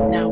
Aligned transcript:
Now 0.00 0.30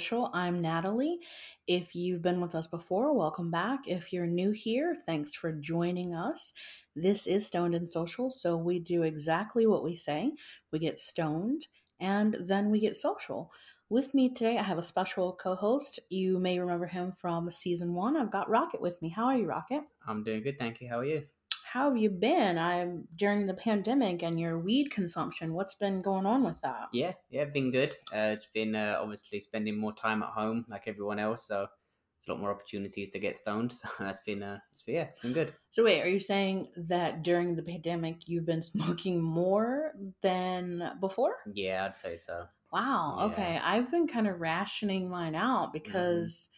Social. 0.00 0.30
I'm 0.32 0.62
Natalie. 0.62 1.18
If 1.66 1.94
you've 1.94 2.22
been 2.22 2.40
with 2.40 2.54
us 2.54 2.66
before, 2.66 3.14
welcome 3.14 3.50
back. 3.50 3.80
If 3.86 4.14
you're 4.14 4.26
new 4.26 4.50
here, 4.50 4.96
thanks 5.04 5.34
for 5.34 5.52
joining 5.52 6.14
us. 6.14 6.54
This 6.96 7.26
is 7.26 7.46
Stoned 7.46 7.74
and 7.74 7.92
Social, 7.92 8.30
so 8.30 8.56
we 8.56 8.78
do 8.78 9.02
exactly 9.02 9.66
what 9.66 9.84
we 9.84 9.96
say 9.96 10.32
we 10.72 10.78
get 10.78 10.98
stoned 10.98 11.66
and 12.00 12.34
then 12.40 12.70
we 12.70 12.80
get 12.80 12.96
social. 12.96 13.52
With 13.90 14.14
me 14.14 14.30
today, 14.30 14.56
I 14.56 14.62
have 14.62 14.78
a 14.78 14.82
special 14.82 15.34
co 15.34 15.54
host. 15.54 16.00
You 16.08 16.38
may 16.38 16.58
remember 16.58 16.86
him 16.86 17.12
from 17.18 17.50
season 17.50 17.92
one. 17.92 18.16
I've 18.16 18.32
got 18.32 18.48
Rocket 18.48 18.80
with 18.80 19.02
me. 19.02 19.10
How 19.10 19.26
are 19.26 19.36
you, 19.36 19.44
Rocket? 19.44 19.82
I'm 20.08 20.24
doing 20.24 20.42
good, 20.42 20.58
thank 20.58 20.80
you. 20.80 20.88
How 20.88 21.00
are 21.00 21.04
you? 21.04 21.24
How 21.72 21.88
have 21.88 21.96
you 21.96 22.10
been? 22.10 22.58
I'm 22.58 23.06
during 23.14 23.46
the 23.46 23.54
pandemic 23.54 24.24
and 24.24 24.40
your 24.40 24.58
weed 24.58 24.90
consumption. 24.90 25.54
What's 25.54 25.74
been 25.74 26.02
going 26.02 26.26
on 26.26 26.42
with 26.42 26.60
that? 26.62 26.88
Yeah, 26.92 27.12
yeah, 27.28 27.44
been 27.44 27.70
good. 27.70 27.92
Uh, 28.12 28.34
it's 28.34 28.48
been 28.52 28.74
uh, 28.74 28.98
obviously 29.00 29.38
spending 29.38 29.78
more 29.78 29.92
time 29.92 30.24
at 30.24 30.30
home 30.30 30.64
like 30.68 30.88
everyone 30.88 31.20
else, 31.20 31.46
so 31.46 31.68
it's 32.16 32.26
a 32.26 32.32
lot 32.32 32.40
more 32.40 32.50
opportunities 32.50 33.10
to 33.10 33.20
get 33.20 33.36
stoned. 33.36 33.72
So 33.80 33.88
that's 34.00 34.18
been, 34.26 34.42
uh, 34.42 34.58
it's 34.72 34.82
been, 34.82 34.96
yeah, 34.96 35.02
it's 35.02 35.20
been 35.20 35.32
good. 35.32 35.54
So 35.70 35.84
wait, 35.84 36.02
are 36.02 36.08
you 36.08 36.18
saying 36.18 36.70
that 36.76 37.22
during 37.22 37.54
the 37.54 37.62
pandemic 37.62 38.28
you've 38.28 38.46
been 38.46 38.62
smoking 38.74 39.22
more 39.22 39.92
than 40.22 40.98
before? 40.98 41.36
Yeah, 41.54 41.84
I'd 41.84 41.96
say 41.96 42.16
so. 42.16 42.46
Wow. 42.72 43.14
Yeah. 43.16 43.24
Okay. 43.26 43.60
I've 43.62 43.92
been 43.92 44.08
kind 44.08 44.26
of 44.26 44.40
rationing 44.40 45.08
mine 45.08 45.36
out 45.36 45.72
because 45.72 46.48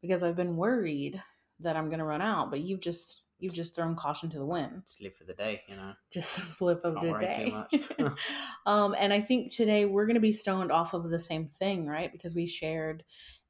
because 0.00 0.22
I've 0.22 0.36
been 0.36 0.56
worried 0.56 1.20
that 1.58 1.74
I'm 1.74 1.90
gonna 1.90 2.04
run 2.04 2.22
out. 2.22 2.50
But 2.50 2.60
you've 2.60 2.80
just 2.80 3.24
you've 3.40 3.54
just 3.54 3.74
thrown 3.74 3.96
caution 3.96 4.30
to 4.30 4.38
the 4.38 4.46
wind. 4.46 4.82
Just 4.86 5.00
live 5.00 5.14
for 5.14 5.24
the 5.24 5.34
day, 5.34 5.62
you 5.68 5.76
know. 5.76 5.94
Just 6.10 6.60
of 6.60 6.82
Not 6.84 7.02
the 7.02 7.14
day. 7.20 7.50
much. 7.50 7.80
um, 8.66 8.94
and 8.98 9.12
I 9.12 9.20
think 9.20 9.52
today 9.52 9.84
we're 9.84 10.06
gonna 10.06 10.20
be 10.20 10.32
stoned 10.32 10.72
off 10.72 10.94
of 10.94 11.08
the 11.08 11.18
same 11.18 11.48
thing, 11.48 11.86
right? 11.86 12.10
Because 12.10 12.34
we 12.34 12.46
shared 12.46 13.04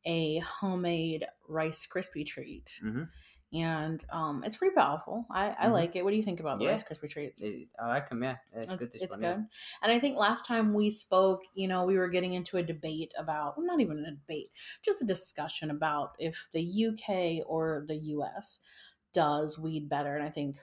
a 0.05 0.39
homemade 0.39 1.27
Rice 1.49 1.87
Krispie 1.87 2.27
treat. 2.27 2.81
hmm 2.83 3.05
And 3.53 4.05
um, 4.13 4.45
it's 4.45 4.57
pretty 4.57 4.75
powerful. 4.77 5.27
I, 5.31 5.51
I 5.59 5.67
Mhm. 5.67 5.73
like 5.73 5.97
it. 5.97 6.05
What 6.05 6.11
do 6.13 6.17
you 6.17 6.23
think 6.23 6.39
about 6.41 6.59
the 6.59 6.67
Yeah. 6.67 6.71
Rice 6.71 6.85
Krispie 6.85 7.11
treats? 7.11 7.41
It, 7.41 7.73
I 7.79 7.89
like 7.89 8.09
them, 8.09 8.23
yeah 8.23 8.37
it's, 8.53 8.73
it's, 8.73 8.77
good. 8.77 8.93
This 8.93 9.03
it's 9.03 9.11
one, 9.17 9.21
good. 9.21 9.37
yeah. 9.37 9.43
And 9.83 9.93
I 9.93 9.99
think 9.99 10.17
last 10.17 10.47
time 10.47 10.73
we 10.73 10.91
spoke, 10.91 11.43
you 11.55 11.67
know, 11.67 11.85
we 11.85 11.99
were 11.99 12.09
getting 12.09 12.35
into 12.35 12.59
a 12.59 12.63
debate 12.63 13.13
about, 13.19 13.57
well, 13.57 13.67
not 13.67 13.81
even 13.81 14.05
a 14.05 14.11
debate, 14.13 14.51
just 14.83 15.03
a 15.03 15.07
discussion 15.07 15.71
about 15.71 16.15
if 16.19 16.49
the 16.53 16.63
UK 16.63 17.43
or 17.47 17.85
the 17.89 17.97
US 17.97 18.61
does 19.13 19.59
weed 19.59 19.89
better. 19.89 20.15
And 20.17 20.25
I 20.25 20.31
think, 20.31 20.57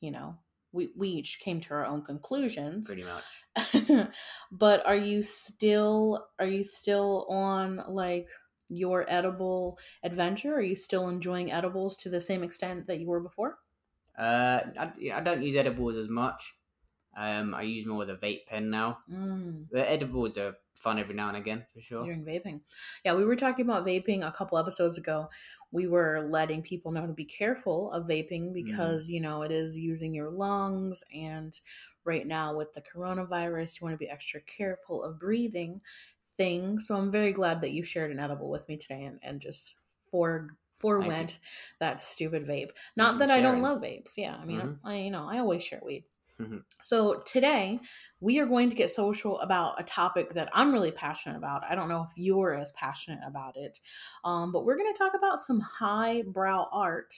you 0.00 0.10
know, 0.10 0.36
we, 0.72 0.90
we 0.96 1.08
each 1.08 1.40
came 1.40 1.60
to 1.60 1.74
our 1.74 1.86
own 1.86 2.02
conclusions. 2.02 2.86
Pretty 2.86 3.04
much. 3.04 4.08
but 4.52 4.86
are 4.86 4.96
you 4.96 5.22
still 5.22 6.28
are 6.38 6.46
you 6.46 6.62
still 6.62 7.26
on 7.28 7.82
like 7.88 8.28
your 8.68 9.06
edible 9.08 9.78
adventure? 10.02 10.54
Are 10.54 10.62
you 10.62 10.74
still 10.74 11.08
enjoying 11.08 11.50
edibles 11.52 11.96
to 11.98 12.10
the 12.10 12.20
same 12.20 12.42
extent 12.42 12.86
that 12.86 13.00
you 13.00 13.06
were 13.06 13.20
before? 13.20 13.58
Uh, 14.18 14.60
I, 14.78 14.92
I 15.14 15.20
don't 15.20 15.42
use 15.42 15.56
edibles 15.56 15.96
as 15.96 16.08
much. 16.08 16.54
Um, 17.16 17.54
I 17.54 17.62
use 17.62 17.86
more 17.86 18.02
of 18.02 18.08
the 18.08 18.14
vape 18.14 18.46
pen 18.46 18.70
now. 18.70 18.98
Mm. 19.10 19.66
The 19.70 19.90
edibles 19.90 20.38
are 20.38 20.54
fun 20.78 20.98
every 20.98 21.14
now 21.14 21.28
and 21.28 21.36
again, 21.36 21.66
for 21.74 21.80
sure. 21.80 22.04
during 22.04 22.24
vaping. 22.24 22.60
Yeah, 23.04 23.14
we 23.14 23.24
were 23.24 23.36
talking 23.36 23.64
about 23.64 23.86
vaping 23.86 24.26
a 24.26 24.32
couple 24.32 24.58
episodes 24.58 24.98
ago. 24.98 25.28
We 25.72 25.86
were 25.86 26.26
letting 26.30 26.62
people 26.62 26.92
know 26.92 27.06
to 27.06 27.12
be 27.12 27.24
careful 27.24 27.92
of 27.92 28.06
vaping 28.06 28.54
because, 28.54 29.10
you 29.10 29.20
know, 29.20 29.42
it 29.42 29.52
is 29.52 29.78
using 29.78 30.14
your 30.14 30.30
lungs. 30.30 31.02
And 31.14 31.58
right 32.04 32.26
now, 32.26 32.56
with 32.56 32.72
the 32.72 32.82
coronavirus, 32.82 33.80
you 33.80 33.84
want 33.84 33.94
to 33.94 33.98
be 33.98 34.08
extra 34.08 34.40
careful 34.40 35.02
of 35.04 35.18
breathing 35.18 35.80
things. 36.36 36.86
So 36.86 36.96
I'm 36.96 37.10
very 37.10 37.32
glad 37.32 37.60
that 37.62 37.72
you 37.72 37.82
shared 37.82 38.10
an 38.10 38.20
edible 38.20 38.48
with 38.48 38.68
me 38.68 38.76
today 38.76 39.04
and, 39.04 39.18
and 39.22 39.40
just 39.40 39.74
for 40.10 40.48
forewent 40.76 41.40
that 41.80 42.00
stupid 42.00 42.46
vape. 42.46 42.70
Not 42.96 43.18
that 43.18 43.30
I 43.30 43.40
don't 43.40 43.62
love 43.62 43.80
vapes. 43.82 44.12
Yeah, 44.16 44.36
I 44.36 44.44
mean, 44.44 44.60
Mhm. 44.60 44.78
I, 44.84 44.96
you 44.96 45.10
know, 45.10 45.28
I 45.28 45.38
always 45.38 45.64
share 45.64 45.80
weed. 45.84 46.04
Mhm. 46.40 46.62
So 46.82 47.20
today 47.22 47.80
we 48.20 48.38
are 48.38 48.46
going 48.46 48.70
to 48.70 48.76
get 48.76 48.90
social 48.92 49.40
about 49.40 49.80
a 49.80 49.84
topic 49.84 50.34
that 50.34 50.48
I'm 50.52 50.72
really 50.72 50.92
passionate 50.92 51.36
about. 51.36 51.64
I 51.64 51.74
don't 51.74 51.88
know 51.88 52.04
if 52.04 52.12
you're 52.16 52.54
as 52.54 52.70
passionate 52.72 53.20
about 53.26 53.56
it, 53.56 53.80
um, 54.24 54.52
but 54.52 54.64
we're 54.64 54.76
going 54.76 54.92
to 54.92 54.98
talk 54.98 55.14
about 55.14 55.40
some 55.40 55.58
highbrow 55.60 56.68
art 56.70 57.12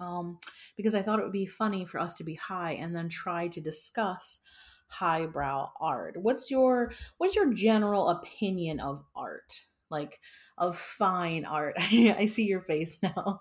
um, 0.00 0.40
because 0.76 0.94
I 0.96 1.02
thought 1.02 1.20
it 1.20 1.22
would 1.22 1.32
be 1.32 1.46
funny 1.46 1.84
for 1.84 2.00
us 2.00 2.14
to 2.16 2.24
be 2.24 2.34
high 2.34 2.72
and 2.72 2.94
then 2.94 3.08
try 3.08 3.46
to 3.48 3.60
discuss 3.60 4.40
highbrow 4.88 5.70
art. 5.80 6.16
What's 6.16 6.50
your 6.50 6.92
what's 7.18 7.36
your 7.36 7.52
general 7.52 8.08
opinion 8.08 8.80
of 8.80 9.04
art? 9.14 9.66
Like 9.90 10.20
of 10.58 10.78
fine 10.78 11.44
art. 11.44 11.74
I 11.78 12.26
see 12.26 12.46
your 12.46 12.60
face 12.62 12.98
now. 13.02 13.40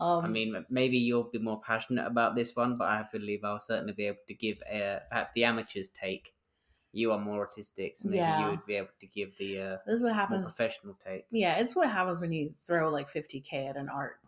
Um, 0.00 0.24
I 0.24 0.28
mean, 0.28 0.64
maybe 0.70 0.98
you'll 0.98 1.24
be 1.30 1.38
more 1.38 1.60
passionate 1.60 2.06
about 2.06 2.34
this 2.36 2.54
one, 2.56 2.76
but 2.76 2.88
I 2.88 3.06
believe 3.12 3.44
I'll 3.44 3.60
certainly 3.60 3.92
be 3.92 4.06
able 4.06 4.18
to 4.28 4.34
give 4.34 4.62
uh, 4.62 5.00
perhaps 5.10 5.32
the 5.34 5.44
amateur's 5.44 5.88
take. 5.88 6.34
You 6.92 7.10
are 7.12 7.18
more 7.18 7.40
artistic, 7.40 7.96
so 7.96 8.08
maybe 8.08 8.18
Yeah. 8.18 8.38
you 8.40 8.50
would 8.50 8.66
be 8.66 8.74
able 8.76 8.94
to 9.00 9.06
give 9.06 9.36
the 9.38 9.60
uh, 9.60 9.76
this 9.84 9.96
is 9.96 10.04
what 10.04 10.14
happens. 10.14 10.52
professional 10.52 10.94
take. 10.94 11.26
Yeah, 11.30 11.56
it's 11.56 11.74
what 11.74 11.90
happens 11.90 12.20
when 12.20 12.32
you 12.32 12.54
throw 12.62 12.88
like 12.88 13.08
50k 13.10 13.68
at 13.70 13.76
an 13.76 13.88
art 13.88 14.20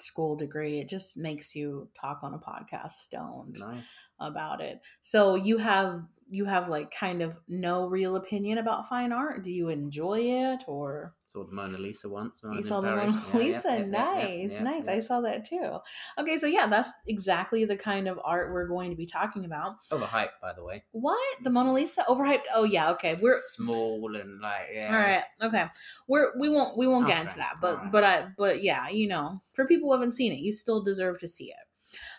school 0.00 0.34
degree. 0.36 0.80
It 0.80 0.88
just 0.88 1.16
makes 1.16 1.54
you 1.54 1.88
talk 2.00 2.20
on 2.22 2.34
a 2.34 2.38
podcast 2.38 2.92
stoned 2.92 3.58
Nice. 3.60 3.88
about 4.18 4.60
it. 4.60 4.80
So 5.00 5.36
you 5.36 5.58
have 5.58 6.02
you 6.28 6.44
have 6.44 6.68
like 6.68 6.90
kind 6.90 7.22
of 7.22 7.38
no 7.48 7.86
real 7.86 8.16
opinion 8.16 8.58
about 8.58 8.88
fine 8.88 9.12
art. 9.12 9.44
Do 9.44 9.52
you 9.52 9.68
enjoy 9.68 10.18
it 10.20 10.64
or 10.66 11.14
Saw 11.28 11.44
the 11.44 11.52
Mona 11.52 11.76
Lisa 11.76 12.08
once. 12.08 12.40
You 12.42 12.62
saw 12.62 12.80
the 12.80 12.88
Mona 12.88 13.02
Paris. 13.02 13.28
Yeah, 13.34 13.38
Lisa? 13.38 13.68
yeah, 13.68 13.76
yeah, 13.76 13.84
nice, 13.84 14.52
yeah, 14.54 14.62
nice. 14.62 14.88
I 14.88 15.00
saw 15.00 15.20
that 15.20 15.44
too. 15.44 15.76
Okay, 16.16 16.38
so 16.38 16.46
yeah, 16.46 16.66
that's 16.66 16.88
exactly 17.06 17.66
the 17.66 17.76
kind 17.76 18.08
of 18.08 18.18
art 18.24 18.50
we're 18.50 18.66
going 18.66 18.88
to 18.88 18.96
be 18.96 19.04
talking 19.04 19.44
about. 19.44 19.76
Overhyped, 19.92 20.40
by 20.40 20.54
the 20.54 20.64
way. 20.64 20.84
What 20.92 21.18
the 21.42 21.50
Mona 21.50 21.74
Lisa 21.74 22.02
overhyped? 22.08 22.44
Oh 22.54 22.64
yeah, 22.64 22.90
okay. 22.92 23.18
We're 23.20 23.36
small 23.38 24.16
and 24.16 24.40
like 24.40 24.68
yeah. 24.72 24.86
All 24.86 25.02
right. 25.02 25.24
Okay. 25.42 25.66
We're 26.08 26.32
we 26.38 26.48
won't 26.48 26.78
we 26.78 26.86
won't 26.86 27.06
get 27.06 27.20
into 27.20 27.36
that. 27.36 27.56
But 27.60 27.74
alright. 27.74 27.92
but 27.92 28.04
I 28.04 28.28
but 28.38 28.62
yeah, 28.62 28.88
you 28.88 29.06
know, 29.06 29.42
for 29.52 29.66
people 29.66 29.90
who 29.90 29.94
haven't 29.94 30.12
seen 30.12 30.32
it, 30.32 30.38
you 30.38 30.54
still 30.54 30.82
deserve 30.82 31.18
to 31.20 31.28
see 31.28 31.50
it. 31.50 31.56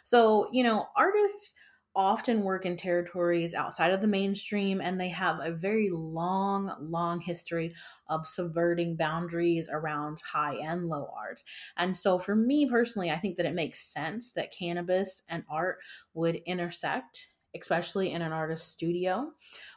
So, 0.03 0.49
you 0.51 0.63
know, 0.63 0.87
artists 0.95 1.53
often 1.95 2.43
work 2.43 2.65
in 2.65 2.77
territories 2.77 3.53
outside 3.53 3.91
of 3.91 4.01
the 4.01 4.07
mainstream 4.07 4.79
and 4.81 4.99
they 4.99 5.09
have 5.09 5.39
a 5.41 5.51
very 5.51 5.89
long 5.89 6.75
long 6.79 7.19
history 7.19 7.73
of 8.07 8.27
subverting 8.27 8.95
boundaries 8.95 9.69
around 9.71 10.21
high 10.21 10.55
and 10.55 10.85
low 10.85 11.11
art. 11.15 11.43
And 11.77 11.97
so 11.97 12.19
for 12.19 12.35
me 12.35 12.69
personally, 12.69 13.11
I 13.11 13.17
think 13.17 13.37
that 13.37 13.45
it 13.45 13.53
makes 13.53 13.81
sense 13.81 14.33
that 14.33 14.53
cannabis 14.53 15.23
and 15.27 15.43
art 15.49 15.79
would 16.13 16.35
intersect 16.45 17.29
especially 17.55 18.11
in 18.11 18.21
an 18.21 18.31
artist's 18.31 18.71
studio 18.71 19.31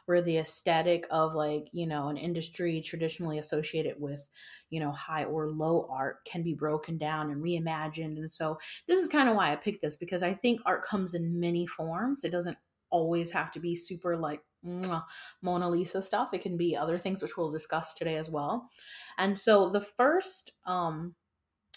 where 0.05 0.21
the 0.21 0.37
aesthetic 0.37 1.05
of 1.09 1.33
like 1.33 1.67
you 1.71 1.87
know 1.87 2.07
an 2.07 2.17
industry 2.17 2.81
traditionally 2.81 3.39
associated 3.39 3.95
with 3.99 4.29
you 4.69 4.79
know 4.79 4.91
high 4.91 5.23
or 5.23 5.49
low 5.49 5.87
art 5.89 6.17
can 6.25 6.43
be 6.43 6.53
broken 6.53 6.97
down 6.97 7.31
and 7.31 7.43
reimagined. 7.43 8.17
And 8.17 8.31
so 8.31 8.57
this 8.87 8.99
is 8.99 9.09
kind 9.09 9.29
of 9.29 9.35
why 9.35 9.51
i 9.51 9.55
picked 9.55 9.81
this 9.81 9.95
because 9.95 10.23
i 10.23 10.33
think 10.33 10.61
art 10.65 10.83
comes 10.83 11.13
in 11.13 11.39
many 11.39 11.65
forms. 11.65 12.23
It 12.23 12.31
doesn't 12.31 12.57
always 12.89 13.31
have 13.31 13.51
to 13.51 13.59
be 13.59 13.75
super 13.75 14.15
like 14.15 14.41
mona 15.41 15.69
lisa 15.69 16.01
stuff. 16.01 16.33
It 16.33 16.41
can 16.41 16.57
be 16.57 16.75
other 16.75 16.97
things 16.97 17.21
which 17.21 17.35
we'll 17.35 17.51
discuss 17.51 17.93
today 17.93 18.15
as 18.15 18.29
well. 18.29 18.69
And 19.17 19.37
so 19.37 19.69
the 19.69 19.81
first 19.81 20.51
um 20.65 21.15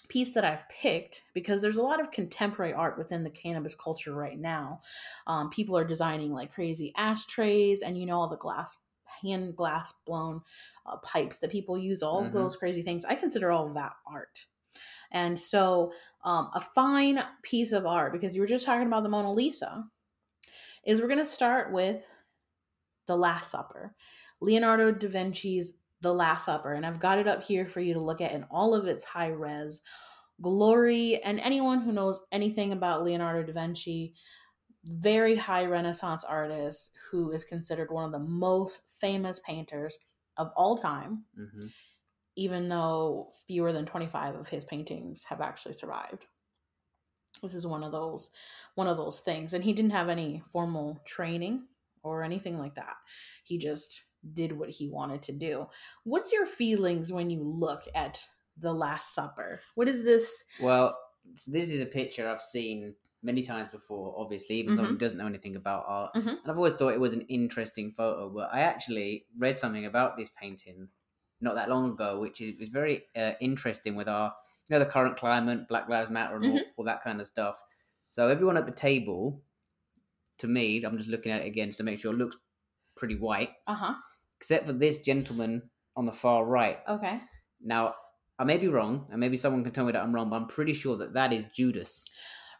piece 0.08 0.35
that 0.35 0.44
I've 0.44 0.69
picked 0.69 1.23
because 1.35 1.62
there's 1.62 1.76
a 1.76 1.82
lot 1.82 2.00
of 2.00 2.11
contemporary 2.11 2.73
art 2.73 2.99
within 2.99 3.25
the 3.25 3.31
cannabis 3.31 3.75
culture 3.75 4.14
right 4.14 4.38
now. 4.38 4.81
Um, 5.26 5.50
people 5.50 5.76
are 5.76 5.85
designing 5.85 6.32
like 6.32 6.53
crazy 6.53 6.93
ashtrays 6.97 7.82
and 7.82 7.99
you 7.99 8.06
know 8.06 8.19
all 8.19 8.29
the 8.29 8.37
glass 8.37 8.76
hand 9.23 9.56
glass 9.56 9.94
blown 10.05 10.43
uh, 10.85 10.97
pipes 10.99 11.38
that 11.38 11.50
people 11.50 11.79
use 11.79 12.03
all 12.03 12.20
of 12.20 12.29
Mhm. 12.31 12.32
those 12.32 12.56
crazy 12.56 12.82
things 12.82 13.05
i 13.05 13.14
consider 13.14 13.50
all 13.50 13.67
of 13.67 13.75
that 13.75 13.93
art 14.06 14.47
and 15.11 15.38
so 15.38 15.93
um, 16.25 16.50
a 16.55 16.61
fine 16.61 17.25
piece 17.43 17.73
of 17.73 17.87
art 17.87 18.12
because 18.12 18.35
you 18.35 18.43
were 18.43 18.47
just 18.47 18.67
talking 18.67 18.87
about 18.87 19.03
the 19.03 19.08
mona 19.08 19.32
lisa 19.32 19.85
is 20.85 21.00
we're 21.00 21.08
going 21.08 21.19
to 21.19 21.25
start 21.25 21.73
with 21.73 22.06
the 23.06 23.17
last 23.17 23.50
supper 23.50 23.94
Leonardo 24.41 24.93
da 24.93 25.08
Vinci's 25.08 25.73
The 26.02 26.12
Last 26.12 26.44
Supper, 26.44 26.72
and 26.72 26.84
I've 26.84 27.00
got 27.00 27.19
it 27.19 27.26
up 27.26 27.43
here 27.43 27.66
for 27.66 27.81
you 27.81 27.94
to 27.94 28.00
look 28.00 28.20
at 28.20 28.32
in 28.32 28.44
all 28.44 28.75
of 28.75 28.87
its 28.87 29.04
high 29.04 29.28
res 29.28 29.81
glory. 30.40 31.22
And 31.22 31.40
anyone 31.40 31.81
who 31.81 31.93
knows 31.93 32.22
anything 32.31 32.72
about 32.72 33.04
Leonardo 33.04 33.50
da 33.50 33.52
Vinci, 33.52 34.14
very 34.84 35.37
high 35.37 35.64
Renaissance 35.64 36.25
artist 36.25 36.93
who 37.10 37.32
is 37.32 37.44
considered 37.44 37.90
one 37.90 38.04
of 38.04 38.12
the 38.12 38.19
most 38.19 38.82
famous 39.00 39.40
painters 39.40 39.98
of 40.37 40.50
all 40.56 40.76
time, 40.76 41.25
hmm 41.37 41.66
even 42.37 42.69
though 42.69 43.32
fewer 43.46 43.72
than 43.72 43.87
25 43.87 44.34
of 44.34 44.48
his 44.48 44.64
paintings 44.64 45.25
have 45.25 45.40
actually 45.40 45.72
survived. 45.72 46.26
This 47.43 47.54
is 47.54 47.66
one 47.66 47.82
of 47.82 47.93
those 47.93 48.31
one 48.75 48.88
of 48.88 48.96
those 48.96 49.20
things 49.20 49.52
and 49.52 49.64
he 49.64 49.72
didn't 49.72 49.90
have 49.93 50.08
any 50.08 50.43
formal 50.52 51.00
training 51.06 51.66
or 52.02 52.22
anything 52.22 52.58
like 52.58 52.75
that. 52.75 52.96
He 53.44 53.58
just 53.58 54.04
did 54.32 54.52
what 54.52 54.70
he 54.70 54.88
wanted 54.88 55.23
to 55.23 55.32
do. 55.32 55.69
What's 56.05 56.32
your 56.32 56.46
feelings 56.46 57.12
when 57.12 57.31
you 57.31 57.43
look 57.43 57.84
at 57.94 58.26
the 58.56 58.73
last 58.73 59.14
supper? 59.14 59.61
What 59.75 59.88
is 59.88 60.02
this? 60.05 60.44
Well, 60.61 60.99
this 61.46 61.70
is 61.70 61.81
a 61.81 61.87
picture 61.87 62.28
I've 62.28 62.43
seen 62.43 62.96
many 63.23 63.43
times 63.43 63.69
before. 63.69 64.14
Obviously, 64.19 64.56
even 64.56 64.75
someone 64.75 64.90
Mhm. 64.90 64.94
who 64.94 64.99
doesn't 64.99 65.19
know 65.19 65.26
anything 65.26 65.56
about 65.56 65.84
art, 65.87 66.14
Mhm. 66.14 66.28
and 66.43 66.50
I've 66.50 66.56
always 66.56 66.75
thought 66.75 66.94
it 66.94 67.00
was 67.00 67.12
an 67.14 67.23
interesting 67.23 67.93
photo. 67.93 68.31
But 68.31 68.50
I 68.52 68.61
actually 68.61 69.26
read 69.37 69.56
something 69.56 69.84
about 69.87 70.17
this 70.17 70.31
painting 70.40 70.88
not 71.40 71.55
that 71.56 71.69
long 71.69 71.90
ago, 71.90 72.20
which 72.20 72.40
is 72.40 72.56
was 72.58 72.69
very 72.69 73.06
uh, 73.17 73.32
interesting 73.40 73.94
with 73.96 74.08
our, 74.08 74.34
you 74.69 74.75
know, 74.75 74.79
the 74.79 74.90
current 74.90 75.17
climate, 75.17 75.69
Black 75.69 75.88
Lives 75.88 76.08
Matter, 76.11 76.37
and 76.37 76.44
all, 76.46 76.58
Mm-hmm. 76.58 76.70
all 76.76 76.84
that 76.84 77.02
kind 77.02 77.20
of 77.20 77.26
stuff. 77.26 77.61
So 78.11 78.29
everyone 78.29 78.56
at 78.56 78.67
the 78.67 78.72
table, 78.72 79.43
to 80.38 80.46
me, 80.46 80.82
I'm 80.84 80.96
just 80.99 81.08
looking 81.11 81.32
at 81.32 81.43
it 81.43 81.46
again 81.46 81.70
to 81.72 81.82
make 81.82 82.00
sure 82.00 82.12
it 82.12 82.17
looks 82.17 82.37
pretty 82.94 83.17
white, 83.17 83.50
Uh-huh. 83.67 83.94
Except 84.38 84.67
for 84.67 84.73
this 84.73 84.99
gentleman 84.99 85.71
on 85.97 86.06
the 86.06 86.12
far 86.12 86.44
right. 86.44 86.79
Okay. 86.88 87.21
Now, 87.61 87.94
I 88.38 88.44
may 88.44 88.59
be 88.59 88.69
wrong, 88.69 89.06
and 89.11 89.19
maybe 89.19 89.37
someone 89.38 89.65
can 89.65 89.73
tell 89.73 89.87
me 89.87 89.93
that 89.93 90.03
I'm 90.03 90.15
wrong, 90.15 90.29
but 90.29 90.37
I'm 90.37 90.47
pretty 90.47 90.75
sure 90.75 90.97
that 90.99 91.15
that 91.15 91.33
is 91.33 91.44
Judas, 91.55 92.05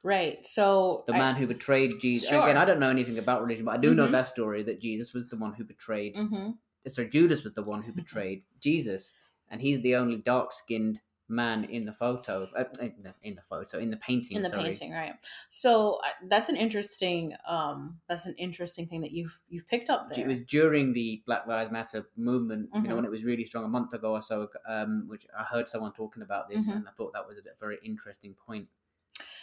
Right. 0.03 0.47
So 0.47 1.03
the 1.09 1.15
I- 1.15 1.19
man 1.19 1.35
who 1.35 1.49
betrayed 1.49 1.91
Jesus. 2.01 2.29
Sure. 2.29 2.45
Again, 2.45 2.57
I 2.57 2.65
don't 2.65 2.79
know 2.79 2.91
anything 2.91 3.19
about 3.19 3.43
religion, 3.43 3.65
but 3.65 3.75
I 3.75 3.79
do 3.79 3.93
know 3.93 4.07
Mhm. 4.07 4.13
that 4.13 4.29
story 4.29 4.63
that 4.63 4.81
Jesus 4.81 5.13
was 5.13 5.27
the 5.29 5.37
one 5.37 5.55
who 5.55 5.65
betrayed. 5.65 6.15
Mhm. 6.15 6.59
So 6.87 7.03
Judas 7.05 7.43
was 7.43 7.55
the 7.55 7.65
one 7.65 7.83
who 7.83 7.93
betrayed 7.93 8.45
Jesus, 8.61 9.15
and 9.49 9.61
he's 9.61 9.81
the 9.81 9.97
only 9.97 10.17
dark-skinned 10.19 11.01
man 11.29 11.65
in 11.65 11.85
the 11.85 11.93
photo, 11.93 12.49
uh, 12.57 12.65
in, 12.81 13.03
the, 13.03 13.15
in 13.23 13.35
the 13.35 13.43
photo, 13.43 13.79
in 13.79 13.91
the 13.91 13.97
painting. 13.97 14.37
in 14.37 14.43
the 14.43 14.49
sorry. 14.49 14.63
painting 14.65 14.93
right 14.93 15.15
so 15.49 16.01
uh, 16.05 16.09
that's 16.29 16.49
an 16.49 16.57
interesting 16.57 17.35
um 17.49 18.01
that's 18.09 18.27
an 18.27 18.35
interesting 18.39 18.87
thing 18.87 19.01
that 19.01 19.11
you've 19.13 19.43
you've 19.49 19.67
picked 19.67 19.91
up 19.91 20.09
there 20.11 20.21
It 20.21 20.27
was 20.29 20.43
during 20.43 20.93
the 20.93 21.23
Black 21.27 21.47
Lives 21.47 21.71
Matter 21.71 22.09
movement, 22.17 22.71
you 22.75 22.83
know, 22.83 22.95
Mhm. 22.95 22.97
when 22.97 23.05
it 23.05 23.11
was 23.11 23.25
really 23.25 23.45
strong 23.45 23.65
a 23.65 23.69
month 23.69 23.93
ago 23.93 24.13
or 24.13 24.23
so, 24.23 24.49
um, 24.69 25.07
which 25.09 25.27
I 25.37 25.43
heard 25.45 25.69
someone 25.69 25.93
talking 25.93 26.23
about 26.23 26.49
this, 26.49 26.69
Mhm. 26.69 26.77
and 26.77 26.89
I 26.89 26.93
thought 26.93 27.13
that 27.15 27.27
was 27.27 27.39
a 27.39 27.43
very 27.61 27.79
interesting 27.83 28.35
point. 28.35 28.69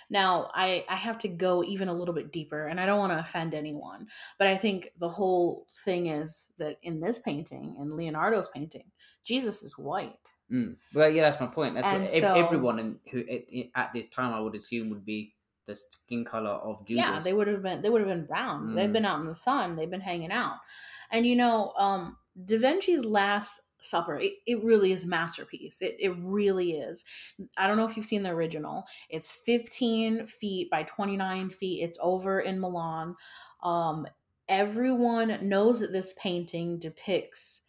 now 0.10 0.50
i 0.54 0.86
i 0.90 0.96
have 0.96 1.18
to 1.18 1.28
go 1.28 1.64
even 1.64 1.88
a 1.88 1.94
little 1.94 2.14
bit 2.14 2.32
deeper 2.32 2.68
and 2.68 2.80
i 2.80 2.86
don't 2.86 3.00
want 3.00 3.12
to 3.12 3.20
offend 3.20 3.54
anyone 3.54 4.08
but 4.38 4.48
i 4.48 4.58
think 4.58 4.92
the 5.00 5.10
whole 5.10 5.66
thing 5.86 6.08
is 6.08 6.52
that 6.58 6.78
in 6.84 7.00
this 7.00 7.20
painting 7.20 7.76
in 7.80 7.96
leonardo's 7.96 8.50
painting 8.50 8.92
jesus 9.24 9.64
is 9.64 9.78
white. 9.78 10.32
Mm. 10.52 10.76
Well, 10.94 11.10
yeah, 11.10 11.24
that's 11.24 11.40
my 11.40 11.48
point. 11.48 11.76
That's 11.76 11.88
And 11.88 12.04
what, 12.04 12.12
so- 12.12 12.34
everyone 12.36 12.78
in, 12.80 13.00
who 13.12 13.20
at, 13.22 13.44
at 13.76 13.94
this 13.94 14.08
time 14.08 14.34
I 14.34 14.40
would 14.40 14.54
assume 14.56 14.90
would 14.92 15.06
be 15.06 15.34
the 15.66 15.74
skin 15.74 16.26
color 16.26 16.50
of 16.52 16.86
Judas. 16.86 17.06
yeah 17.06 17.20
they 17.20 17.34
would 17.34 17.48
have 17.48 17.64
been 17.64 17.82
they 17.82 17.90
would 17.90 18.02
have 18.02 18.10
been 18.10 18.26
brown. 18.26 18.76
They've 18.76 18.90
Mm. 18.90 18.94
been 18.94 19.06
out 19.06 19.22
in 19.22 19.28
the 19.28 19.36
sun. 19.36 19.76
They've 19.76 19.90
been 19.90 20.02
hanging 20.02 20.32
out. 20.32 20.58
And 21.10 21.26
you 21.26 21.36
know 21.38 21.74
um 21.78 22.18
da 22.46 22.58
vinci's 22.58 23.06
last 23.06 23.62
supper 23.82 24.18
it, 24.20 24.34
it 24.46 24.64
really 24.64 24.92
is 24.92 25.04
a 25.04 25.08
masterpiece. 25.08 25.82
It, 25.82 25.96
it 26.00 26.14
really 26.20 26.74
is. 26.74 27.04
I 27.58 27.68
don't 27.68 27.78
know 27.78 27.86
if 27.86 27.96
you've 27.98 28.06
seen 28.06 28.24
the 28.24 28.30
original. 28.32 28.86
It's 29.10 29.32
15 29.32 30.28
feet 30.28 30.70
by 30.70 30.84
29 30.84 31.50
feet. 31.50 31.82
It's 31.84 31.98
over 32.02 32.42
in 32.42 32.60
milan. 32.60 33.16
Um 33.64 34.06
everyone 34.50 35.38
knows 35.48 35.80
that 35.80 35.92
this 35.94 36.14
painting 36.18 36.78
depicts 36.80 37.62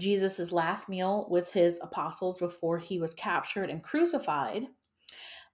jesus' 0.00 0.50
last 0.52 0.88
meal 0.88 1.26
with 1.30 1.52
his 1.52 1.78
apostles 1.82 2.38
before 2.38 2.78
he 2.78 2.98
was 2.98 3.14
captured 3.14 3.70
and 3.70 3.82
crucified 3.82 4.66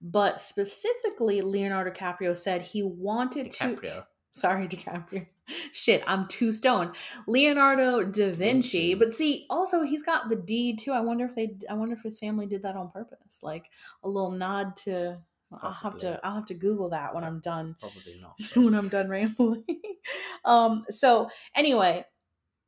but 0.01 0.39
specifically 0.39 1.41
leonardo 1.41 1.91
DiCaprio 1.91 2.37
said 2.37 2.61
he 2.61 2.81
wanted 2.83 3.51
to 3.51 3.75
DiCaprio. 3.75 4.05
sorry 4.31 4.67
DiCaprio 4.67 5.27
shit 5.71 6.03
I'm 6.05 6.27
too 6.27 6.51
stoned 6.51 6.91
Leonardo 7.25 8.03
da 8.03 8.31
Vinci 8.31 8.35
Vinci. 8.35 8.93
but 8.95 9.13
see 9.13 9.45
also 9.49 9.83
he's 9.83 10.03
got 10.03 10.27
the 10.27 10.35
D 10.35 10.75
too 10.75 10.91
I 10.91 10.99
wonder 10.99 11.25
if 11.25 11.35
they 11.35 11.55
I 11.69 11.73
wonder 11.73 11.95
if 11.95 12.03
his 12.03 12.19
family 12.19 12.45
did 12.47 12.63
that 12.63 12.75
on 12.75 12.91
purpose 12.91 13.39
like 13.41 13.69
a 14.03 14.09
little 14.09 14.31
nod 14.31 14.75
to 14.77 15.19
I'll 15.61 15.71
have 15.71 15.97
to 15.99 16.19
I'll 16.23 16.35
have 16.35 16.45
to 16.45 16.53
google 16.53 16.89
that 16.89 17.15
when 17.15 17.23
I'm 17.23 17.39
done 17.39 17.75
Probably 17.79 18.19
not. 18.21 18.35
when 18.55 18.73
I'm 18.73 18.89
done 18.89 19.09
rambling. 19.09 19.63
um, 20.45 20.83
so 20.89 21.29
anyway, 21.55 22.03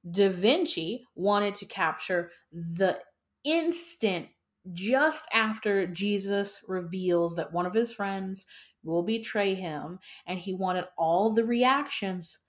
Da 0.10 0.30
Vinci 0.30 1.06
wanted 1.16 1.56
to 1.56 1.66
capture 1.66 2.32
the 2.52 3.00
instant 3.44 4.30
just 4.74 5.26
after 5.34 5.88
Jesus 5.88 6.62
reveals 6.68 7.36
that 7.36 7.54
one 7.54 7.66
of 7.66 7.74
his 7.74 7.94
friends 7.94 8.46
will 8.84 9.04
betray 9.04 9.56
him, 9.56 10.00
and 10.26 10.40
he 10.40 10.54
wanted 10.54 10.86
all 10.98 11.32
the 11.32 11.46
reactions 11.46 12.40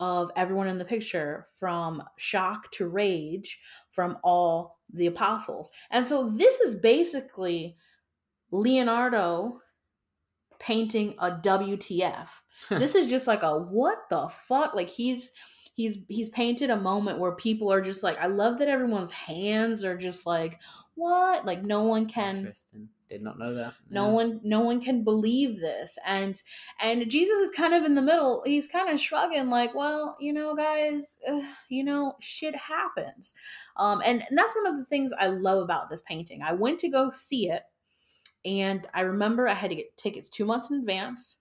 of 0.00 0.30
everyone 0.36 0.68
in 0.68 0.78
the 0.78 0.84
picture 0.84 1.46
from 1.58 2.02
shock 2.18 2.70
to 2.70 2.88
rage 2.88 3.58
from 3.90 4.16
all 4.22 4.78
the 4.92 5.06
apostles. 5.06 5.72
And 5.90 6.06
so 6.06 6.30
this 6.30 6.60
is 6.60 6.76
basically 6.76 7.76
Leonardo 8.50 9.60
painting 10.58 11.14
a 11.18 11.32
WTF. 11.32 12.28
this 12.70 12.94
is 12.94 13.06
just 13.06 13.26
like 13.26 13.42
a 13.42 13.58
what 13.58 13.98
the 14.10 14.28
fuck? 14.28 14.74
Like 14.74 14.90
he's 14.90 15.30
he's 15.78 15.96
he's 16.08 16.28
painted 16.28 16.70
a 16.70 16.76
moment 16.76 17.20
where 17.20 17.32
people 17.32 17.72
are 17.72 17.80
just 17.80 18.02
like 18.02 18.18
I 18.18 18.26
love 18.26 18.58
that 18.58 18.68
everyone's 18.68 19.12
hands 19.12 19.84
are 19.84 19.96
just 19.96 20.26
like 20.26 20.60
what? 20.96 21.46
Like 21.46 21.62
no 21.62 21.84
one 21.84 22.06
can. 22.06 22.52
Did 23.08 23.22
not 23.22 23.38
know 23.38 23.54
that. 23.54 23.72
no 23.88 24.08
one 24.08 24.38
no 24.44 24.60
one 24.60 24.82
can 24.82 25.02
believe 25.02 25.60
this 25.60 25.96
and 26.04 26.42
and 26.82 27.10
jesus 27.10 27.38
is 27.38 27.56
kind 27.56 27.72
of 27.72 27.84
in 27.84 27.94
the 27.94 28.02
middle 28.02 28.42
he's 28.44 28.66
kind 28.68 28.90
of 28.90 29.00
shrugging 29.00 29.48
like 29.48 29.74
well 29.74 30.14
you 30.20 30.30
know 30.30 30.54
guys 30.54 31.16
uh, 31.26 31.40
you 31.70 31.82
know 31.82 32.12
shit 32.20 32.54
happens 32.54 33.32
um 33.78 34.02
and, 34.04 34.22
and 34.28 34.36
that's 34.36 34.54
one 34.54 34.66
of 34.66 34.76
the 34.76 34.84
things 34.84 35.10
i 35.18 35.26
love 35.26 35.62
about 35.62 35.88
this 35.88 36.02
painting 36.02 36.42
i 36.42 36.52
went 36.52 36.78
to 36.80 36.90
go 36.90 37.10
see 37.10 37.48
it 37.48 37.62
and 38.44 38.86
i 38.92 39.00
remember 39.00 39.48
i 39.48 39.54
had 39.54 39.70
to 39.70 39.76
get 39.76 39.96
tickets 39.96 40.28
two 40.28 40.44
months 40.44 40.68
in 40.70 40.76
advance 40.76 41.38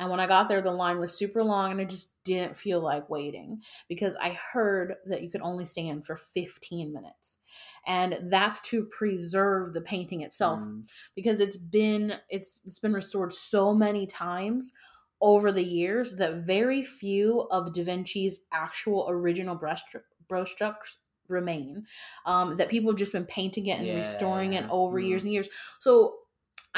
and 0.00 0.10
when 0.10 0.20
i 0.20 0.26
got 0.26 0.48
there 0.48 0.62
the 0.62 0.72
line 0.72 0.98
was 0.98 1.16
super 1.16 1.44
long 1.44 1.70
and 1.70 1.80
i 1.80 1.84
just 1.84 2.22
didn't 2.24 2.58
feel 2.58 2.80
like 2.80 3.08
waiting 3.08 3.62
because 3.88 4.16
i 4.16 4.30
heard 4.52 4.96
that 5.06 5.22
you 5.22 5.30
could 5.30 5.42
only 5.42 5.66
stand 5.66 6.04
for 6.06 6.16
15 6.16 6.92
minutes 6.92 7.38
and 7.86 8.18
that's 8.30 8.60
to 8.62 8.86
preserve 8.86 9.72
the 9.74 9.80
painting 9.80 10.22
itself 10.22 10.64
Mm. 10.64 10.86
because 11.14 11.40
it's 11.40 11.56
been 11.56 12.14
it's 12.28 12.60
it's 12.64 12.80
been 12.80 12.92
restored 12.92 13.32
so 13.32 13.74
many 13.74 14.06
times 14.06 14.72
over 15.20 15.52
the 15.52 15.64
years 15.64 16.16
that 16.16 16.46
very 16.46 16.82
few 16.82 17.42
of 17.50 17.72
Da 17.74 17.84
Vinci's 17.84 18.40
actual 18.52 19.06
original 19.10 19.54
brush 19.54 19.82
brush 20.28 20.50
strokes 20.52 20.98
remain. 21.28 21.86
Um, 22.26 22.56
that 22.56 22.68
people 22.68 22.90
have 22.90 22.98
just 22.98 23.12
been 23.12 23.26
painting 23.26 23.66
it 23.66 23.78
and 23.78 23.86
Yeah, 23.86 23.94
restoring 23.94 24.54
it 24.54 24.66
over 24.70 24.98
Mm. 24.98 25.06
years 25.08 25.22
and 25.24 25.32
years. 25.32 25.48
So 25.78 26.19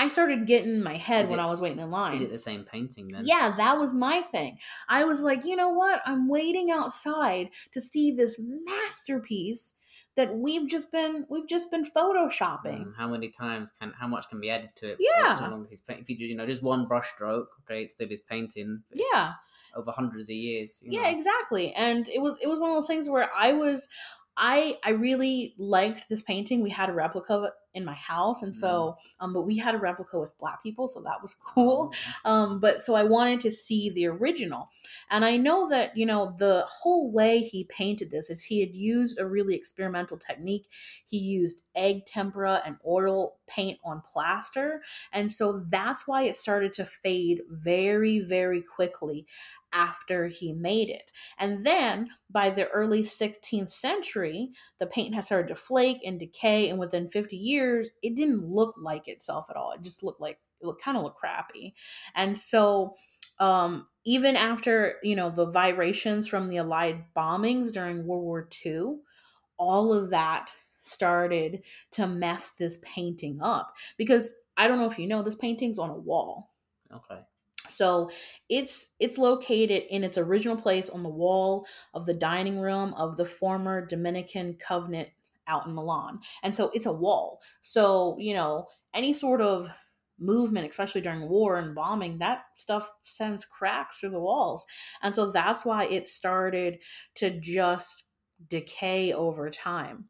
I 0.03 0.09
started 0.09 0.47
getting 0.47 0.75
in 0.75 0.83
my 0.83 0.97
head 0.97 1.25
Is 1.25 1.31
when 1.31 1.39
it- 1.39 1.43
I 1.43 1.47
was 1.47 1.61
waiting 1.61 1.79
in 1.79 1.91
line. 1.91 2.15
Is 2.15 2.23
it 2.23 2.31
the 2.31 2.39
same 2.39 2.65
painting 2.65 3.09
then? 3.09 3.23
Yeah, 3.25 3.55
that 3.57 3.79
was 3.79 3.95
my 3.95 4.21
thing. 4.23 4.59
I 4.89 5.05
was 5.05 5.23
like, 5.23 5.45
you 5.45 5.55
know 5.55 5.69
what? 5.69 6.03
I'm 6.05 6.29
waiting 6.29 6.71
outside 6.73 7.51
to 7.71 7.81
see 7.81 8.11
this 8.11 8.41
masterpiece 8.41 9.75
that 10.17 10.35
we've 10.37 10.69
just 10.69 10.91
been 10.93 11.25
we've 11.31 11.49
just 11.49 11.71
been 11.71 11.85
photoshopping. 11.85 12.85
Mm, 12.85 12.97
how 12.97 13.09
many 13.09 13.29
times 13.31 13.71
can 13.81 13.93
how 13.99 14.09
much 14.09 14.29
can 14.29 14.41
be 14.41 14.51
added 14.51 14.71
to 14.77 14.91
it? 14.91 14.97
Yeah. 15.01 15.35
before 15.41 15.67
it's 15.71 15.71
his 15.71 15.83
If 16.01 16.11
you 16.11 16.19
do, 16.19 16.25
you 16.25 16.37
know, 16.37 16.47
just 16.47 16.63
one 16.63 16.87
brush 16.87 17.09
stroke, 17.09 17.49
okay, 17.65 17.83
it's 17.83 17.95
still 17.95 18.09
his 18.09 18.21
painting. 18.21 18.83
Yeah. 18.93 19.35
Over 19.75 19.93
hundreds 19.93 20.29
of 20.29 20.35
years. 20.35 20.81
You 20.83 20.99
yeah 21.01 21.11
know. 21.11 21.17
exactly 21.17 21.73
and 21.75 22.09
it 22.09 22.21
was 22.21 22.39
it 22.43 22.49
was 22.49 22.59
one 22.61 22.71
of 22.71 22.77
those 22.77 22.87
things 22.87 23.09
where 23.09 23.31
i 23.35 23.53
was 23.53 23.89
i 24.37 24.77
i 24.85 24.91
really 24.91 25.55
liked 25.57 26.11
this 26.11 26.21
painting 26.23 26.63
we 26.63 26.69
had 26.69 26.91
a 26.91 26.93
replica 26.93 27.33
of 27.35 27.45
it 27.45 27.53
in 27.75 27.85
my 27.85 27.95
house, 27.95 28.43
and 28.43 28.55
so 28.55 28.97
um, 29.21 29.33
but 29.33 29.43
we 29.43 29.57
had 29.57 29.75
a 29.75 29.79
replica 29.79 30.19
with 30.19 30.37
black 30.39 30.63
people, 30.63 30.89
so 30.89 31.01
that 31.01 31.23
was 31.23 31.35
cool. 31.47 31.93
Um, 32.25 32.61
but 32.61 32.81
so 32.81 32.95
I 32.95 33.05
wanted 33.05 33.41
to 33.41 33.51
see 33.51 33.91
the 33.91 34.07
original, 34.07 34.71
and 35.11 35.25
I 35.25 35.37
know 35.37 35.69
that 35.69 35.97
you 35.97 36.07
know 36.07 36.35
the 36.39 36.65
whole 36.69 37.11
way 37.13 37.41
he 37.41 37.65
painted 37.65 38.11
this 38.11 38.31
is 38.31 38.45
he 38.45 38.61
had 38.61 38.75
used 38.75 39.19
a 39.19 39.27
really 39.27 39.55
experimental 39.55 40.17
technique. 40.17 40.69
He 41.07 41.19
used 41.19 41.63
egg 41.75 42.07
tempera 42.07 42.63
and 42.65 42.77
oil 42.87 43.37
paint 43.47 43.79
on 43.85 44.03
plaster, 44.03 44.83
and 45.13 45.31
so 45.31 45.65
that's 45.69 46.07
why 46.07 46.23
it 46.23 46.37
started 46.37 46.73
to 46.75 46.85
fade 46.85 47.43
very 47.51 48.21
very 48.21 48.63
quickly 48.63 49.27
after 49.73 50.29
he 50.29 50.53
made 50.53 50.89
it. 50.89 51.11
And 51.39 51.65
then 51.65 52.11
by 52.31 52.51
the 52.51 52.69
early 52.69 53.03
16th 53.03 53.71
century, 53.71 54.51
the 54.79 54.87
paint 54.87 55.15
had 55.15 55.25
started 55.25 55.49
to 55.49 55.55
flake 55.55 55.99
and 56.05 56.19
decay, 56.19 56.69
and 56.69 56.79
within 56.79 57.09
50 57.09 57.37
years, 57.37 57.62
it 58.03 58.17
didn't 58.17 58.45
look 58.45 58.75
like 58.79 59.09
itself 59.09 59.47
at 59.51 59.57
all. 59.57 59.73
It 59.73 59.83
just 59.83 60.03
looked 60.03 60.21
like 60.21 60.39
it 60.61 60.67
looked 60.67 60.83
kind 60.83 60.97
of 60.97 61.03
looked 61.03 61.19
crappy. 61.19 61.75
And 62.15 62.37
so 62.37 62.95
um, 63.39 63.89
even 64.05 64.37
after 64.37 64.97
you 65.03 65.17
know 65.17 65.31
the 65.31 65.47
vibrations 65.47 66.27
from 66.29 66.49
the 66.49 66.59
Allied 66.59 67.05
bombings 67.17 67.73
during 67.73 68.07
World 68.07 68.25
War 68.25 68.49
II, 68.65 68.99
all 69.57 69.93
of 69.93 70.11
that 70.11 70.51
started 70.83 71.63
to 71.93 72.07
mess 72.07 72.51
this 72.53 72.79
painting 72.83 73.39
up 73.41 73.77
because 73.97 74.35
I 74.57 74.67
don't 74.69 74.79
know 74.79 74.91
if 74.91 74.99
you 74.99 75.07
know 75.07 75.23
this 75.23 75.37
painting's 75.37 75.79
on 75.79 75.91
a 75.91 75.95
wall. 75.95 76.51
Okay. 76.95 77.21
So 77.69 78.11
it's 78.49 78.89
it's 78.99 79.19
located 79.19 79.85
in 79.89 80.05
its 80.05 80.19
original 80.19 80.57
place 80.57 80.91
on 80.91 81.03
the 81.03 81.09
wall 81.09 81.67
of 81.95 82.07
the 82.07 82.15
dining 82.15 82.59
room 82.59 82.93
of 82.95 83.17
the 83.17 83.25
former 83.25 83.85
Dominican 83.85 84.57
convent 84.65 85.09
out 85.47 85.67
in 85.67 85.75
Milan. 85.75 86.21
And 86.43 86.55
so 86.55 86.71
it's 86.75 86.87
a 86.87 86.93
wall. 86.93 87.41
So, 87.61 88.17
you 88.19 88.35
know, 88.35 88.67
any 88.95 89.13
sort 89.13 89.41
of 89.41 89.69
movement, 90.19 90.69
especially 90.69 91.01
during 91.01 91.29
war 91.29 91.57
and 91.57 91.75
bombing, 91.75 92.19
that 92.19 92.45
stuff 92.55 92.91
sends 93.03 93.45
cracks 93.45 93.99
through 93.99 94.11
the 94.11 94.21
walls. 94.21 94.65
And 95.03 95.15
so 95.15 95.31
that's 95.31 95.65
why 95.65 95.85
it 95.85 96.09
started 96.09 96.79
to 97.17 97.31
just 97.41 98.05
decay 98.49 99.13
over 99.13 99.51
time. 99.51 100.09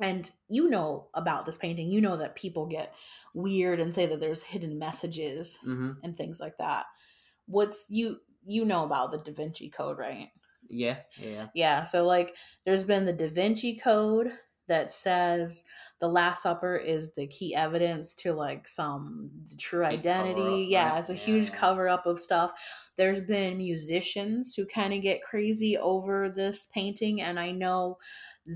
And 0.00 0.30
you 0.48 0.70
know 0.70 1.08
about 1.14 1.44
this 1.44 1.56
painting, 1.56 1.88
you 1.88 2.00
know 2.00 2.16
that 2.16 2.34
people 2.34 2.66
get 2.66 2.94
weird 3.34 3.78
and 3.78 3.94
say 3.94 4.06
that 4.06 4.20
there's 4.20 4.42
hidden 4.42 4.78
messages 4.78 5.58
hmm 5.62 5.92
and 6.02 6.16
things 6.16 6.40
like 6.40 6.56
that. 6.58 6.86
What's 7.46 7.86
you 7.90 8.18
you 8.44 8.64
know 8.64 8.84
about 8.84 9.12
the 9.12 9.18
Da 9.18 9.32
Vinci 9.32 9.68
Code, 9.68 9.98
right? 9.98 10.30
Yeah, 10.68 10.98
yeah. 11.16 11.48
Yeah, 11.54 11.84
so 11.84 12.04
like 12.04 12.34
there's 12.64 12.84
been 12.84 13.04
the 13.04 13.12
Da 13.12 13.28
Vinci 13.28 13.76
Code 13.76 14.32
that 14.68 14.92
says 14.92 15.64
the 16.00 16.08
Last 16.08 16.42
Supper 16.42 16.76
is 16.76 17.12
the 17.12 17.26
key 17.26 17.54
evidence 17.54 18.14
to 18.16 18.32
like 18.32 18.66
some 18.68 19.30
true 19.58 19.84
identity. 19.84 20.40
cover-up, 20.40 20.66
yeah, 20.68 20.98
right? 20.98 20.98
it's 20.98 21.10
a 21.10 21.14
Yeah, 21.14 21.14
huge 21.14 21.52
cover 21.52 21.88
up 21.88 22.06
of 22.06 22.18
stuff. 22.20 22.52
There's 22.96 23.20
been 23.20 23.58
musicians 23.58 24.54
who 24.54 24.66
kind 24.66 24.92
of 24.92 25.02
get 25.02 25.22
crazy 25.22 25.76
over 25.78 26.28
this 26.28 26.66
painting, 26.66 27.20
and 27.22 27.38
I 27.38 27.52
know 27.52 27.98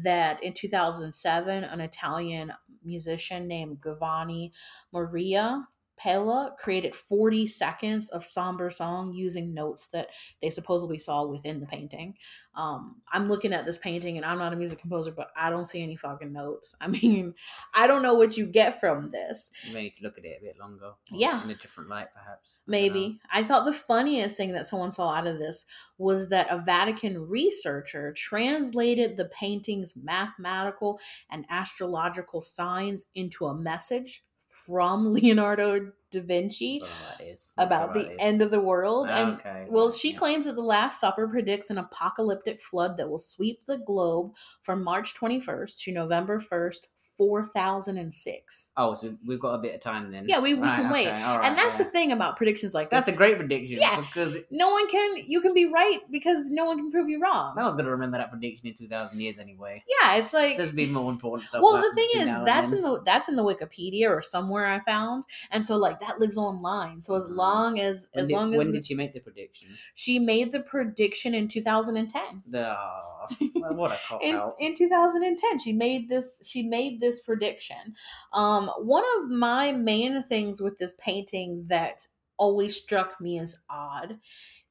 that 0.05 0.43
in 0.43 0.53
2007, 0.53 1.65
an 1.65 1.81
Italian 1.81 2.53
musician 2.85 3.49
named 3.49 3.83
Giovanni 3.83 4.53
Maria 4.93 5.69
Pala 5.97 6.55
created 6.59 6.95
40 6.95 7.47
seconds 7.47 8.09
of 8.11 8.25
somber 8.25 8.71
song 8.71 9.15
using 9.15 9.55
notes 9.55 9.89
that 9.93 10.09
they 10.43 10.51
supposedly 10.51 10.99
saw 10.99 11.25
within 11.25 11.61
the 11.61 11.67
painting. 11.67 12.15
Um, 12.55 12.97
I'm 13.13 13.29
looking 13.29 13.53
at 13.53 13.67
this 13.67 13.79
painting 13.79 14.17
and 14.17 14.25
I'm 14.25 14.39
not 14.39 14.53
a 14.53 14.57
music 14.57 14.79
composer, 14.79 15.11
but 15.11 15.29
I 15.37 15.51
don't 15.51 15.67
see 15.67 15.83
any 15.83 15.97
fucking 15.97 16.33
notes. 16.33 16.75
I 16.81 16.89
mean, 16.89 17.35
I 17.75 17.87
don't 17.87 18.03
know 18.03 18.15
what 18.15 18.37
you 18.37 18.47
get 18.47 18.81
from 18.81 19.11
this. 19.11 19.51
You 19.67 19.75
may 19.75 19.85
need 19.85 19.95
to 19.95 20.05
look 20.05 20.19
at 20.19 20.25
it 20.25 20.39
a 20.41 20.45
bit 20.45 20.59
longer. 20.59 20.93
Yeah. 21.11 21.43
In 21.43 21.51
a 21.51 21.55
different 21.55 21.91
light, 21.91 22.09
perhaps. 22.15 22.61
I. 22.67 22.71
Maybe. 22.71 23.19
I 23.31 23.43
thought 23.43 23.65
the 23.65 23.73
funniest 23.73 24.37
thing 24.37 24.53
that 24.53 24.67
someone 24.67 24.93
saw 24.93 25.15
out 25.15 25.27
of 25.27 25.39
this 25.39 25.65
was 25.99 26.29
that 26.29 26.51
a 26.51 26.59
Vatican 26.59 27.27
researcher 27.29 28.13
translated 28.13 29.17
the 29.17 29.27
painting's 29.27 29.95
mathematical 29.97 31.01
and 31.31 31.47
astrological 31.49 32.41
signs 32.41 33.07
into 33.15 33.47
a 33.47 33.55
message 33.55 34.23
from 34.67 35.13
Leonardo 35.15 35.93
da 36.11 36.21
Vinci 36.21 36.79
Don't 36.79 36.89
know 36.89 36.95
what 37.09 37.19
that 37.19 37.25
is. 37.27 37.55
Not 37.57 37.63
sure 37.63 37.67
about 37.67 37.95
the 37.95 38.11
is. 38.13 38.17
end 38.21 38.43
of 38.43 38.51
the 38.51 38.61
world. 38.61 39.09
Ah, 39.11 39.17
And 39.31 39.35
okay. 39.41 39.67
well, 39.69 39.91
she 39.91 40.13
yeah. 40.13 40.19
claims 40.19 40.47
that 40.47 40.55
the 40.55 40.63
Last 40.63 41.01
Supper 41.01 41.27
predicts 41.29 41.71
an 41.71 41.79
apocalyptic 41.79 42.61
flood 42.61 42.97
that 42.97 43.09
will 43.09 43.19
sweep 43.19 43.67
the 43.67 43.79
globe 43.79 44.33
from 44.63 44.85
March 44.85 45.15
21st 45.15 45.79
to 45.85 45.93
November 45.93 46.41
1st, 46.41 46.87
4006. 47.17 48.71
Oh, 48.77 48.95
so 48.95 49.15
we've 49.27 49.41
got 49.41 49.55
a 49.55 49.59
bit 49.59 49.75
of 49.75 49.81
time 49.81 50.11
then. 50.11 50.27
Yeah, 50.29 50.41
we, 50.41 50.55
we 50.55 50.61
Right, 50.67 50.77
can 50.81 50.91
wait. 50.93 51.07
okay, 51.09 51.23
all 51.23 51.39
right, 51.39 51.47
and 51.47 51.57
that's 51.57 51.79
yeah. 51.79 51.85
the 51.85 51.91
thing 51.91 52.13
about 52.13 52.37
predictions 52.37 52.75
like 52.75 52.91
this. 52.91 53.05
That's 53.07 53.15
a 53.15 53.19
great 53.19 53.37
prediction. 53.37 53.79
Yeah. 53.81 54.01
Because 54.01 54.37
no 54.51 54.71
one 54.71 54.89
can 54.89 55.17
you 55.27 55.41
can 55.41 55.55
be 55.55 55.67
right 55.67 56.01
because 56.11 56.51
no 56.51 56.65
one 56.67 56.77
can 56.79 56.91
prove 56.91 57.09
you 57.09 57.21
wrong. 57.21 57.55
no 57.57 57.63
one's 57.63 57.75
going 57.75 57.85
to 57.87 57.91
remember 57.91 58.19
that 58.19 58.31
prediction 58.31 58.67
in 58.69 58.75
2,000 58.75 59.21
years 59.21 59.39
anyway. 59.39 59.83
Yeah, 60.03 60.17
it's 60.17 60.33
like 60.33 60.57
There's 60.57 60.73
been 60.73 60.93
more 60.93 61.11
important 61.11 61.49
stuff. 61.49 61.63
well, 61.63 61.77
the 61.81 61.95
thing 61.95 62.09
is 62.23 62.27
that's 62.45 62.73
in 62.73 62.83
the 62.83 63.01
that's 63.05 63.29
in 63.29 63.37
the 63.37 63.45
Wikipedia 63.45 64.09
or 64.11 64.23
somewhere 64.23 64.67
I 64.67 64.81
found, 64.81 65.25
and 65.51 65.65
so 65.65 65.77
like 65.77 66.01
that 66.01 66.19
lives 66.19 66.37
online. 66.37 67.01
So 67.01 67.15
as 67.17 67.27
Mhm. 67.27 67.37
long 67.37 67.79
as 67.81 68.09
When 68.13 68.23
as 68.23 68.29
did, 68.29 68.35
long 68.35 68.55
as 68.55 68.59
when 68.59 68.73
did 68.73 68.87
she 68.87 68.95
make 68.95 69.13
the 69.15 69.21
prediction? 69.21 69.69
she 69.95 70.19
made 70.19 70.53
the 70.53 70.61
prediction 70.61 71.35
in 71.35 71.49
2010. 71.49 72.43
The, 72.49 72.77
oh, 72.77 73.27
what 73.75 73.93
a 73.93 73.99
cop 74.09 74.23
in, 74.23 74.35
out. 74.37 74.55
in 74.61 74.75
2010 74.77 75.59
she 75.59 75.73
made 75.73 76.09
this 76.09 76.41
she 76.45 76.63
made 76.63 77.01
this 77.01 77.06
prediction. 77.21 77.95
Um 78.33 78.69
one 78.79 79.05
of 79.19 79.31
my 79.31 79.73
main 79.73 80.23
things 80.23 80.61
with 80.61 80.79
this 80.79 80.95
painting 80.99 81.67
that 81.69 82.07
always 82.39 82.77
struck 82.77 83.21
me 83.21 83.39
as 83.39 83.57
odd 83.71 84.19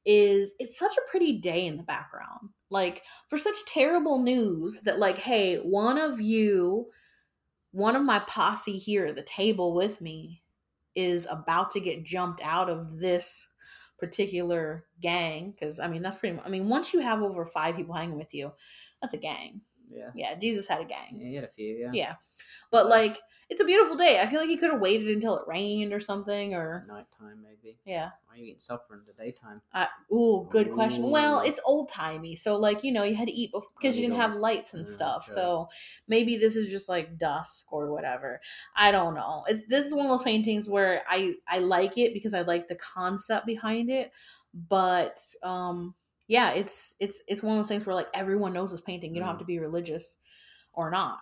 is 0.04 0.54
it's 0.58 0.78
such 0.78 0.96
a 0.96 1.10
pretty 1.10 1.38
day 1.38 1.66
in 1.66 1.76
the 1.76 1.82
background. 1.82 2.50
Like 2.70 3.02
for 3.28 3.38
such 3.38 3.56
terrible 3.66 4.22
news 4.22 4.82
that 4.82 4.98
like 4.98 5.18
hey 5.18 5.56
one 5.56 5.98
of 5.98 6.20
you 6.20 6.88
one 7.72 7.94
of 7.94 8.02
my 8.02 8.18
posse 8.20 8.78
here 8.78 9.06
at 9.06 9.16
the 9.16 9.22
table 9.22 9.74
with 9.74 10.00
me 10.00 10.42
is 10.94 11.26
about 11.30 11.70
to 11.70 11.80
get 11.80 12.04
jumped 12.04 12.40
out 12.42 12.70
of 12.70 12.98
this 12.98 13.48
particular 13.98 14.86
gang 15.00 15.50
because 15.50 15.78
i 15.78 15.86
mean 15.86 16.02
that's 16.02 16.16
pretty 16.16 16.34
much 16.34 16.44
i 16.46 16.48
mean 16.48 16.68
once 16.68 16.92
you 16.92 17.00
have 17.00 17.22
over 17.22 17.44
five 17.44 17.76
people 17.76 17.94
hanging 17.94 18.18
with 18.18 18.32
you 18.34 18.52
that's 19.00 19.14
a 19.14 19.18
gang 19.18 19.60
yeah. 19.90 20.10
yeah, 20.14 20.34
Jesus 20.34 20.66
had 20.66 20.80
a 20.80 20.84
gang. 20.84 21.18
Yeah, 21.18 21.28
you 21.28 21.34
had 21.36 21.44
a 21.44 21.48
few, 21.52 21.74
yeah. 21.74 21.90
Yeah. 21.92 22.14
But 22.70 22.88
Nice. 22.88 23.10
like 23.10 23.20
it's 23.48 23.60
a 23.60 23.64
beautiful 23.64 23.96
day. 23.96 24.20
I 24.20 24.26
feel 24.26 24.40
like 24.40 24.48
he 24.48 24.56
could 24.56 24.72
have 24.72 24.80
waited 24.80 25.08
until 25.08 25.36
it 25.38 25.46
rained 25.46 25.92
or 25.92 26.00
something 26.00 26.54
or 26.54 26.84
Night 26.88 27.06
time, 27.16 27.42
maybe. 27.42 27.78
yeah. 27.84 28.10
Why 28.26 28.34
are 28.34 28.38
you 28.38 28.46
eating 28.46 28.58
supper 28.58 28.94
in 28.94 29.02
the 29.06 29.12
daytime? 29.12 29.62
Uh, 29.72 29.86
ooh, 30.12 30.48
good 30.50 30.72
question. 30.72 31.10
Well, 31.10 31.40
it's 31.40 31.60
old 31.64 31.88
timey, 31.88 32.34
so 32.34 32.56
like 32.56 32.82
you 32.82 32.92
know 32.92 33.04
you 33.04 33.14
had 33.14 33.28
to 33.28 33.32
eat 33.32 33.52
because 33.52 33.96
you 33.96 34.02
you 34.02 34.08
didn't 34.08 34.20
have 34.20 34.34
lights 34.34 34.74
and 34.74 34.84
yeah, 34.84 34.92
stuff. 34.92 35.26
So 35.26 35.68
maybe 36.08 36.36
this 36.36 36.56
is 36.56 36.70
just 36.70 36.88
like 36.88 37.18
dusk 37.18 37.72
or 37.72 37.92
whatever. 37.92 38.40
I 38.74 38.90
don't 38.90 39.14
know. 39.14 39.44
It's 39.48 39.64
this 39.66 39.86
is 39.86 39.94
one 39.94 40.06
of 40.06 40.10
those 40.10 40.22
paintings 40.22 40.68
where 40.68 41.04
I 41.08 41.34
I 41.46 41.60
like 41.60 41.98
it 41.98 42.14
because 42.14 42.34
I 42.34 42.40
like 42.42 42.66
the 42.66 42.74
concept 42.74 43.46
behind 43.46 43.90
it, 43.90 44.10
but 44.52 45.18
um 45.44 45.94
yeah, 46.28 46.52
it's 46.52 46.94
it's 47.00 47.20
it's 47.28 47.42
one 47.42 47.52
of 47.52 47.58
those 47.58 47.68
things 47.68 47.86
where 47.86 47.94
like 47.94 48.08
everyone 48.14 48.52
knows 48.52 48.70
this 48.70 48.80
painting. 48.80 49.14
You 49.14 49.20
don't 49.20 49.28
have 49.28 49.36
Mm. 49.36 49.40
to 49.40 49.44
be 49.44 49.58
religious 49.58 50.18
or 50.72 50.90
not. 50.90 51.18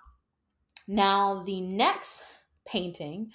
Now 0.86 1.42
the 1.42 1.60
next 1.60 2.22
painting 2.66 3.30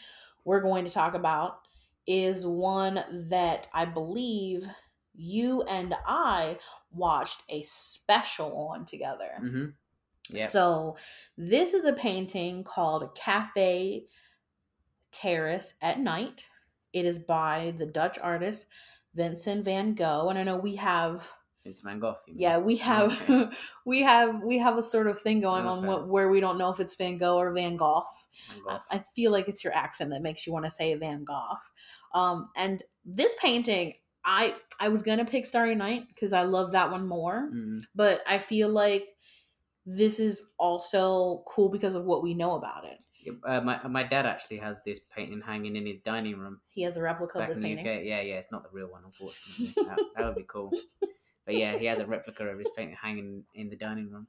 we're 0.45 0.61
going 0.61 0.85
to 0.85 0.91
talk 0.91 1.13
about 1.13 1.59
is 2.07 2.45
one 2.45 3.03
that 3.29 3.67
I 3.73 3.85
believe 3.85 4.67
you 5.13 5.61
and 5.63 5.93
I 6.07 6.57
watched 6.91 7.43
a 7.49 7.61
special 7.63 8.69
on 8.71 8.85
together. 8.85 9.29
Mm-hmm. 9.41 9.65
Yeah. 10.31 10.47
So, 10.47 10.95
this 11.37 11.73
is 11.73 11.85
a 11.85 11.93
painting 11.93 12.63
called 12.63 13.15
Cafe 13.15 14.05
Terrace 15.11 15.73
at 15.81 15.99
Night. 15.99 16.49
It 16.93 17.05
is 17.05 17.19
by 17.19 17.73
the 17.77 17.85
Dutch 17.85 18.17
artist 18.19 18.67
Vincent 19.15 19.65
van 19.65 19.93
Gogh. 19.95 20.29
And 20.29 20.37
I 20.39 20.43
know 20.43 20.57
we 20.57 20.75
have 20.75 21.31
It's 21.69 21.79
Van 21.79 21.99
Gogh. 21.99 22.15
yeah, 22.27 22.57
we 22.57 22.75
have 22.91 23.11
Okay. 23.29 23.49
we 23.85 24.01
have 24.01 24.41
we 24.43 24.57
have 24.59 24.77
a 24.77 24.83
sort 24.83 25.07
of 25.07 25.19
thing 25.19 25.39
going 25.41 25.65
on 25.65 25.79
Okay. 25.85 26.03
wh- 26.03 26.09
where 26.11 26.29
we 26.29 26.39
don't 26.39 26.57
know 26.57 26.69
if 26.71 26.79
it's 26.79 26.95
Van 26.95 27.17
Gogh 27.17 27.37
or 27.37 27.51
Van 27.53 27.77
Gogh. 27.77 28.03
Van 28.49 28.61
I, 28.67 28.71
Gogh. 28.73 28.79
I 28.91 29.03
feel 29.15 29.31
like 29.31 29.47
it's 29.47 29.63
your 29.63 29.73
accent 29.73 30.11
that 30.11 30.21
makes 30.21 30.45
you 30.45 30.53
want 30.53 30.65
to 30.65 30.71
say 30.71 30.93
Van 30.95 31.23
Gogh. 31.23 31.57
Um, 32.13 32.49
and 32.55 32.83
this 33.05 33.33
painting, 33.41 33.93
I 34.25 34.55
I 34.79 34.89
was 34.89 35.01
gonna 35.01 35.25
pick 35.25 35.45
Starry 35.45 35.75
Night 35.75 36.03
because 36.07 36.33
I 36.33 36.41
love 36.43 36.71
that 36.73 36.91
one 36.91 37.07
more, 37.07 37.49
Mm. 37.53 37.79
but 37.95 38.21
I 38.27 38.39
feel 38.39 38.69
like 38.69 39.07
this 39.85 40.19
is 40.19 40.43
also 40.59 41.43
cool 41.47 41.69
because 41.69 41.95
of 41.95 42.05
what 42.05 42.21
we 42.23 42.33
know 42.33 42.55
about 42.55 42.85
it. 42.85 42.97
Uh, 43.43 43.61
my 43.61 43.85
my 43.87 44.03
dad 44.03 44.25
actually 44.25 44.57
has 44.57 44.79
this 44.85 44.99
painting 45.15 45.41
hanging 45.41 45.75
in 45.75 45.85
his 45.85 45.99
dining 45.99 46.37
room 46.37 46.59
He 46.69 46.83
has 46.83 46.95
a 46.97 47.01
replica 47.01 47.39
of 47.39 47.47
this 47.47 47.57
in 47.57 47.63
the 47.63 47.75
painting. 47.75 47.85
UK. 47.99 48.05
Yeah, 48.05 48.21
yeah, 48.21 48.35
it's 48.35 48.51
not 48.51 48.63
the 48.63 48.69
real 48.71 48.87
one, 48.87 49.03
unfortunately. 49.05 49.73
that, 49.87 49.99
that 50.15 50.25
would 50.25 50.35
be 50.35 50.45
cool. 50.47 50.71
But 51.49 51.57
yeah, 51.57 51.75
he 51.79 51.87
has 51.87 51.97
a 51.97 52.05
replica 52.05 52.45
of 52.45 52.59
his 52.59 52.69
painting 52.77 52.95
hanging 53.01 53.43
in 53.55 53.69
the 53.69 53.75
dining 53.75 54.11
room. 54.11 54.27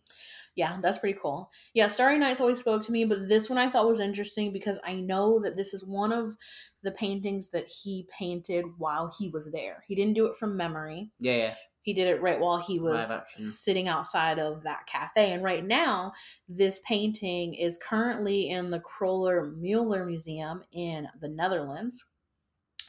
Yeah, 0.54 0.78
that's 0.80 0.96
pretty 0.96 1.18
cool. 1.20 1.50
Yeah, 1.74 1.88
Starry 1.88 2.18
Nights 2.18 2.40
always 2.40 2.60
spoke 2.60 2.80
to 2.84 2.92
me, 2.92 3.04
but 3.04 3.28
this 3.28 3.50
one 3.50 3.58
I 3.58 3.68
thought 3.68 3.86
was 3.86 4.00
interesting 4.00 4.54
because 4.54 4.80
I 4.86 4.94
know 4.94 5.38
that 5.40 5.54
this 5.54 5.74
is 5.74 5.84
one 5.84 6.12
of 6.12 6.38
the 6.82 6.92
paintings 6.92 7.50
that 7.50 7.68
he 7.68 8.08
painted 8.18 8.64
while 8.78 9.14
he 9.18 9.28
was 9.28 9.52
there. 9.52 9.84
He 9.86 9.94
didn't 9.94 10.14
do 10.14 10.24
it 10.28 10.36
from 10.38 10.56
memory. 10.56 11.10
Yeah, 11.18 11.36
yeah. 11.36 11.54
He 11.82 11.92
did 11.92 12.08
it 12.08 12.22
right 12.22 12.40
while 12.40 12.56
he 12.56 12.78
was 12.78 13.12
sitting 13.36 13.86
outside 13.86 14.38
of 14.38 14.62
that 14.62 14.86
cafe. 14.86 15.34
And 15.34 15.44
right 15.44 15.64
now, 15.64 16.14
this 16.48 16.80
painting 16.86 17.52
is 17.52 17.76
currently 17.76 18.48
in 18.48 18.70
the 18.70 18.80
Kroller 18.80 19.54
Mueller 19.58 20.06
Museum 20.06 20.62
in 20.72 21.06
the 21.20 21.28
Netherlands. 21.28 22.06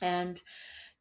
And 0.02 0.42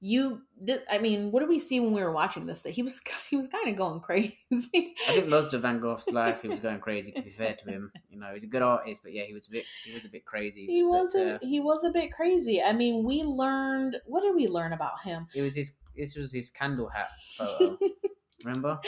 you 0.02 0.40
did 0.64 0.82
i 0.90 0.96
mean 0.98 1.30
what 1.30 1.40
did 1.40 1.48
we 1.48 1.60
see 1.60 1.78
when 1.78 1.92
we 1.92 2.02
were 2.02 2.10
watching 2.10 2.46
this 2.46 2.62
that 2.62 2.70
he 2.70 2.82
was 2.82 3.00
he 3.30 3.36
was 3.36 3.48
kind 3.48 3.68
of 3.68 3.76
going 3.76 4.00
crazy 4.00 4.38
I 4.50 5.12
think 5.12 5.28
most 5.28 5.52
of 5.52 5.62
Van 5.62 5.78
Gogh's 5.78 6.08
life, 6.12 6.42
he 6.42 6.48
was 6.48 6.60
going 6.60 6.80
crazy. 6.80 7.12
To 7.12 7.22
be 7.22 7.30
fair 7.30 7.54
to 7.54 7.70
him, 7.70 7.92
you 8.10 8.18
know, 8.18 8.32
he's 8.32 8.44
a 8.44 8.46
good 8.48 8.62
artist, 8.62 9.02
but 9.02 9.12
yeah, 9.12 9.24
he 9.24 9.32
was 9.34 9.46
a 9.46 9.50
bit, 9.50 9.64
he 9.84 9.92
was 9.92 10.04
a 10.04 10.08
bit 10.08 10.24
crazy. 10.24 10.66
he 10.66 10.82
was 10.84 11.14
uh, 11.14 11.38
a, 11.40 11.46
he 11.46 11.60
was 11.60 11.84
a 11.84 11.90
bit 11.90 12.12
crazy 12.12 12.62
i 12.62 12.72
mean 12.72 13.04
we 13.04 13.22
learned 13.22 13.96
what 14.06 14.22
did 14.22 14.34
we 14.34 14.48
learn 14.48 14.72
about 14.72 15.00
him 15.02 15.26
It 15.34 15.42
was 15.42 15.54
his. 15.54 15.72
This 15.96 16.16
was 16.16 16.32
his 16.32 16.50
candle 16.50 16.88
hat 16.88 17.08
photo. 17.36 17.76
Remember? 18.44 18.78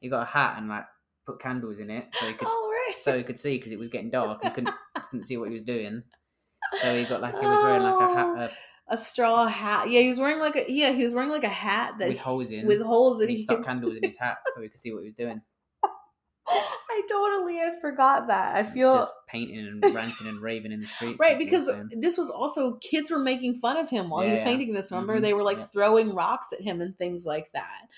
He 0.00 0.08
got 0.10 0.22
a 0.22 0.26
hat 0.26 0.56
and 0.58 0.68
like 0.68 0.84
put 1.26 1.40
candles 1.40 1.78
in 1.78 1.88
it 1.88 2.08
so 2.12 2.26
he 2.26 2.34
could 2.34 2.48
oh 2.50 2.70
right 2.70 3.00
so 3.00 3.16
he 3.16 3.22
could 3.22 3.38
see 3.38 3.56
because 3.56 3.72
it 3.72 3.78
was 3.78 3.88
getting 3.88 4.10
dark. 4.10 4.42
He 4.44 4.50
couldn't 4.50 4.74
couldn't 4.94 5.22
see 5.22 5.36
what 5.38 5.48
he 5.48 5.54
was 5.54 5.62
doing. 5.62 6.02
So 6.80 6.96
he 6.96 7.04
got 7.04 7.20
like 7.22 7.38
he 7.38 7.46
was 7.46 7.62
wearing 7.64 7.82
like 7.82 8.00
a 8.00 8.14
hat 8.14 8.50
a 8.50 8.50
straw 8.96 9.46
hat 9.46 9.90
yeah 9.90 10.00
he 10.00 10.08
was 10.08 10.18
wearing 10.18 10.38
like 10.38 10.56
a 10.56 10.70
yeah 10.70 10.92
he 10.92 11.02
was 11.02 11.14
wearing 11.14 11.30
like 11.30 11.44
a 11.44 11.48
hat 11.48 11.94
that 11.98 12.08
with 12.08 12.20
holes 12.20 12.50
in. 12.50 12.66
with 12.66 12.82
holes 12.82 13.18
that 13.18 13.28
and 13.28 13.36
he 13.36 13.42
stuck 13.42 13.64
candles 13.64 13.96
in 13.96 14.02
his 14.02 14.18
hat 14.18 14.38
so 14.54 14.60
we 14.60 14.68
could 14.68 14.78
see 14.78 14.92
what 14.92 15.00
he 15.02 15.06
was 15.06 15.14
doing. 15.14 15.40
I 16.94 17.02
totally 17.08 17.56
had 17.56 17.80
forgot 17.80 18.28
that. 18.28 18.54
I 18.56 18.64
feel 18.64 18.94
Just 18.96 19.12
painting 19.28 19.58
and 19.66 19.94
ranting 19.94 20.26
and 20.26 20.40
raving 20.40 20.72
in 20.72 20.80
the 20.80 20.86
street. 20.86 21.16
right 21.18 21.38
because 21.38 21.68
this 21.90 22.18
was 22.18 22.28
also 22.28 22.74
kids 22.82 23.10
were 23.10 23.18
making 23.18 23.56
fun 23.56 23.78
of 23.78 23.88
him 23.88 24.10
while 24.10 24.22
he 24.24 24.30
was 24.30 24.40
Yeah. 24.40 24.44
painting 24.44 24.74
this. 24.74 24.90
Remember, 24.90 25.18
Mhm. 25.18 25.22
they 25.22 25.32
were 25.34 25.42
like 25.42 25.58
Yeah. 25.58 25.64
throwing 25.64 26.14
rocks 26.14 26.48
at 26.52 26.60
him 26.60 26.80
and 26.82 26.96
things 26.98 27.24
like 27.24 27.50
that. 27.52 27.88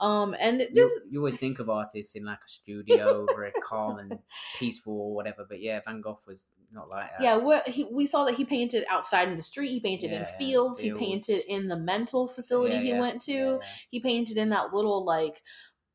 Um, 0.00 0.34
and 0.40 0.60
you, 0.60 0.68
this 0.74 1.00
you 1.10 1.20
always 1.20 1.36
think 1.36 1.58
of 1.60 1.70
artists 1.70 2.16
in 2.16 2.24
like 2.24 2.40
a 2.44 2.48
studio, 2.48 3.26
very 3.26 3.52
calm 3.62 3.98
and 3.98 4.18
peaceful 4.58 5.00
or 5.00 5.14
whatever. 5.14 5.46
But 5.48 5.60
yeah, 5.60 5.80
Van 5.84 6.00
Gogh 6.00 6.18
was 6.26 6.50
not 6.72 6.88
like 6.88 7.10
that. 7.10 7.20
yeah, 7.22 7.60
he, 7.66 7.84
we 7.84 8.06
saw 8.06 8.24
that 8.24 8.34
he 8.34 8.44
painted 8.44 8.84
outside 8.88 9.28
in 9.28 9.36
the 9.36 9.42
street. 9.42 9.68
He 9.70 9.80
painted 9.80 10.12
in 10.12 10.22
Yeah, 10.22 10.38
fields. 10.38 10.80
He 10.80 10.92
painted 10.92 11.42
in 11.48 11.68
the 11.68 11.76
mental 11.76 12.28
facility 12.28 12.74
Yeah, 12.76 12.80
he 12.80 12.88
yeah, 12.90 13.00
went 13.00 13.22
to. 13.22 13.32
yeah, 13.32 13.58
He 13.90 14.00
painted 14.00 14.38
in 14.38 14.50
that 14.50 14.72
little 14.72 15.04
like 15.04 15.42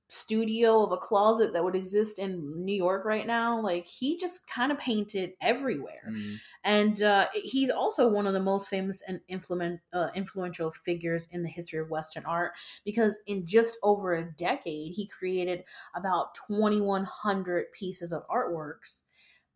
studio 0.07 0.83
of 0.83 0.91
a 0.91 0.97
closet 0.97 1.53
that 1.53 1.63
would 1.63 1.75
exist 1.75 2.19
in 2.19 2.63
New 2.63 2.75
York 2.75 3.05
right 3.05 3.25
now. 3.25 3.59
Like 3.59 3.87
he 3.87 4.17
just 4.17 4.47
kind 4.47 4.71
of 4.71 4.79
painted 4.79 5.33
everywhere. 5.41 6.09
Mm. 6.09 6.37
and 6.63 7.03
uh, 7.03 7.27
he's 7.33 7.69
also 7.69 8.07
one 8.07 8.27
of 8.27 8.33
the 8.33 8.39
most 8.39 8.69
famous 8.69 9.01
and 9.07 9.19
influent, 9.27 9.81
uh, 9.93 10.09
influential 10.15 10.71
figures 10.71 11.27
in 11.31 11.43
the 11.43 11.49
history 11.49 11.79
of 11.79 11.89
Western 11.89 12.25
art 12.25 12.53
because 12.83 13.17
in 13.25 13.45
just 13.45 13.77
over 13.83 14.13
a 14.13 14.31
decade, 14.33 14.93
he 14.93 15.07
created 15.07 15.63
about 15.95 16.35
2,100 16.47 17.71
pieces 17.73 18.11
of 18.11 18.27
artworks, 18.27 19.03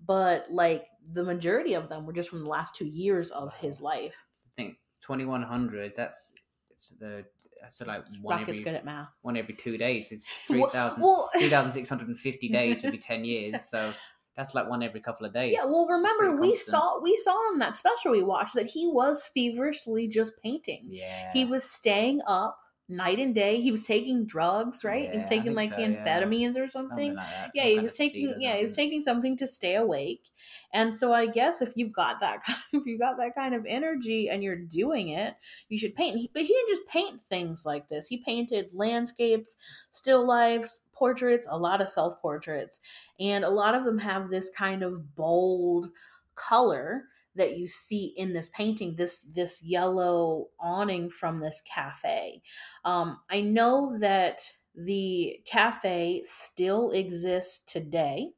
but 0.05 0.47
like 0.49 0.85
the 1.11 1.23
majority 1.23 1.73
of 1.73 1.89
them 1.89 2.05
were 2.05 2.13
just 2.13 2.29
from 2.29 2.43
the 2.43 2.49
last 2.49 2.75
two 2.75 2.87
years 2.87 3.31
of 3.31 3.53
his 3.55 3.81
life. 3.81 4.15
I 4.35 4.49
think 4.55 4.77
twenty 5.01 5.25
one 5.25 5.43
hundred. 5.43 5.93
That's 5.95 6.33
it's 6.79 6.89
the 6.99 7.25
that's 7.61 7.81
like 7.85 8.03
one 8.21 8.37
Rocket's 8.39 8.51
every 8.59 8.63
good 8.63 8.75
at 8.75 8.85
math. 8.85 9.09
one 9.21 9.35
every 9.35 9.53
two 9.53 9.77
days. 9.77 10.13
It's 10.13 10.25
Well- 10.49 10.69
3,000 10.71 11.01
well- 11.01 11.29
3,650 11.37 12.47
days 12.49 12.81
would 12.83 12.91
be 12.93 12.97
ten 12.97 13.25
years. 13.25 13.69
So 13.69 13.93
that's 14.37 14.55
like 14.55 14.69
one 14.69 14.81
every 14.81 15.01
couple 15.01 15.25
of 15.25 15.33
days. 15.33 15.53
Yeah, 15.57 15.65
well, 15.65 15.85
remember 15.89 16.37
we 16.39 16.55
saw 16.55 17.01
we 17.01 17.17
saw 17.17 17.51
in 17.51 17.59
that 17.59 17.75
special 17.75 18.11
we 18.11 18.23
watched 18.23 18.55
that 18.55 18.67
he 18.67 18.87
was 18.87 19.29
feverishly 19.33 20.07
just 20.07 20.41
painting. 20.41 20.83
yeah. 20.85 21.31
He 21.33 21.43
was 21.43 21.65
staying 21.69 22.21
up 22.25 22.57
night 22.89 23.19
and 23.19 23.35
day. 23.35 23.61
He 23.61 23.71
was 23.71 23.83
taking 23.83 24.25
drugs, 24.25 24.83
right? 24.83 25.09
he 25.11 25.17
was 25.17 25.25
taking 25.27 25.53
like 25.53 25.73
so, 25.73 25.79
yeah. 25.79 26.03
amphetamines 26.03 26.57
or 26.57 26.67
Something 26.67 27.15
like 27.15 27.51
Yeah, 27.53 27.63
he 27.65 27.79
was 27.79 27.95
taking 27.95 28.35
yeah, 28.39 28.55
he 28.57 28.63
was 28.63 28.73
taking 28.73 29.01
something 29.01 29.37
to 29.37 29.47
stay 29.47 29.75
awake. 29.75 30.29
And 30.73 30.95
so 30.95 31.13
I 31.13 31.27
guess 31.27 31.61
if 31.61 31.73
you 31.75 31.87
got 31.87 32.19
that 32.21 32.41
if 32.73 32.85
you 32.85 32.97
got 32.97 33.17
that 33.17 33.35
kind 33.35 33.53
of 33.55 33.65
energy 33.67 34.29
and 34.29 34.43
you're 34.43 34.55
doing 34.55 35.09
it, 35.09 35.35
you 35.69 35.77
should 35.77 35.95
paint. 35.95 36.17
He- 36.17 36.29
But 36.33 36.43
he 36.43 36.47
didn't 36.49 36.69
just 36.69 36.87
paint 36.87 37.21
things 37.29 37.65
like 37.65 37.89
this. 37.89 38.07
He 38.07 38.17
painted 38.17 38.69
landscapes, 38.73 39.55
still 39.91 40.25
lifes, 40.25 40.81
portraits, 40.93 41.47
a 41.49 41.57
lot 41.57 41.81
of 41.81 41.89
self-portraits, 41.89 42.79
and 43.19 43.43
a 43.45 43.49
lot 43.49 43.75
of 43.75 43.85
them 43.85 43.99
have 43.99 44.29
this 44.29 44.49
kind 44.49 44.83
of 44.83 45.15
bold 45.15 45.89
color 46.35 47.08
that 47.35 47.57
you 47.57 47.67
see 47.67 48.13
in 48.17 48.33
this 48.33 48.49
painting 48.49 48.95
this 48.95 49.25
this 49.33 49.61
yellow 49.63 50.47
awning 50.59 51.09
from 51.09 51.39
this 51.39 51.61
cafe 51.65 52.41
um, 52.85 53.19
i 53.29 53.41
know 53.41 53.97
that 53.99 54.41
the 54.75 55.39
cafe 55.45 56.21
still 56.25 56.91
exists 56.91 57.61
today 57.71 58.29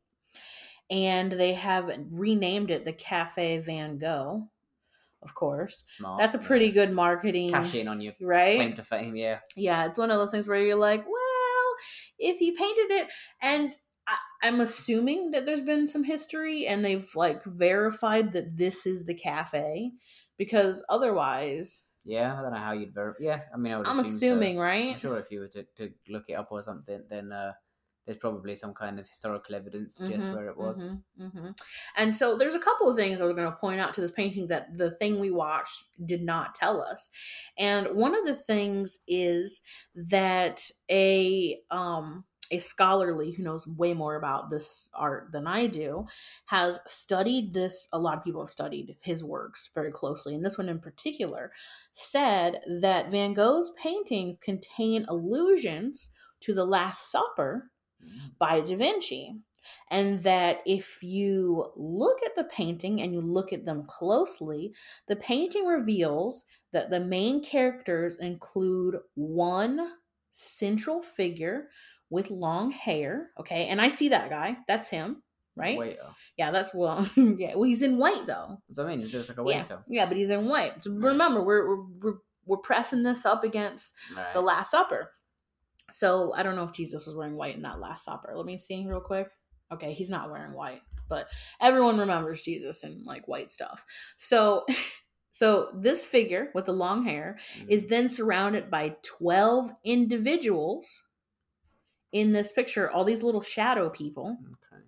and 0.90 1.32
they 1.32 1.54
have 1.54 1.92
renamed 2.10 2.72
it 2.72 2.86
the 2.86 2.94
cafe 2.94 3.60
van 3.60 3.98
gogh 3.98 4.48
of 5.24 5.36
course 5.36 5.84
Smart. 5.86 6.20
that's 6.20 6.36
a 6.36 6.40
yeah. 6.40 6.48
pretty 6.48 6.72
good 6.72 6.92
marketing 6.92 7.52
cash 7.52 7.76
in 7.76 7.88
on 7.88 8.02
your 8.02 8.14
right 8.22 8.56
claim 8.56 8.76
to 8.76 8.84
fame. 8.84 9.16
Yeah. 9.16 9.40
yeah, 9.56 9.86
it's 9.86 10.00
one 10.00 10.12
of 10.12 10.18
those 10.18 10.32
things 10.32 10.48
where 10.48 10.60
you're 10.60 10.76
like, 10.76 11.06
well, 11.06 11.76
if 12.18 12.38
he 12.38 12.52
painted 12.52 12.92
it, 12.92 13.08
and 13.42 13.74
I'm 14.44 14.60
assuming 14.60 15.32
that 15.32 15.46
there's 15.46 15.62
been 15.62 15.88
some 15.88 16.04
history 16.04 16.66
and 16.68 16.84
they've 16.84 17.10
like 17.16 17.44
verified 17.44 18.34
that 18.34 18.58
this 18.58 18.86
is 18.86 19.06
the 19.06 19.16
cafe, 19.16 19.94
because 20.38 20.84
otherwise, 20.90 21.86
Yeah, 22.04 22.38
I 22.38 22.42
don't 22.42 22.52
know 22.54 22.58
how 22.60 22.72
you'd 22.74 22.94
verify. 22.94 23.24
Yeah, 23.24 23.46
I 23.54 23.58
mean, 23.58 23.74
I 23.74 23.78
would. 23.78 23.88
I'm 23.88 24.00
assume 24.00 24.22
so. 24.22 24.26
assuming, 24.40 24.58
right? 24.58 24.96
I'm 24.96 24.98
sure 24.98 25.18
if 25.20 25.32
you 25.32 25.40
were 25.40 25.48
to, 25.50 25.64
to 25.78 25.94
look 26.08 26.30
it 26.30 26.34
up 26.34 26.52
or 26.52 26.64
something, 26.64 27.06
then 27.10 27.32
uh, 27.32 27.54
there's 28.06 28.18
probably 28.18 28.56
some 28.56 28.74
kind 28.74 29.00
of 29.00 29.08
historical 29.08 29.56
evidence 29.56 29.94
to 29.94 29.98
suggest 30.00 30.32
Mhm, 30.32 30.32
where 30.32 30.48
it 30.50 30.58
was. 30.58 30.88
mhm, 30.88 31.04
mhm. 31.20 31.54
And 31.96 32.16
so 32.16 32.36
there's 32.38 32.56
a 32.56 32.60
couple 32.60 32.90
of 32.90 32.96
things 32.96 33.20
that 33.20 33.26
we're 33.26 33.34
going 33.34 33.52
to 33.52 33.58
point 33.58 33.80
out 33.82 33.94
to 33.96 34.02
this 34.02 34.10
painting 34.10 34.48
that 34.48 34.76
the 34.78 34.90
thing 34.90 35.20
we 35.20 35.30
watched 35.30 35.84
did 36.06 36.22
not 36.24 36.56
tell 36.56 36.82
us. 36.82 37.10
And 37.58 37.88
one 37.96 38.16
of 38.16 38.26
the 38.26 38.34
things 38.36 38.98
is 39.08 39.62
that 39.94 40.64
a 40.90 41.62
um 41.70 42.26
a 42.52 42.60
scholarly 42.60 43.32
who 43.32 43.44
knows 43.44 43.68
way 43.68 43.94
more 43.94 44.16
about 44.16 44.52
this 44.52 44.90
art 44.94 45.32
than 45.32 45.48
I 45.48 45.68
do 45.68 46.06
has 46.48 46.80
studied 46.86 47.54
this 47.54 47.88
a 47.94 48.00
lot 48.00 48.18
of 48.18 48.24
people 48.24 48.42
have 48.42 48.50
studied 48.50 48.98
his 49.02 49.24
works 49.24 49.70
very 49.74 49.92
closely 49.92 50.36
and 50.36 50.46
this 50.46 50.58
one 50.58 50.70
in 50.70 50.80
particular 50.80 51.52
said 51.94 52.62
that 52.82 53.10
Van 53.12 53.34
Gogh's 53.34 53.72
paintings 53.82 54.38
contain 54.42 55.06
allusions 55.08 56.12
to 56.42 56.54
the 56.54 56.66
last 56.66 57.12
supper 57.12 57.72
Mm. 58.04 58.38
by 58.40 58.62
Da 58.62 58.76
Vinci. 58.76 59.36
And 59.92 60.24
that 60.24 60.62
if 60.66 61.04
you 61.04 61.72
look 61.76 62.24
at 62.26 62.36
the 62.36 62.46
painting 62.46 63.00
and 63.00 63.14
you 63.14 63.22
look 63.22 63.54
at 63.54 63.66
them 63.66 63.84
closely, 63.86 64.74
the 65.08 65.16
painting 65.16 65.66
reveals 65.68 66.46
that 66.72 66.90
the 66.90 67.00
main 67.00 67.44
characters 67.44 68.18
include 68.18 68.98
one 69.14 69.98
central 70.34 71.02
figure 71.04 71.70
with 72.12 72.30
long 72.30 72.70
hair. 72.70 73.32
Okay. 73.40 73.66
And 73.68 73.82
I 73.82 73.90
see 73.90 74.10
that 74.10 74.30
guy. 74.30 74.58
That's 74.68 74.90
him, 74.90 75.24
right? 75.56 75.98
Yeah, 76.38 76.52
that's 76.52 76.72
well, 76.74 77.08
yeah. 77.16 77.56
Well, 77.56 77.64
he's 77.64 77.82
in 77.82 77.98
white 77.98 78.28
though. 78.28 78.62
What 78.68 78.86
I 78.86 78.90
mean, 78.96 79.00
he 79.08 79.18
looks 79.18 79.30
like 79.30 79.40
a 79.40 79.42
Yeah. 79.50 79.62
waiter. 79.64 79.84
Yeah, 79.88 80.06
but 80.06 80.18
he's 80.18 80.30
in 80.30 80.48
white. 80.48 80.84
So 80.84 80.92
remember, 80.92 81.42
we're, 81.42 81.68
we're, 81.68 81.84
we're, 82.02 82.18
we're 82.46 82.58
pressing 82.58 83.02
this 83.02 83.26
up 83.26 83.44
against 83.44 83.94
Right. 84.16 84.32
the 84.34 84.42
Last 84.42 84.70
Supper. 84.72 85.12
So 85.92 86.34
I 86.36 86.44
don't 86.44 86.56
know 86.56 86.64
if 86.66 86.74
Jesus 86.74 87.06
was 87.08 87.16
wearing 87.16 87.36
white 87.36 87.56
in 87.56 87.64
that 87.64 87.80
Last 87.80 88.06
Supper. 88.06 88.34
Let 88.36 88.46
me 88.46 88.58
see 88.58 88.86
real 88.88 89.02
quick. 89.02 89.30
Okay, 89.72 89.94
he's 89.94 90.10
not 90.10 90.30
wearing 90.30 90.54
white, 90.54 90.82
but 91.08 91.30
everyone 91.62 91.98
remembers 91.98 92.44
Jesus 92.44 92.84
in 92.84 93.04
like 93.06 93.26
white 93.28 93.50
stuff. 93.50 93.86
So, 94.18 94.66
so 95.32 95.70
this 95.74 96.04
figure 96.06 96.50
with 96.54 96.66
the 96.66 96.74
long 96.74 97.06
hair 97.06 97.38
is 97.70 97.86
Mm. 97.86 97.90
then 97.90 98.10
surrounded 98.10 98.70
by 98.70 98.96
twelve 99.02 99.72
individuals 99.86 101.02
in 102.12 102.32
this 102.34 102.52
picture. 102.52 102.90
All 102.92 103.04
these 103.04 103.24
little 103.24 103.42
shadow 103.42 103.90
people, 103.90 104.38
Okay. 104.44 104.82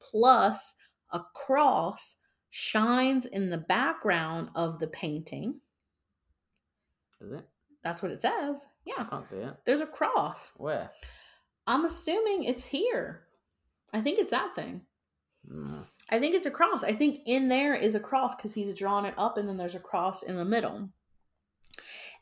plus 0.00 0.74
a 1.10 1.20
cross 1.34 2.16
shines 2.50 3.26
in 3.26 3.50
the 3.50 3.58
background 3.58 4.50
of 4.54 4.78
the 4.78 4.86
painting. 4.88 5.60
Is 7.20 7.32
it? 7.32 7.46
That's 7.82 8.02
what 8.02 8.12
it 8.12 8.20
says. 8.22 8.66
Yeah. 8.84 8.94
I 8.98 9.04
can't 9.04 9.28
see 9.28 9.36
it. 9.36 9.54
there's 9.64 9.80
a 9.80 9.86
cross. 9.86 10.52
Where? 10.56 10.90
I'm 11.66 11.84
assuming 11.84 12.44
it's 12.44 12.64
here. 12.64 13.22
I 13.92 14.00
think 14.00 14.18
it's 14.18 14.30
that 14.30 14.54
thing. 14.54 14.82
Mm. 15.50 15.84
I 16.10 16.18
think 16.18 16.34
it's 16.34 16.46
a 16.46 16.50
cross. 16.50 16.82
I 16.84 16.92
think 16.92 17.20
in 17.26 17.48
there 17.48 17.74
is 17.74 17.94
a 17.94 18.00
cross 18.00 18.34
because 18.34 18.54
he's 18.54 18.74
drawn 18.74 19.04
it 19.04 19.14
up 19.16 19.38
and 19.38 19.48
then 19.48 19.56
there's 19.56 19.74
a 19.74 19.80
cross 19.80 20.22
in 20.22 20.36
the 20.36 20.44
middle. 20.44 20.88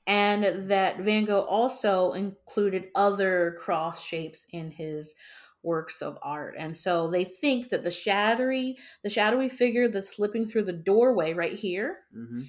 And 0.07 0.69
that 0.71 0.99
Van 1.01 1.25
Gogh 1.25 1.41
also 1.43 2.13
included 2.13 2.89
other 2.95 3.57
cross 3.59 4.05
shapes 4.05 4.47
in 4.53 4.71
his 4.71 5.15
works 5.63 6.03
of 6.03 6.19
art. 6.23 6.55
And 6.59 6.77
so 6.77 7.09
they 7.09 7.25
think 7.25 7.71
that 7.71 7.85
the 7.85 7.91
shadowy 7.91 8.77
the 9.03 9.11
shadowy 9.11 9.49
figure 9.49 9.89
that's 9.89 10.15
slipping 10.15 10.47
through 10.47 10.65
the 10.65 10.73
doorway 10.75 11.33
right 11.33 11.55
here 11.55 12.01
Mm-hmm. 12.17 12.43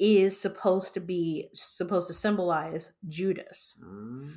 is 0.00 0.40
supposed 0.40 0.94
to 0.94 1.00
be 1.00 1.48
supposed 1.52 2.08
to 2.08 2.14
symbolize 2.14 2.92
Judas. 3.08 3.74
Mm. 3.84 4.30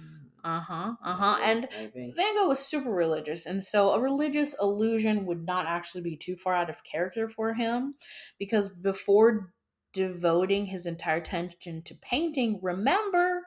Uh-huh. 0.44 0.94
Uh-huh. 1.04 1.38
And 1.44 1.68
Maybe. 1.80 2.14
Van 2.16 2.36
Gogh 2.36 2.50
was 2.50 2.60
super 2.60 2.92
religious, 2.92 3.48
and 3.48 3.64
so 3.64 3.94
a 3.94 4.00
religious 4.00 4.54
illusion 4.62 5.26
would 5.26 5.44
not 5.44 5.66
actually 5.66 6.02
be 6.02 6.16
too 6.16 6.36
far 6.36 6.54
out 6.54 6.70
of 6.70 6.84
character 6.84 7.28
for 7.28 7.56
him 7.56 7.96
because 8.38 8.70
before 8.70 9.54
devoting 9.96 10.68
his 10.68 10.86
entire 10.86 11.18
attention 11.18 11.82
to 11.84 11.96
painting, 11.96 12.60
remember, 12.62 13.42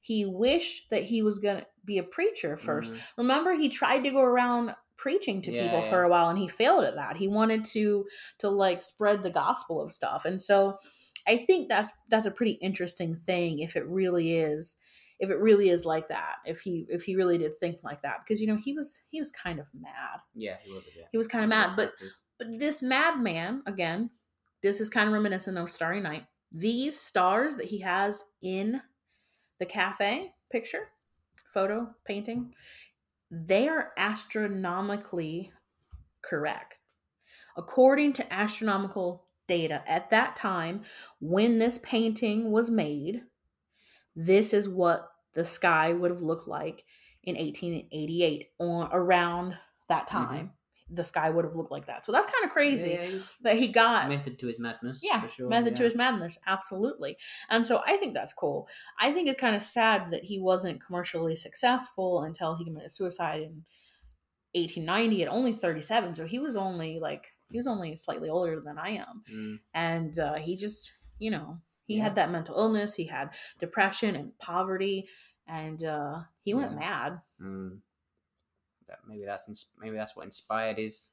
he 0.00 0.26
wished 0.26 0.90
that 0.90 1.04
he 1.04 1.22
was 1.22 1.38
going 1.38 1.60
to 1.60 1.66
be 1.84 1.98
a 1.98 2.02
preacher 2.02 2.56
first. 2.56 2.92
Mm. 2.92 3.00
Remember, 3.16 3.54
he 3.54 3.68
tried 3.68 4.04
to 4.04 4.10
go 4.10 4.20
around 4.20 4.74
preaching 4.98 5.40
to 5.42 5.50
Yeah, 5.50 5.62
people 5.62 5.80
yeah. 5.80 5.90
for 5.90 6.02
a 6.02 6.08
while 6.08 6.28
and 6.28 6.38
he 6.38 6.48
failed 6.48 6.84
at 6.84 6.96
that. 6.96 7.16
He 7.16 7.28
wanted 7.28 7.64
to 7.66 8.06
to 8.38 8.50
like 8.50 8.82
spread 8.82 9.22
the 9.22 9.30
gospel 9.30 9.80
of 9.80 9.92
stuff. 9.92 10.24
And 10.24 10.42
so 10.42 10.76
I 11.26 11.38
think 11.38 11.68
that's 11.68 11.92
that's 12.10 12.26
a 12.26 12.30
pretty 12.30 12.52
interesting 12.52 13.14
thing 13.14 13.60
if 13.60 13.76
it 13.76 13.86
really 13.86 14.34
is 14.34 14.76
if 15.20 15.30
it 15.30 15.38
really 15.38 15.68
is 15.68 15.84
like 15.84 16.08
that. 16.08 16.36
If 16.44 16.60
he 16.60 16.86
if 16.88 17.04
he 17.04 17.16
really 17.16 17.38
did 17.38 17.58
think 17.58 17.78
like 17.82 18.02
that 18.02 18.18
because 18.24 18.40
you 18.40 18.46
know 18.46 18.56
he 18.56 18.74
was 18.74 19.02
he 19.10 19.20
was 19.20 19.30
kind 19.30 19.58
of 19.58 19.66
mad. 19.78 20.20
Yeah, 20.34 20.56
he 20.64 20.72
was 20.72 20.84
bit. 20.84 21.06
He 21.12 21.18
was 21.18 21.28
kind 21.28 21.44
of 21.44 21.50
mad, 21.50 21.74
but 21.76 21.92
but 22.38 22.48
this 22.58 22.82
madman, 22.82 23.62
again, 23.66 24.10
this 24.62 24.80
is 24.80 24.90
kind 24.90 25.06
of 25.08 25.14
reminiscent 25.14 25.58
of 25.58 25.70
Starry 25.70 26.00
Night. 26.00 26.26
These 26.50 26.98
stars 26.98 27.56
that 27.56 27.66
he 27.66 27.80
has 27.80 28.24
in 28.42 28.80
the 29.58 29.66
cafe 29.66 30.32
picture, 30.50 30.88
photo, 31.52 31.94
painting, 32.04 32.54
they 33.30 33.68
are 33.68 33.92
astronomically 33.96 35.52
correct. 36.22 36.76
According 37.56 38.14
to 38.14 38.32
astronomical 38.32 39.26
data 39.46 39.82
at 39.86 40.10
that 40.10 40.36
time, 40.36 40.82
when 41.20 41.58
this 41.58 41.78
painting 41.82 42.50
was 42.50 42.70
made, 42.70 43.22
this 44.16 44.52
is 44.52 44.68
what 44.68 45.08
the 45.34 45.44
sky 45.44 45.92
would 45.92 46.10
have 46.10 46.22
looked 46.22 46.48
like 46.48 46.84
in 47.22 47.36
1888 47.36 48.48
on 48.58 48.88
around 48.92 49.56
that 49.88 50.08
mm-hmm. 50.08 50.24
time 50.24 50.52
the 50.90 51.04
sky 51.04 51.28
would 51.30 51.44
have 51.44 51.54
looked 51.54 51.70
like 51.70 51.86
that 51.86 52.04
so 52.04 52.12
that's 52.12 52.26
kind 52.26 52.44
of 52.44 52.50
crazy 52.50 52.90
Yeah, 52.92 53.02
yeah, 53.02 53.08
he 53.10 53.20
that 53.42 53.56
he 53.58 53.68
got 53.68 54.08
method 54.08 54.38
to 54.38 54.46
his 54.46 54.58
madness. 54.58 55.00
yeah 55.04 55.20
for 55.20 55.28
sure. 55.28 55.48
method 55.48 55.76
to 55.76 55.84
his 55.84 55.94
madness 55.94 56.38
absolutely 56.46 57.16
and 57.50 57.66
so 57.66 57.82
i 57.86 57.96
think 57.98 58.14
that's 58.14 58.32
cool 58.32 58.68
i 58.98 59.12
think 59.12 59.28
it's 59.28 59.40
kind 59.40 59.54
of 59.54 59.62
sad 59.62 60.10
that 60.12 60.24
he 60.24 60.38
wasn't 60.40 60.82
commercially 60.84 61.36
successful 61.36 62.22
until 62.22 62.56
he 62.56 62.64
committed 62.64 62.90
suicide 62.90 63.42
in 63.42 63.64
1890 64.54 65.22
at 65.24 65.28
only 65.30 65.52
37 65.52 66.14
so 66.14 66.26
he 66.26 66.38
was 66.38 66.56
only 66.56 66.98
like 66.98 67.34
he 67.50 67.58
was 67.58 67.66
only 67.66 67.94
slightly 67.96 68.28
older 68.30 68.60
than 68.60 68.78
i 68.78 68.90
am 68.90 69.22
Mm. 69.30 69.56
and 69.74 70.18
uh, 70.18 70.34
he 70.34 70.56
just 70.56 70.92
you 71.18 71.30
know 71.30 71.58
he 71.84 71.96
Yeah. 71.96 72.04
had 72.04 72.14
that 72.16 72.30
mental 72.30 72.56
illness 72.56 72.94
he 72.94 73.06
had 73.06 73.30
depression 73.58 74.16
and 74.16 74.36
poverty 74.38 75.06
and 75.46 75.82
uh, 75.84 76.20
he 76.42 76.54
went 76.54 76.72
Yeah. 76.72 76.78
mad 76.78 77.20
Mm. 77.40 77.80
That 78.88 78.98
maybe 79.06 79.24
that's 79.24 79.72
maybe 79.78 79.96
that's 79.96 80.16
what 80.16 80.24
inspired 80.24 80.78
his 80.78 81.10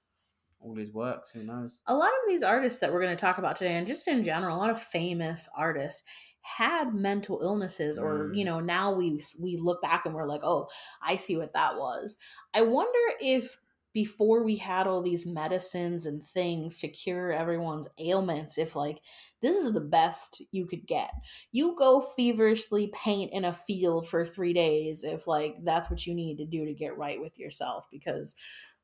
all 0.62 0.76
his 0.76 0.92
works. 0.92 1.32
Who 1.32 1.44
knows? 1.44 1.80
a 1.88 1.94
lot 1.96 2.10
of 2.10 2.28
these 2.28 2.42
artists 2.44 2.80
that 2.80 2.92
we're 2.92 3.02
going 3.02 3.16
to 3.16 3.20
talk 3.22 3.38
about 3.38 3.56
today 3.58 3.76
and 3.76 3.86
just 3.86 4.08
in 4.08 4.24
general 4.24 4.56
a 4.56 4.60
lot 4.60 4.70
of 4.70 4.82
famous 4.82 5.48
artists 5.56 6.02
had 6.42 6.94
mental 6.94 7.40
illnesses 7.44 7.98
or 8.00 8.30
Mm. 8.30 8.38
you 8.38 8.46
know 8.46 8.60
now 8.60 8.94
we 8.94 9.22
we 9.40 9.58
look 9.58 9.82
back 9.82 10.06
and 10.06 10.16
we're 10.16 10.28
like 10.28 10.44
oh 10.44 10.68
i 11.02 11.16
see 11.18 11.36
what 11.38 11.54
that 11.54 11.76
was 11.76 12.18
i 12.54 12.62
wonder 12.62 13.00
if 13.20 13.58
before 13.96 14.44
we 14.44 14.58
had 14.58 14.88
all 14.88 15.02
these 15.02 15.26
medicines 15.26 16.06
and 16.06 16.24
things 16.24 16.80
to 16.80 16.88
cure 16.90 17.34
everyone's 17.34 17.88
ailments 18.00 18.60
if 18.60 18.76
like 18.76 19.02
this 19.42 19.58
is 19.58 19.74
the 19.74 19.82
best 19.82 20.44
you 20.52 20.68
could 20.68 20.86
get 20.86 21.12
you 21.54 21.76
go 21.78 22.02
feverishly 22.02 22.90
paint 22.94 23.34
in 23.34 23.46
a 23.46 23.54
field 23.54 24.08
for 24.08 24.26
3 24.28 24.54
days 24.54 25.04
if 25.04 25.28
like 25.28 25.56
that's 25.64 25.90
what 25.90 26.06
you 26.06 26.14
need 26.16 26.38
to 26.38 26.46
do 26.46 26.66
to 26.66 26.74
get 26.76 26.98
right 26.98 27.22
with 27.22 27.40
yourself 27.40 27.88
because 27.92 28.36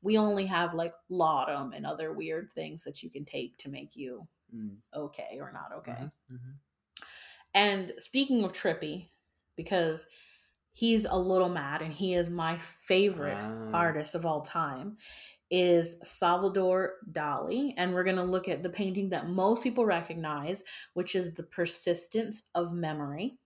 we 0.02 0.18
only 0.18 0.46
have 0.46 0.74
like 0.74 0.94
laudanum 1.10 1.72
and 1.72 1.86
other 1.86 2.12
weird 2.12 2.50
things 2.54 2.82
that 2.84 3.02
you 3.04 3.10
can 3.10 3.24
take 3.24 3.56
to 3.58 3.70
make 3.70 3.96
you 3.96 4.26
Mm. 4.54 4.82
okay 4.94 5.38
or 5.40 5.50
not 5.50 5.72
okay. 5.72 6.04
Mhm, 6.04 6.10
mhm. 6.30 6.60
And 7.54 7.92
speaking 7.98 8.44
of 8.44 8.52
Trippy, 8.52 9.10
because 9.56 10.06
he's 10.72 11.04
a 11.04 11.16
little 11.16 11.48
mad 11.48 11.82
and 11.82 11.92
he 11.92 12.14
is 12.14 12.28
my 12.30 12.56
favorite 12.58 13.36
Ah. 13.38 13.70
artist 13.72 14.14
of 14.14 14.24
all 14.26 14.40
time, 14.42 14.96
is 15.50 15.96
Salvador 16.02 16.94
Dali. 17.10 17.74
And 17.76 17.92
we're 17.92 18.04
going 18.04 18.16
to 18.16 18.22
look 18.24 18.48
at 18.48 18.62
the 18.62 18.70
painting 18.70 19.10
that 19.10 19.28
most 19.28 19.62
people 19.62 19.84
recognize, 19.84 20.62
which 20.94 21.14
is 21.14 21.34
The 21.34 21.42
Persistence 21.42 22.44
of 22.54 22.72
Memory. 22.72 23.36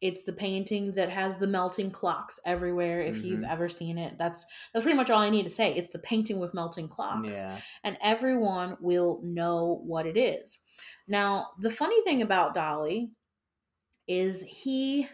It's 0.00 0.24
the 0.24 0.32
painting 0.32 0.92
that 0.94 1.08
has 1.10 1.36
the 1.36 1.46
melting 1.46 1.90
clocks 1.90 2.38
everywhere. 2.44 3.00
If 3.00 3.18
you've 3.24 3.40
Mhm. 3.40 3.50
ever 3.50 3.68
seen 3.68 3.96
it, 3.96 4.18
that's 4.18 4.44
that's 4.72 4.82
pretty 4.82 4.96
much 4.96 5.08
all 5.08 5.20
I 5.20 5.30
need 5.30 5.44
to 5.44 5.48
say. 5.48 5.72
It's 5.74 5.92
the 5.92 5.98
painting 5.98 6.38
with 6.38 6.52
melting 6.52 6.88
clocks 6.88 7.36
Yeah. 7.36 7.60
and 7.82 7.96
everyone 8.02 8.76
will 8.80 9.20
know 9.22 9.80
what 9.86 10.04
it 10.06 10.16
is. 10.16 10.58
Now, 11.08 11.50
the 11.60 11.70
funny 11.70 12.00
thing 12.02 12.22
about 12.22 12.54
Dali 12.54 13.10
is 14.06 14.42
he 14.42 15.08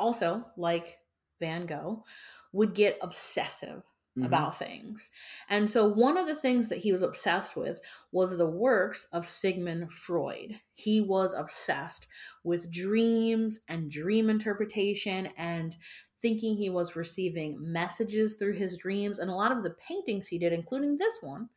also, 0.00 0.50
like 0.56 0.98
Van 1.40 1.66
Gogh, 1.66 2.04
would 2.52 2.74
get 2.74 2.98
obsessive 3.02 3.84
Mhm. 4.16 4.42
about 4.42 4.56
things. 4.56 5.10
And 5.48 5.70
so 5.70 5.88
one 5.88 6.18
of 6.18 6.26
the 6.26 6.34
things 6.34 6.68
that 6.68 6.78
he 6.78 6.92
was 6.92 7.02
obsessed 7.02 7.56
with 7.56 7.80
was 8.12 8.36
the 8.36 8.46
works 8.50 9.06
of 9.12 9.26
Sigmund 9.26 9.92
Freud. 9.92 10.60
He 10.74 11.00
was 11.00 11.32
obsessed 11.32 12.06
with 12.44 12.70
dreams 12.70 13.60
and 13.68 13.90
dream 13.90 14.28
interpretation 14.28 15.28
and 15.38 15.76
thinking 16.20 16.56
he 16.56 16.68
was 16.68 16.96
receiving 16.96 17.56
messages 17.60 18.34
through 18.34 18.52
his 18.52 18.76
dreams 18.76 19.18
and 19.18 19.30
a 19.30 19.34
lot 19.34 19.52
of 19.52 19.62
the 19.62 19.70
paintings 19.70 20.28
he 20.28 20.38
did 20.38 20.52
including 20.52 20.98
this 20.98 21.18
one 21.22 21.48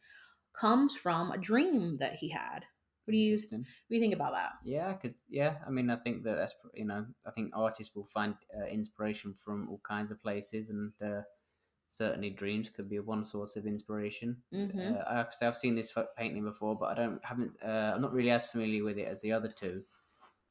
comes 0.54 0.96
from 0.96 1.32
a 1.32 1.38
dream 1.38 1.96
that 1.96 2.16
he 2.16 2.30
had. 2.30 2.66
What 3.06 3.12
do 3.12 3.18
you 3.18 3.38
what 3.38 3.50
do 3.50 3.66
you 3.90 4.00
think 4.00 4.14
about 4.14 4.34
that? 4.34 4.54
Yeah, 4.64 4.94
cause. 4.94 5.24
Yeah, 5.30 5.58
I 5.68 5.70
mean, 5.70 5.90
I 5.90 5.98
think 5.98 6.24
that 6.24 6.36
that's 6.36 6.56
you 6.74 6.86
know, 6.86 7.06
I 7.26 7.32
think 7.32 7.52
artists 7.54 7.96
will 7.96 8.06
find 8.06 8.36
uh, 8.58 8.66
inspiration 8.68 9.34
from 9.34 9.70
all 9.70 9.82
kinds 9.84 10.10
of 10.12 10.22
places, 10.22 10.70
and 10.70 10.94
uh, 11.04 11.22
certainly 11.90 12.30
dreams 12.30 12.70
could 12.70 12.90
be 12.90 13.00
one 13.00 13.26
source 13.26 13.56
of 13.56 13.68
inspiration. 13.68 14.38
Mhm. 14.54 14.96
Uh, 14.96 15.04
I 15.08 15.26
say 15.32 15.48
I've 15.48 15.56
seen 15.58 15.76
this 15.76 15.94
painting 16.18 16.44
before, 16.44 16.78
but 16.78 16.92
I 16.92 16.94
don't 16.96 17.24
haven't. 17.26 17.56
Uh, 17.64 17.94
I'm 17.96 18.02
not 18.02 18.14
really 18.14 18.32
as 18.32 18.48
familiar 18.48 18.84
with 18.84 18.98
it 18.98 19.08
as 19.08 19.22
the 19.22 19.34
other 19.34 19.50
two. 19.50 19.84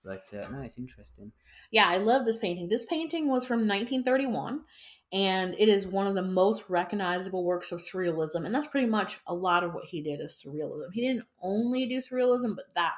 But 0.05 0.33
uh, 0.35 0.49
no, 0.49 0.63
it's 0.63 0.79
interesting. 0.79 1.33
Yeah, 1.71 1.87
I 1.89 1.99
love 1.99 2.25
this 2.25 2.39
painting. 2.39 2.69
This 2.69 2.85
painting 2.85 3.29
was 3.29 3.45
from 3.45 3.67
1931 3.67 4.65
and 5.13 5.55
it 5.59 5.69
is 5.69 5.87
one 5.87 6.07
of 6.07 6.15
the 6.15 6.23
most 6.23 6.71
recognizable 6.71 7.45
works 7.45 7.71
of 7.71 7.81
surrealism 7.81 8.47
and 8.47 8.55
that's 8.55 8.67
pretty 8.67 8.87
much 8.87 9.21
a 9.27 9.35
lot 9.35 9.63
of 9.63 9.75
what 9.75 9.85
he 9.85 10.03
did 10.03 10.21
is 10.21 10.43
surrealism. 10.45 10.93
He 10.93 11.07
didn't 11.07 11.27
only 11.41 11.87
do 11.87 11.99
surrealism, 11.99 12.57
but 12.57 12.75
that 12.75 12.95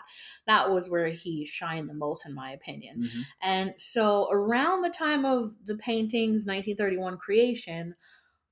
that 0.47 0.71
was 0.71 0.89
where 0.89 1.09
he 1.09 1.45
shined 1.45 1.89
the 1.89 1.95
most 1.95 2.25
in 2.25 2.35
my 2.35 2.53
opinion. 2.53 3.03
Mhm. 3.03 3.23
And 3.43 3.75
so 3.77 4.29
around 4.31 4.83
the 4.83 4.91
time 4.91 5.25
of 5.25 5.67
the 5.67 5.77
painting's 5.77 6.47
1931 6.47 7.19
creation, 7.19 7.97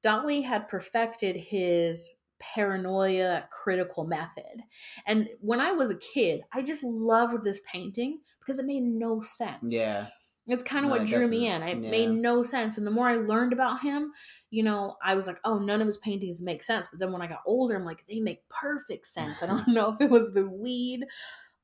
Dali 0.02 0.44
had 0.44 0.68
perfected 0.68 1.36
his 1.36 2.14
paranoia 2.55 3.48
critical 3.50 4.05
method. 4.05 4.62
And 5.07 5.28
when 5.40 5.61
I 5.61 5.72
was 5.72 5.90
a 5.90 5.96
kid, 5.96 6.42
I 6.52 6.62
just 6.62 6.83
loved 6.83 7.44
this 7.44 7.61
painting 7.70 8.20
because 8.40 8.59
it 8.59 8.66
made 8.66 8.83
no 8.83 9.20
sense. 9.20 9.72
Yeah, 9.72 10.09
It's 10.48 10.62
kind 10.64 10.85
of 10.85 10.90
No, 10.90 10.98
what 10.98 11.07
drew 11.07 11.28
me 11.28 11.46
in. 11.48 11.62
It 11.62 11.78
Yeah. 11.78 11.90
made 11.90 12.11
no 12.11 12.42
sense. 12.42 12.76
And 12.76 12.85
the 12.87 12.90
more 12.90 13.09
I 13.09 13.16
learned 13.16 13.52
about 13.52 13.81
him, 13.81 14.12
you 14.50 14.64
know, 14.64 14.96
I 15.02 15.14
was 15.14 15.26
like, 15.28 15.38
oh, 15.44 15.59
none 15.59 15.81
of 15.81 15.87
his 15.87 15.98
paintings 15.98 16.42
make 16.42 16.64
sense. 16.64 16.88
But 16.90 16.98
then 16.98 17.12
when 17.12 17.22
I 17.22 17.28
got 17.28 17.42
older, 17.46 17.76
I'm 17.76 17.85
like, 17.85 18.05
they 18.09 18.18
make 18.18 18.48
perfect 18.48 19.07
sense. 19.07 19.42
I 19.42 19.46
don't 19.46 19.68
know 19.76 19.90
if 19.92 20.00
it 20.00 20.11
was 20.11 20.33
the 20.33 20.46
weed 20.46 21.05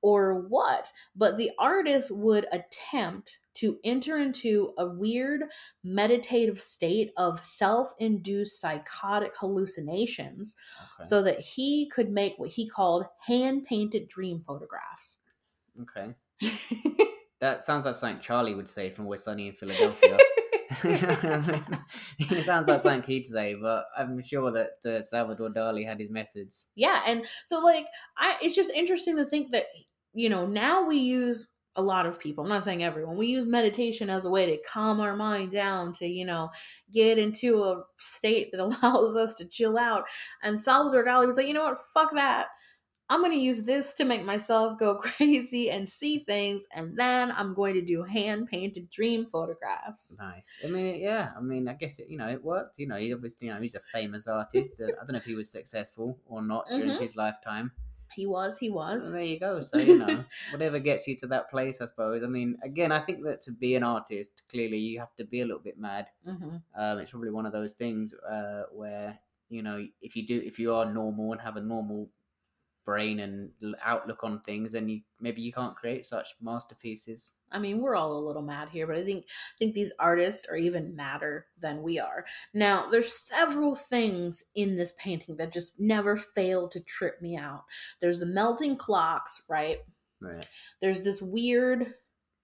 or 0.00 0.42
what. 0.48 0.92
But 1.16 1.36
the 1.38 1.50
artist 1.58 2.10
would 2.14 2.46
attempt 2.52 3.38
to 3.58 3.78
enter 3.84 4.16
into 4.18 4.72
a 4.78 4.86
weird 4.86 5.44
meditative 5.84 6.60
state 6.60 7.12
of 7.16 7.40
self 7.40 7.92
induced 7.98 8.60
psychotic 8.60 9.32
hallucinations 9.36 10.56
okay. 10.76 11.08
so 11.08 11.22
that 11.22 11.40
he 11.40 11.88
could 11.88 12.10
make 12.10 12.34
what 12.38 12.50
he 12.50 12.68
called 12.68 13.04
hand 13.26 13.64
painted 13.64 14.08
dream 14.08 14.42
photographs. 14.46 15.18
okay. 15.82 16.14
That 17.40 17.62
sounds 17.62 17.84
like 17.84 17.94
something 17.94 18.20
Charlie 18.20 18.54
would 18.54 18.68
say 18.68 18.90
from 18.90 19.04
Always 19.04 19.22
Sunny 19.22 19.46
in 19.46 19.52
Philadelphia. 19.52 20.18
it 20.84 22.44
sounds 22.44 22.68
like 22.68 22.80
something 22.80 23.02
he'd 23.02 23.26
say, 23.26 23.54
but 23.54 23.84
I'm 23.96 24.20
sure 24.22 24.50
that 24.50 24.70
uh, 24.84 25.00
Salvador 25.00 25.50
Dali 25.50 25.86
had 25.86 26.00
his 26.00 26.10
methods. 26.10 26.68
yeah 26.74 27.02
and 27.06 27.24
so 27.46 27.60
like 27.60 27.86
i 28.16 28.36
it's 28.42 28.54
just 28.54 28.70
interesting 28.72 29.16
to 29.16 29.24
think 29.24 29.52
that 29.52 29.66
you 30.14 30.28
know 30.28 30.46
now 30.46 30.84
we 30.84 30.96
use 30.96 31.48
a 31.78 31.82
lot 31.82 32.06
of 32.06 32.18
people, 32.18 32.42
I'm 32.44 32.50
not 32.50 32.64
saying 32.64 32.82
everyone, 32.82 33.16
we 33.16 33.28
use 33.28 33.46
meditation 33.46 34.10
as 34.10 34.24
a 34.24 34.30
way 34.30 34.44
to 34.46 34.58
calm 34.70 34.98
our 35.00 35.16
mind 35.16 35.52
down, 35.52 35.92
to, 35.94 36.06
you 36.06 36.26
know, 36.26 36.50
get 36.92 37.18
into 37.18 37.62
a 37.62 37.84
state 37.98 38.50
that 38.52 38.60
allows 38.66 39.16
us 39.16 39.34
to 39.36 39.46
chill 39.46 39.78
out. 39.78 40.04
And 40.42 40.60
Salvador 40.60 41.04
Dali 41.04 41.26
was 41.26 41.36
like, 41.36 41.46
you 41.46 41.54
know 41.54 41.64
what, 41.64 41.78
fuck 41.78 42.12
that. 42.14 42.48
I'm 43.10 43.20
going 43.20 43.32
to 43.32 43.38
use 43.38 43.62
this 43.62 43.94
to 43.94 44.04
make 44.04 44.24
myself 44.24 44.78
go 44.78 44.96
crazy 44.98 45.70
and 45.70 45.88
see 45.88 46.18
things, 46.18 46.66
and 46.74 46.94
then 46.98 47.32
I'm 47.32 47.54
going 47.54 47.72
to 47.74 47.80
do 47.80 48.02
hand 48.02 48.48
painted 48.48 48.90
dream 48.90 49.24
photographs. 49.24 50.16
Nice. 50.18 50.58
I 50.62 50.68
mean, 50.68 51.00
yeah. 51.00 51.30
I 51.34 51.40
mean, 51.40 51.68
I 51.68 51.72
guess 51.72 52.00
it. 52.00 52.10
You 52.10 52.18
know, 52.18 52.28
it 52.28 52.44
worked. 52.44 52.78
You 52.78 52.86
know, 52.86 52.96
he 52.96 53.14
obviously, 53.14 53.46
you 53.46 53.54
know, 53.54 53.60
he's 53.62 53.76
a 53.76 53.80
famous 53.80 54.26
artist. 54.26 54.82
I 54.84 54.88
don't 54.90 55.12
know 55.12 55.16
if 55.16 55.24
he 55.24 55.34
was 55.34 55.50
successful 55.50 56.18
or 56.26 56.42
not 56.42 56.66
during 56.68 56.90
Mhm. 56.90 57.00
his 57.00 57.16
lifetime. 57.16 57.72
He 58.14 58.26
was, 58.26 58.58
he 58.58 58.70
Well, 58.70 58.88
was. 58.92 59.12
there 59.12 59.22
you 59.22 59.38
go. 59.38 59.60
So 59.62 59.78
you 59.78 59.98
know, 59.98 60.24
whatever 60.52 60.78
gets 60.78 61.06
you 61.06 61.16
to 61.18 61.26
that 61.28 61.50
place, 61.50 61.80
I 61.80 61.86
suppose. 61.86 62.22
I 62.22 62.26
mean, 62.26 62.58
again, 62.62 62.92
I 62.92 63.00
think 63.00 63.22
that 63.24 63.40
to 63.42 63.52
be 63.52 63.74
an 63.74 63.82
artist, 63.82 64.42
clearly 64.48 64.78
you 64.78 64.98
have 64.98 65.14
to 65.16 65.24
be 65.24 65.40
a 65.40 65.44
little 65.46 65.62
bit 65.62 65.78
mad. 65.78 66.06
hmm 66.24 66.56
Um, 66.76 66.98
it's 66.98 67.10
probably 67.10 67.30
one 67.30 67.46
of 67.46 67.52
those 67.52 67.74
things 67.74 68.14
uh, 68.14 68.64
where 68.72 69.18
you 69.50 69.62
know, 69.62 69.82
if 70.02 70.14
you 70.14 70.26
do, 70.26 70.42
if 70.44 70.58
you 70.58 70.74
are 70.74 70.84
normal 70.92 71.32
and 71.32 71.40
have 71.40 71.56
a 71.56 71.60
normal 71.62 72.10
brain 72.88 73.20
and 73.20 73.50
outlook 73.84 74.24
on 74.24 74.40
things, 74.40 74.72
then 74.72 74.88
you 74.88 75.02
maybe 75.20 75.42
you 75.42 75.52
can't 75.52 75.76
create 75.76 76.06
such 76.06 76.28
masterpieces. 76.40 77.32
I 77.52 77.58
mean, 77.58 77.82
we're 77.82 77.94
all 77.94 78.16
a 78.16 78.26
little 78.26 78.40
mad 78.40 78.70
here, 78.70 78.86
but 78.86 78.96
I 78.96 79.04
think 79.04 79.26
I 79.26 79.56
think 79.58 79.74
these 79.74 79.92
artists 79.98 80.46
are 80.48 80.56
even 80.56 80.96
madder 80.96 81.48
than 81.60 81.82
we 81.82 82.00
are. 82.00 82.24
Now, 82.54 82.88
there's 82.88 83.12
several 83.12 83.74
things 83.74 84.42
in 84.54 84.78
this 84.78 84.94
painting 84.98 85.36
that 85.36 85.52
just 85.52 85.78
never 85.78 86.16
fail 86.16 86.66
to 86.68 86.80
trip 86.80 87.20
me 87.20 87.36
out. 87.36 87.64
There's 88.00 88.20
the 88.20 88.26
melting 88.26 88.76
clocks, 88.76 89.42
right? 89.50 89.80
Right. 90.22 90.46
There's 90.80 91.02
this 91.02 91.20
weird, 91.20 91.92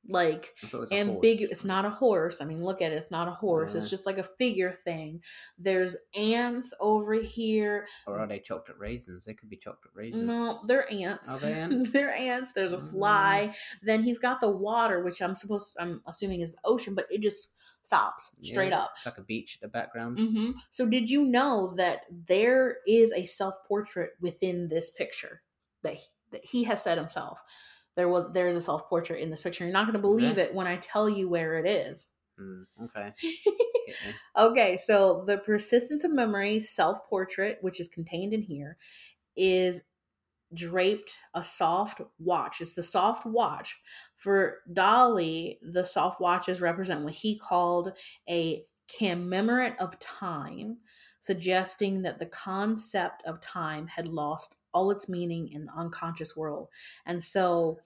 like 0.09 0.55
I 0.62 0.67
thought 0.67 0.77
it 0.79 0.81
was 0.81 0.93
a 0.93 0.95
ambiguous. 0.97 1.51
It's 1.51 1.64
not 1.64 1.85
a 1.85 1.90
horse. 1.90 2.40
I 2.40 2.45
mean, 2.45 2.62
look 2.62 2.83
at 2.83 2.93
it. 2.93 2.97
It's 2.97 3.11
not 3.11 3.29
a 3.29 3.33
horse. 3.33 3.75
It's 3.75 3.88
just 3.90 4.07
like 4.07 4.19
a 4.19 4.23
figure 4.25 4.73
thing. 4.73 5.23
There's 5.59 5.97
ants 6.17 6.75
over 6.81 7.14
here. 7.14 7.87
Or 8.07 8.19
are 8.19 8.27
they 8.27 8.38
chocolate 8.40 8.79
raisins? 8.79 9.25
They 9.25 9.35
could 9.35 9.49
be 9.49 9.57
chocolate 9.57 9.95
raisins. 9.95 10.27
No, 10.27 10.61
they're 10.67 10.90
ants. 10.93 11.29
Are 11.31 11.38
they 11.38 11.53
ants? 11.61 11.90
they're 11.93 12.14
ants. 12.14 12.53
There's 12.53 12.73
a 12.73 12.79
Mm. 12.79 12.90
fly. 12.90 13.55
Then 13.83 14.03
he's 14.03 14.19
got 14.19 14.40
the 14.40 14.51
water, 14.51 15.03
which 15.03 15.23
I'm 15.23 15.35
supposed. 15.35 15.77
I'm 15.81 16.03
assuming 16.07 16.40
is 16.40 16.53
the 16.53 16.59
ocean, 16.64 16.95
but 16.95 17.07
it 17.11 17.23
just 17.23 17.53
stops 17.83 18.33
straight 18.43 18.71
Yeah, 18.71 18.81
up. 18.81 18.93
It's 18.97 19.07
like 19.07 19.19
a 19.19 19.23
beach 19.23 19.59
in 19.61 19.67
the 19.67 19.71
background. 19.71 20.19
hmm 20.19 20.51
So, 20.71 20.87
did 20.87 21.09
you 21.11 21.25
know 21.25 21.73
that 21.77 22.07
there 22.11 22.79
is 22.87 23.12
a 23.12 23.27
self 23.27 23.57
portrait 23.67 24.12
within 24.21 24.69
this 24.69 24.90
picture 24.90 25.43
that 25.83 25.95
he, 25.95 26.05
that 26.31 26.45
he 26.45 26.64
has 26.64 26.83
said 26.83 26.99
himself? 26.99 27.40
There 27.96 28.09
was 28.09 28.33
there 28.33 28.48
is 28.48 28.57
a 28.57 28.61
self 28.61 28.88
portrait 28.88 29.20
in 29.20 29.30
this 29.30 29.42
picture. 29.42 29.64
You're 29.64 29.72
not 29.72 29.87
going 29.87 29.94
to 29.94 30.00
believe 30.00 30.38
it 30.38 30.54
when 30.54 30.66
I 30.66 30.76
tell 30.76 31.09
you 31.09 31.28
where 31.28 31.59
it 31.59 31.66
is. 31.66 32.09
Mm, 32.40 32.66
okay. 32.85 33.12
Okay, 34.37 34.76
so 34.76 35.24
the 35.26 35.38
persistence 35.38 36.04
of 36.04 36.11
memory 36.11 36.61
self 36.61 37.07
portrait, 37.09 37.59
which 37.61 37.80
is 37.80 37.88
contained 37.88 38.33
in 38.33 38.42
here, 38.42 38.76
is 39.37 39.83
draped 40.54 41.18
a 41.35 41.42
soft 41.42 42.00
watch. 42.18 42.61
It's 42.61 42.72
the 42.72 42.83
soft 42.83 43.26
watch. 43.26 43.80
For 44.16 44.59
Dali, 44.72 45.59
the 45.62 45.85
soft 45.85 46.20
watches 46.20 46.61
represent 46.61 47.02
what 47.02 47.14
he 47.14 47.38
called 47.38 47.92
a 48.28 48.64
camembert 48.98 49.76
of 49.78 49.98
time, 49.98 50.78
suggesting 51.20 52.02
that 52.02 52.18
the 52.18 52.26
concept 52.26 53.22
of 53.26 53.40
time 53.40 53.87
had 53.87 54.09
lost 54.09 54.57
all 54.75 54.91
its 54.91 55.09
meaning 55.09 55.49
in 55.53 55.67
the 55.67 55.73
unconscious 55.73 56.37
world. 56.37 56.69
And 57.07 57.23
so 57.23 57.79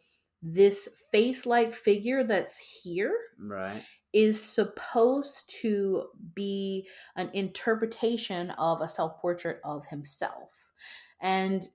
this 0.43 0.89
face 1.13 1.47
like 1.47 1.75
figure 1.75 2.25
that's 2.25 2.59
here 2.83 3.17
Right. 3.39 3.85
is 4.13 4.43
supposed 4.43 5.51
to 5.63 6.09
be 6.35 6.89
an 7.17 7.31
interpretation 7.35 8.51
of 8.53 8.81
a 8.81 8.89
self 8.89 9.21
portrait 9.21 9.61
of 9.65 9.87
himself. 9.87 10.73
And 11.21 11.69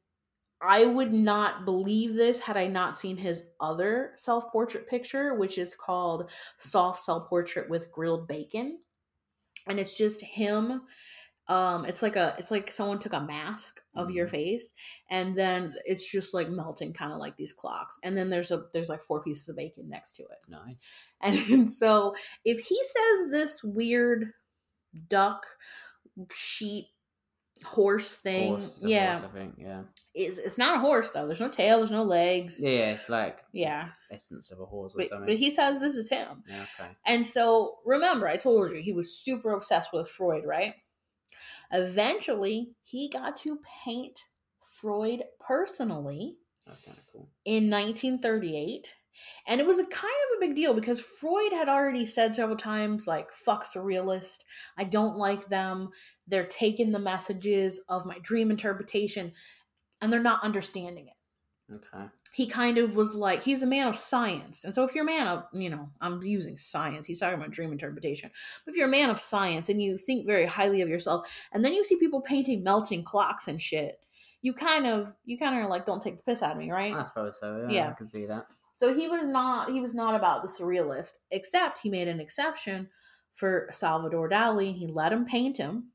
I 0.62 0.86
would 0.86 1.14
not 1.14 1.66
believe 1.66 2.16
this 2.16 2.40
had 2.40 2.56
I 2.56 2.68
not 2.68 2.98
seen 2.98 3.18
his 3.18 3.44
other 3.60 4.14
self 4.16 4.50
portrait 4.52 4.88
picture, 4.88 5.34
which 5.36 5.58
is 5.58 5.76
called 5.76 6.32
Soft 6.58 7.02
Self 7.02 7.28
Portrait 7.28 7.70
with 7.70 7.92
Grilled 7.92 8.28
Bacon. 8.30 8.80
And 9.68 9.80
it's 9.80 9.98
just 9.98 10.22
him. 10.22 10.84
Um, 11.50 11.84
it's 11.86 12.02
like 12.02 12.16
a 12.16 12.36
it's 12.40 12.52
like 12.52 12.72
someone 12.72 13.00
took 13.00 13.12
a 13.14 13.20
mask 13.22 13.82
of 13.96 14.12
your 14.12 14.28
Mhm. 14.28 14.32
face 14.32 14.74
and 15.10 15.36
then 15.36 15.76
it's 15.86 16.10
just 16.10 16.34
like 16.34 16.50
melting 16.50 16.94
kind 16.94 17.12
of 17.12 17.20
like 17.20 17.36
these 17.36 17.52
clocks. 17.52 17.98
And 18.02 18.18
then 18.18 18.30
there's 18.30 18.50
a 18.52 18.66
there's 18.74 18.88
like 18.90 19.02
four 19.04 19.22
pieces 19.22 19.50
of 19.50 19.58
bacon 19.58 19.90
next 19.90 20.14
to 20.16 20.24
it. 20.24 20.40
Nice. 20.48 20.78
And 21.22 21.70
so 21.70 22.16
if 22.46 22.60
he 22.62 22.80
says 22.84 23.32
this 23.32 23.62
weird 23.64 24.32
duck 25.10 25.46
sheep 26.34 26.86
horse 27.66 28.16
thing, 28.16 28.50
Horse, 28.54 28.80
yeah, 28.84 29.18
horse, 29.20 29.30
I 29.32 29.38
think. 29.38 29.56
Yeah. 29.58 29.84
it's, 30.14 30.38
it's 30.38 30.58
not 30.58 30.78
a 30.78 30.80
horse 30.80 31.12
though. 31.12 31.26
There's 31.28 31.40
no 31.40 31.50
tail, 31.50 31.78
there's 31.80 31.92
no 31.92 32.04
legs. 32.04 32.60
Yeah, 32.62 32.70
yeah, 32.72 32.92
it's 32.92 33.08
like 33.10 33.40
Yeah. 33.54 33.90
essence 34.12 34.52
of 34.52 34.60
a 34.60 34.66
horse 34.66 34.94
or 34.96 35.00
But, 35.00 35.10
something. 35.10 35.28
but 35.28 35.36
he 35.38 35.50
says 35.52 35.80
this 35.80 35.96
is 35.96 36.10
him. 36.10 36.44
yeah, 36.48 36.66
okay. 36.80 36.90
And 37.06 37.26
so 37.28 37.80
remember, 37.86 38.28
I 38.28 38.36
told 38.38 38.72
you 38.72 38.82
he 38.82 38.92
was 38.94 39.18
super 39.18 39.52
obsessed 39.52 39.92
with 39.94 40.10
Freud, 40.10 40.44
right? 40.46 40.76
Eventually, 41.74 42.70
he 42.84 43.10
got 43.10 43.36
to 43.38 43.60
paint 43.84 44.20
Freud 44.62 45.24
personally 45.40 46.38
That's 46.68 46.82
kind 46.84 46.98
of 46.98 47.04
cool. 47.12 47.30
in 47.46 47.70
1938 47.70 48.96
and 49.48 49.62
it 49.62 49.68
was 49.68 49.80
a 49.80 49.86
kind 49.86 50.14
of 50.32 50.38
a 50.38 50.40
big 50.40 50.56
deal 50.56 50.74
because 50.74 51.00
freud 51.00 51.54
had 51.54 51.70
already 51.70 52.06
said 52.06 52.34
several 52.34 52.58
times 52.58 53.08
like 53.08 53.32
fuck 53.32 53.64
surrealist 53.64 54.40
i 54.78 54.84
don't 54.84 55.18
like 55.18 55.50
them. 55.50 55.90
They're 56.28 56.46
taking 56.46 56.92
the 56.92 57.00
messages 57.00 57.80
of 57.90 58.06
my 58.06 58.18
dream 58.22 58.50
interpretation 58.52 59.34
and 60.02 60.12
they're 60.12 60.22
not 60.22 60.44
understanding 60.44 61.08
it 61.08 61.14
Okay. 61.76 62.06
he 62.34 62.48
kind 62.48 62.78
of 62.78 62.96
was 62.96 63.16
like 63.16 63.44
he's 63.44 63.64
a 63.64 63.68
man 63.68 63.88
of 63.88 63.96
science 63.96 64.64
and 64.64 64.74
so 64.74 64.84
if 64.84 64.94
you're 64.94 65.04
a 65.04 65.08
man 65.08 65.28
of 65.28 65.44
you 65.54 65.70
know 65.70 65.90
i'm 66.02 66.22
using 66.24 66.58
science 66.58 67.06
he's 67.06 67.20
talking 67.20 67.38
about 67.40 67.52
dream 67.52 67.72
interpretation 67.72 68.30
but 68.66 68.72
if 68.72 68.78
you're 68.78 68.88
a 68.88 68.92
man 68.92 69.10
of 69.10 69.20
science 69.20 69.70
and 69.70 69.82
you 69.82 69.98
think 69.98 70.26
very 70.26 70.46
highly 70.46 70.82
of 70.82 70.90
yourself 70.90 71.28
and 71.54 71.64
then 71.64 71.74
you 71.74 71.84
see 71.84 71.96
people 71.98 72.22
painting 72.22 72.64
melting 72.64 73.04
clocks 73.04 73.48
and 73.48 73.62
shit 73.62 74.00
you 74.42 74.54
kind 74.54 74.86
of 74.86 75.14
you 75.26 75.38
kind 75.38 75.64
of 75.64 75.70
like 75.70 75.86
don't 75.86 76.02
take 76.02 76.18
the 76.18 76.24
piss 76.24 76.42
out 76.44 76.52
of 76.52 76.58
me 76.58 76.70
right 76.72 76.94
I 76.94 77.04
suppose 77.04 77.40
so. 77.40 77.66
Yeah, 77.70 77.76
Yeah. 77.76 77.90
I 77.90 77.94
can 77.94 78.08
see 78.10 78.26
that. 78.26 78.48
so 78.74 78.94
he 78.94 79.08
was 79.08 79.24
not 79.26 79.72
he 79.72 79.80
was 79.80 79.94
not 79.94 80.16
about 80.16 80.42
the 80.44 80.50
surrealist, 80.50 81.14
except 81.32 81.80
he 81.80 81.90
made 81.90 82.08
an 82.10 82.20
exception 82.20 82.90
for 83.36 83.70
Salvador 83.72 84.30
Dali. 84.30 84.68
And 84.70 84.76
he 84.78 84.88
let 84.88 85.14
him 85.14 85.26
paint 85.26 85.58
him. 85.58 85.92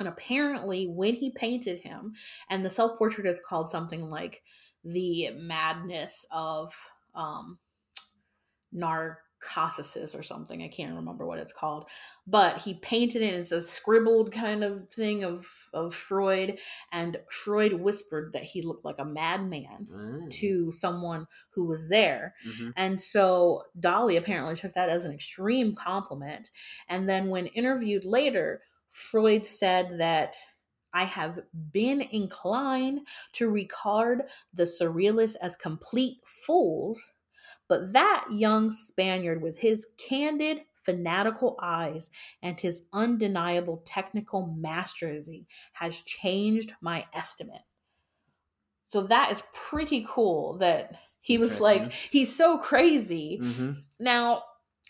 And 0.00 0.08
apparently 0.08 0.86
when 0.86 1.14
he 1.14 1.30
painted 1.30 1.80
him, 1.80 2.14
and 2.50 2.64
the 2.64 2.70
self-portrait 2.70 3.26
is 3.26 3.40
called 3.46 3.68
something 3.68 4.02
like 4.10 4.42
the 4.86 5.30
madness 5.38 6.26
of 6.30 6.72
um 7.14 7.58
narcosis 8.72 10.14
or 10.14 10.22
something. 10.22 10.62
I 10.62 10.68
can't 10.68 10.94
remember 10.96 11.26
what 11.26 11.38
it's 11.38 11.52
called. 11.52 11.88
But 12.26 12.58
he 12.58 12.74
painted 12.74 13.22
it 13.22 13.34
as 13.34 13.52
a 13.52 13.60
scribbled 13.60 14.32
kind 14.32 14.64
of 14.64 14.88
thing 14.90 15.24
of 15.24 15.46
of 15.72 15.94
Freud, 15.94 16.58
and 16.92 17.18
Freud 17.30 17.74
whispered 17.74 18.32
that 18.32 18.42
he 18.44 18.62
looked 18.62 18.84
like 18.84 18.98
a 18.98 19.04
madman 19.04 19.86
Mm. 19.90 20.30
to 20.30 20.72
someone 20.72 21.26
who 21.50 21.66
was 21.66 21.88
there. 21.88 22.34
Mhm. 22.46 22.72
And 22.76 23.00
so 23.00 23.64
Dali 23.78 24.16
apparently 24.16 24.56
took 24.56 24.72
that 24.72 24.88
as 24.88 25.04
an 25.04 25.12
extreme 25.12 25.74
compliment. 25.74 26.50
And 26.88 27.08
then 27.08 27.28
when 27.28 27.46
interviewed 27.46 28.04
later, 28.04 28.62
Freud 28.90 29.44
said 29.44 29.98
that 29.98 30.34
I 30.96 31.04
have 31.04 31.40
been 31.72 32.00
inclined 32.00 33.06
to 33.32 33.50
regard 33.50 34.22
the 34.52 34.64
surrealists 34.64 35.36
as 35.42 35.56
complete 35.56 36.18
fools, 36.26 37.12
but 37.68 37.92
that 37.92 38.26
young 38.30 38.70
Spaniard 38.70 39.42
with 39.42 39.58
his 39.58 39.86
candid, 39.98 40.62
fanatical 40.82 41.56
eyes 41.60 42.10
and 42.42 42.60
his 42.60 42.86
undeniable 42.92 43.82
technical 43.84 44.46
mastery 44.46 45.46
has 45.74 46.02
changed 46.02 46.74
my 46.80 47.06
estimate. 47.12 47.62
So 48.88 49.02
that 49.02 49.32
is 49.32 49.42
pretty 49.52 50.06
cool 50.08 50.58
that 50.58 50.98
he 51.20 51.38
was 51.38 51.60
like, 51.60 51.92
he's 51.92 52.34
so 52.34 52.58
crazy. 52.58 53.40
Mhm. 53.42 53.84
Now, 53.98 54.44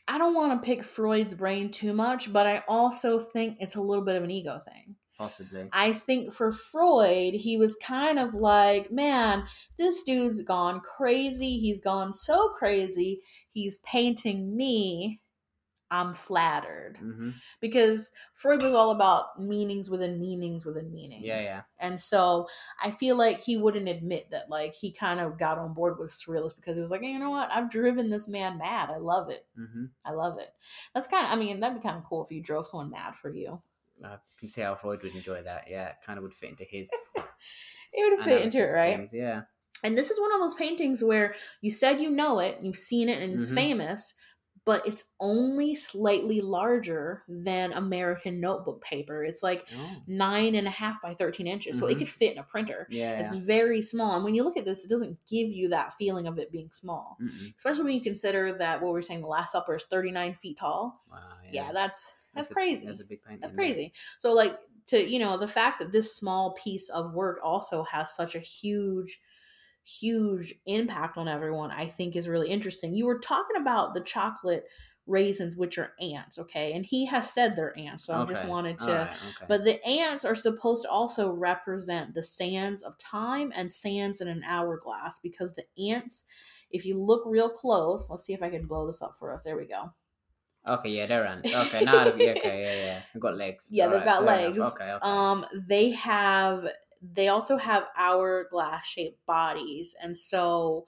I 0.09 0.19
don't 0.19 0.35
want 0.35 0.61
to 0.61 0.65
pick 0.67 0.85
Freud's 0.85 1.35
brain 1.35 1.71
too 1.71 1.93
much, 1.93 2.33
but 2.33 2.47
I 2.47 2.63
also 2.69 3.19
think 3.19 3.59
it's 3.61 3.75
a 3.75 3.81
little 3.83 4.05
bit 4.05 4.17
of 4.17 4.23
an 4.25 4.31
ego 4.31 4.59
thing. 4.59 4.97
Possibly. 5.19 5.69
I 5.73 5.93
think 5.95 6.35
for 6.35 6.53
Freud, 6.53 7.35
he 7.35 7.57
was 7.57 7.77
kind 7.83 8.19
of 8.19 8.35
like, 8.35 8.91
man, 8.93 9.47
this 9.79 10.03
dude's 10.03 10.43
gone 10.43 10.81
crazy. 10.81 11.59
He's 11.59 11.81
gone 11.81 12.13
so 12.13 12.51
crazy. 12.51 13.23
He's 13.53 13.79
painting 13.79 14.57
me. 14.57 15.21
I'm 15.91 16.15
flattered. 16.15 16.97
hmm 16.99 17.31
Because 17.61 18.11
Freud 18.35 18.61
was 18.61 18.75
all 18.75 18.91
about 18.91 19.41
meanings 19.41 19.89
within 19.89 20.21
meanings 20.21 20.67
within 20.67 20.93
meanings. 20.93 21.25
Yeah, 21.25 21.41
yeah. 21.41 21.63
And 21.79 22.01
so 22.01 22.49
I 22.83 22.91
feel 22.91 23.17
like 23.17 23.41
he 23.41 23.57
wouldn't 23.57 23.89
admit 23.89 24.31
that 24.33 24.51
like 24.51 24.75
he 24.75 24.91
kind 24.93 25.21
of 25.21 25.39
got 25.39 25.59
on 25.59 25.75
board 25.75 25.99
with 25.99 26.11
Surrealist 26.11 26.57
because 26.57 26.75
he 26.75 26.83
was 26.83 26.91
like, 26.91 27.03
you 27.03 27.19
know 27.19 27.31
what? 27.31 27.51
I've 27.53 27.71
driven 27.71 28.11
this 28.11 28.27
man 28.29 28.59
mad. 28.59 28.91
I 28.91 28.97
love 28.99 29.31
it. 29.31 29.47
hmm 29.57 29.87
I 30.05 30.11
love 30.13 30.39
it. 30.39 30.51
That's 30.95 31.07
kind 31.07 31.25
of 31.25 31.33
I 31.33 31.37
mean, 31.37 31.61
that'd 31.61 31.79
be 31.81 31.83
kind 31.83 31.99
of 31.99 32.05
cool 32.05 32.25
if 32.25 32.31
you 32.33 32.43
drove 32.43 32.67
someone 32.67 32.91
mad 32.91 33.15
for 33.17 33.31
you. 33.31 33.63
I 34.05 34.17
can 34.39 34.49
see 34.49 34.61
how 34.63 34.75
Freud 34.75 35.03
would 35.03 35.15
enjoy 35.15 35.43
that. 35.43 35.65
Yeah, 35.69 35.89
it 35.89 35.97
kind 36.05 36.19
of 36.19 36.23
would 36.23 36.35
fit 36.35 36.51
into 36.51 36.65
his. 36.65 36.91
It 37.93 38.17
would 38.19 38.25
fit 38.25 38.43
into 38.43 38.59
it, 38.59 38.73
right? 38.73 38.97
things, 38.97 39.13
Yeah. 39.15 39.43
And 39.85 39.97
this 39.97 40.11
is 40.11 40.21
one 40.21 40.35
of 40.35 40.41
those 40.41 40.55
paintings 40.55 41.03
where 41.05 41.35
you 41.63 41.71
said 41.71 42.01
you 42.01 42.11
know 42.11 42.41
it, 42.41 42.59
you've 42.61 42.77
seen 42.77 43.09
it, 43.09 43.23
and 43.23 43.33
it's 43.35 43.51
Mhm. 43.51 43.55
famous, 43.55 44.15
but 44.65 44.87
it's 44.87 45.05
only 45.21 45.77
slightly 45.77 46.41
larger 46.41 47.23
than 47.29 47.73
American 47.73 48.41
notebook 48.41 48.83
paper. 48.83 49.23
It's 49.25 49.43
like 49.43 49.67
Oh. 49.77 50.03
nine 50.07 50.55
and 50.57 50.67
a 50.67 50.71
half 50.71 51.01
by 51.01 51.15
13 51.15 51.47
inches. 51.47 51.79
So 51.79 51.87
it 51.87 51.95
Mhm. 51.95 51.99
could 51.99 52.09
fit 52.09 52.33
in 52.33 52.39
a 52.39 52.43
printer. 52.43 52.87
Yeah. 52.91 53.21
It's 53.21 53.35
very 53.35 53.81
small. 53.81 54.17
And 54.17 54.25
when 54.25 54.35
you 54.35 54.43
look 54.43 54.57
at 54.57 54.65
this, 54.65 54.85
it 54.85 54.89
doesn't 54.89 55.25
give 55.27 55.49
you 55.49 55.69
that 55.69 55.95
feeling 55.95 56.27
of 56.27 56.39
it 56.39 56.51
being 56.51 56.71
small. 56.73 57.17
Mm-mm. 57.21 57.55
Especially 57.57 57.85
when 57.85 57.95
you 57.95 58.01
consider 58.03 58.53
that 58.55 58.83
what 58.83 58.93
we 58.93 58.99
are 58.99 59.03
saying, 59.03 59.21
the 59.21 59.27
Last 59.29 59.53
Supper 59.53 59.77
is 59.77 59.85
39 59.85 60.35
feet 60.35 60.59
tall. 60.59 61.03
Wow. 61.11 61.19
Yeah, 61.53 61.73
that's 61.73 62.13
that's, 62.37 62.49
crazy. 62.49 62.87
That's 62.87 63.01
a 63.01 63.05
big 63.05 63.23
painting. 63.23 63.41
That's 63.41 63.53
crazy. 63.53 63.93
So 64.19 64.33
like 64.33 64.59
to 64.89 65.09
you 65.09 65.19
know 65.19 65.37
the 65.37 65.49
fact 65.49 65.79
that 65.81 65.93
this 65.93 66.17
small 66.17 66.55
piece 66.63 66.89
of 66.89 67.13
work 67.13 67.39
also 67.43 67.85
has 67.85 68.15
such 68.15 68.35
a 68.35 68.41
huge 68.41 69.21
huge 69.85 70.55
impact 70.67 71.17
on 71.17 71.29
everyone 71.29 71.71
I 71.71 71.87
think 71.87 72.17
is 72.17 72.29
really 72.29 72.51
interesting. 72.51 72.95
You 72.95 73.07
were 73.07 73.19
talking 73.19 73.57
about 73.57 73.95
the 73.95 74.01
chocolate 74.01 74.65
raisins 75.07 75.57
which 75.57 75.79
are 75.79 75.93
ants, 76.01 76.37
okay? 76.37 76.73
And 76.73 76.85
he 76.85 77.07
has 77.07 77.33
said 77.33 77.55
they're 77.55 77.79
ants. 77.79 78.07
So 78.07 78.15
I 78.15 78.25
just 78.25 78.45
wanted 78.45 78.79
to 78.81 78.91
Alright, 78.91 79.09
okay. 79.09 79.47
but 79.47 79.65
the 79.65 79.85
ants 79.87 80.25
are 80.25 80.35
supposed 80.35 80.83
to 80.83 80.91
also 80.91 81.31
represent 81.31 82.15
the 82.15 82.25
sands 82.25 82.83
of 82.83 82.99
time 82.99 83.53
and 83.55 83.71
sands 83.71 84.21
in 84.21 84.27
an 84.27 84.43
hourglass 84.45 85.21
because 85.21 85.55
the 85.55 85.65
ants 85.79 86.25
if 86.71 86.85
you 86.85 87.01
look 87.01 87.23
real 87.27 87.49
close, 87.49 88.11
let's 88.11 88.25
see 88.25 88.33
if 88.33 88.43
I 88.43 88.51
can 88.51 88.67
blow 88.67 88.87
this 88.87 89.03
up 89.03 89.17
for 89.19 89.33
us. 89.33 89.45
There 89.45 89.57
we 89.57 89.67
go. 89.67 89.93
Okay, 90.67 90.91
yeah, 90.91 91.07
they're 91.07 91.27
ants. 91.27 91.55
Okay, 91.55 91.85
now 91.85 92.07
okay, 92.07 92.35
yeah, 92.45 92.85
yeah. 92.85 93.01
They've 93.13 93.23
got 93.23 93.37
legs. 93.37 93.69
Yeah, 93.71 93.87
they've 93.87 94.01
Alright, 94.01 94.07
got 94.07 94.23
enough. 94.23 94.37
legs. 94.37 94.75
Okay, 94.75 94.93
okay. 94.93 95.01
Um, 95.03 95.47
they 95.69 95.91
have 95.91 96.69
they 97.03 97.29
also 97.29 97.57
have 97.57 97.85
hourglass 97.97 98.87
shaped 98.87 99.25
bodies, 99.27 99.95
and 100.03 100.17
so 100.17 100.87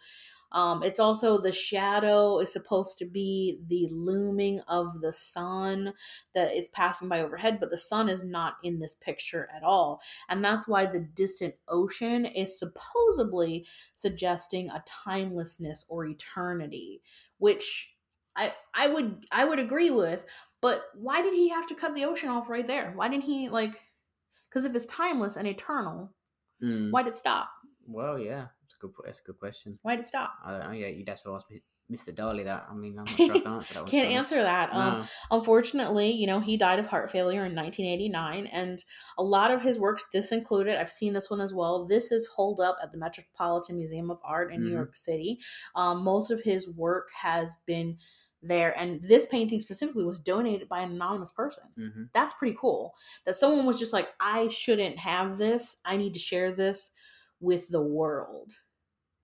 um, 0.52 0.82
it's 0.82 0.98
also 0.98 1.38
the 1.38 1.52
shadow 1.52 2.38
is 2.38 2.52
supposed 2.52 2.96
to 2.98 3.04
be 3.04 3.60
the 3.66 3.86
looming 3.90 4.60
of 4.66 5.00
the 5.00 5.12
sun 5.12 5.92
that 6.34 6.54
is 6.54 6.68
passing 6.68 7.08
by 7.08 7.20
overhead, 7.20 7.58
but 7.60 7.70
the 7.70 7.78
sun 7.78 8.08
is 8.08 8.24
not 8.24 8.54
in 8.62 8.78
this 8.78 8.94
picture 8.94 9.48
at 9.54 9.62
all, 9.62 10.00
and 10.28 10.42
that's 10.42 10.66
why 10.66 10.86
the 10.86 11.00
distant 11.00 11.54
ocean 11.68 12.24
is 12.24 12.58
supposedly 12.58 13.66
suggesting 13.94 14.70
a 14.70 14.82
timelessness 14.86 15.84
or 15.88 16.06
eternity, 16.06 17.02
which 17.38 17.92
I 18.38 18.54
I 18.74 18.86
would 18.86 19.26
I 19.32 19.44
would 19.44 19.58
agree 19.58 19.90
with. 19.90 20.24
But 20.62 20.84
why 20.94 21.20
did 21.22 21.34
he 21.34 21.50
have 21.50 21.66
to 21.68 21.74
cut 21.74 21.94
the 21.94 22.04
ocean 22.04 22.28
off 22.30 22.48
right 22.48 22.66
there? 22.66 22.92
Why 22.96 23.08
didn't 23.08 23.24
he 23.24 23.48
like? 23.48 23.78
Because 24.48 24.64
if 24.64 24.74
it's 24.74 24.86
timeless 24.86 25.36
and 25.36 25.46
eternal, 25.46 26.14
Mm. 26.62 26.90
why 26.90 27.02
did 27.04 27.12
it 27.12 27.18
stop? 27.18 27.50
Well, 27.86 28.18
yeah, 28.18 28.46
it's 28.64 28.74
a 28.76 28.80
good. 28.80 28.92
That's 29.04 29.20
a 29.20 29.24
good 29.24 29.38
question. 29.38 29.72
Why 29.82 29.94
did 29.96 30.04
it 30.04 30.08
stop? 30.08 30.32
I 30.44 30.50
don't 30.52 30.60
know. 30.60 30.70
Yeah, 30.72 30.88
you'd 30.88 31.08
have 31.08 31.22
to 31.22 31.34
ask 31.34 31.48
me- 31.50 31.62
Mr. 31.90 32.14
Dali 32.14 32.44
that. 32.44 32.66
I 32.70 32.74
mean, 32.74 32.98
I'm 32.98 33.04
not 33.06 33.08
sure 33.16 33.34
I 33.36 33.38
can 33.40 33.46
answer 33.54 33.72
that. 33.74 33.80
one, 33.82 33.90
Can't 33.90 34.10
answer 34.10 34.42
that. 34.42 34.72
Um, 34.74 35.08
unfortunately, 35.30 36.10
you 36.10 36.26
know, 36.26 36.40
he 36.40 36.56
died 36.58 36.78
of 36.78 36.88
heart 36.88 37.10
failure 37.10 37.46
in 37.46 37.54
1989, 37.54 38.46
and 38.48 38.84
a 39.16 39.22
lot 39.22 39.50
of 39.50 39.62
his 39.62 39.78
works, 39.78 40.06
this 40.12 40.30
included, 40.30 40.78
I've 40.78 40.90
seen 40.90 41.14
this 41.14 41.30
one 41.30 41.40
as 41.40 41.54
well. 41.54 41.86
This 41.86 42.12
is 42.12 42.26
holed 42.36 42.60
up 42.60 42.76
at 42.82 42.92
the 42.92 42.98
Metropolitan 42.98 43.76
Museum 43.76 44.10
of 44.10 44.18
Art 44.22 44.52
in 44.52 44.60
New 44.64 44.68
Mhm. 44.70 44.72
York 44.74 44.96
City. 44.96 45.38
Um, 45.74 46.02
most 46.04 46.30
of 46.30 46.42
his 46.42 46.68
work 46.68 47.08
has 47.22 47.56
been 47.66 47.96
there, 48.42 48.76
and 48.78 49.02
this 49.02 49.26
painting 49.26 49.60
specifically 49.60 50.04
was 50.04 50.18
donated 50.20 50.68
by 50.68 50.80
an 50.80 50.92
anonymous 50.92 51.30
person. 51.30 51.64
hmm 51.76 52.04
That's 52.12 52.32
pretty 52.34 52.56
cool. 52.58 52.94
That 53.24 53.34
someone 53.34 53.66
was 53.66 53.78
just 53.78 53.92
like, 53.92 54.10
I 54.20 54.48
shouldn't 54.48 54.98
have 54.98 55.38
this. 55.38 55.76
I 55.84 55.96
need 55.96 56.14
to 56.14 56.20
share 56.20 56.52
this 56.52 56.90
with 57.40 57.68
the 57.68 57.82
world. 57.82 58.54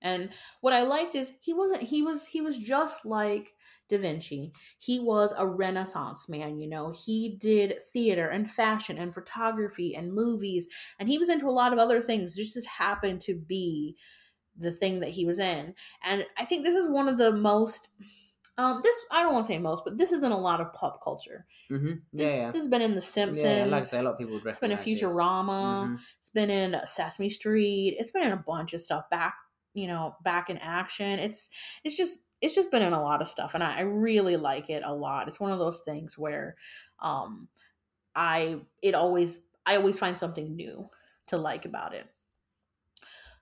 And 0.01 0.35
what 0.61 0.75
I 0.75 0.83
liked 0.83 1.15
is 1.15 1.33
he 1.41 1.55
wasn't 1.55 1.83
he 1.83 2.03
was 2.03 2.27
he 2.27 2.43
was 2.43 2.59
just 2.59 3.07
like 3.07 3.55
Da 3.89 3.97
Vinci. 3.97 4.53
He 4.79 5.01
was 5.01 5.33
a 5.37 5.47
renaissance 5.47 6.29
man, 6.29 6.59
you 6.59 6.69
know. 6.69 6.91
He 6.91 7.37
did 7.37 7.81
theater 7.81 8.29
and 8.29 8.51
fashion 8.51 8.99
and 8.99 9.15
photography 9.15 9.97
and 9.97 10.13
movies 10.13 10.69
and 10.99 11.09
he 11.09 11.19
was 11.19 11.31
into 11.31 11.49
a 11.49 11.53
lot 11.53 11.73
of 11.73 11.79
other 11.79 12.03
things 12.03 12.37
just 12.37 12.53
just 12.53 12.67
happened 12.67 13.23
to 13.23 13.35
be 13.35 13.97
the 14.57 14.73
thing 14.73 15.01
that 15.01 15.11
he 15.11 15.25
was 15.27 15.39
in. 15.39 15.75
And 16.03 16.27
I 16.39 16.45
think 16.45 16.65
this 16.65 16.77
is 16.77 16.89
one 16.89 17.09
of 17.09 17.19
the 17.19 17.33
most 17.33 17.91
um 18.59 18.81
this 18.83 18.97
I 19.11 19.23
don't 19.23 19.33
want 19.35 19.47
to 19.47 19.53
say 19.53 19.59
most, 19.59 19.85
but 19.85 19.99
this 19.99 20.13
is 20.13 20.23
in 20.23 20.33
a 20.33 20.39
lot 20.39 20.61
of 20.61 20.73
pop 20.73 21.03
culture. 21.03 21.47
hmm 21.69 21.95
This, 22.13 22.31
Yeah, 22.31 22.37
yeah. 22.37 22.53
this 22.53 22.63
has 22.63 22.69
been 22.69 22.83
in 22.83 22.95
The 22.95 23.01
Simpsons. 23.01 23.45
Yeah, 23.45 23.65
like 23.67 23.81
I 23.83 23.85
say, 23.85 23.99
a 23.99 24.03
lot 24.03 24.13
of 24.13 24.19
people 24.19 24.37
it's 24.47 24.59
been 24.61 24.71
in. 24.73 24.79
Futurama. 24.79 25.89
Mhm. 25.91 25.99
It's 26.19 26.31
been 26.31 26.51
in 26.51 26.81
Sesame 26.87 27.31
Street. 27.31 27.97
It's 27.99 28.11
been 28.11 28.27
in 28.27 28.33
a 28.33 28.37
bunch 28.37 28.75
of 28.75 28.81
stuff 28.81 29.09
back, 29.11 29.35
you 29.75 29.87
know, 29.87 30.17
back 30.23 30.51
in 30.51 30.59
action. 30.59 31.19
It's 31.19 31.51
it's 31.85 31.97
just 31.97 32.21
it's 32.41 32.55
just 32.55 32.71
been 32.71 32.83
in 32.83 32.93
a 32.93 33.03
lot 33.03 33.23
of 33.23 33.29
stuff, 33.29 33.55
and 33.55 33.65
I, 33.65 33.79
I 33.79 33.81
really 33.83 34.37
like 34.37 34.69
it 34.71 34.83
a 34.85 34.93
lot. 34.95 35.29
It's 35.29 35.41
one 35.41 35.53
of 35.53 35.59
those 35.59 35.81
things 35.81 36.19
where, 36.19 36.57
um, 36.99 37.49
I 38.15 38.61
it 38.83 38.95
always 38.95 39.41
I 39.67 39.77
always 39.77 39.99
find 39.99 40.19
something 40.19 40.57
new 40.57 40.89
to 41.29 41.37
like 41.39 41.65
about 41.65 41.95
it. 41.95 42.07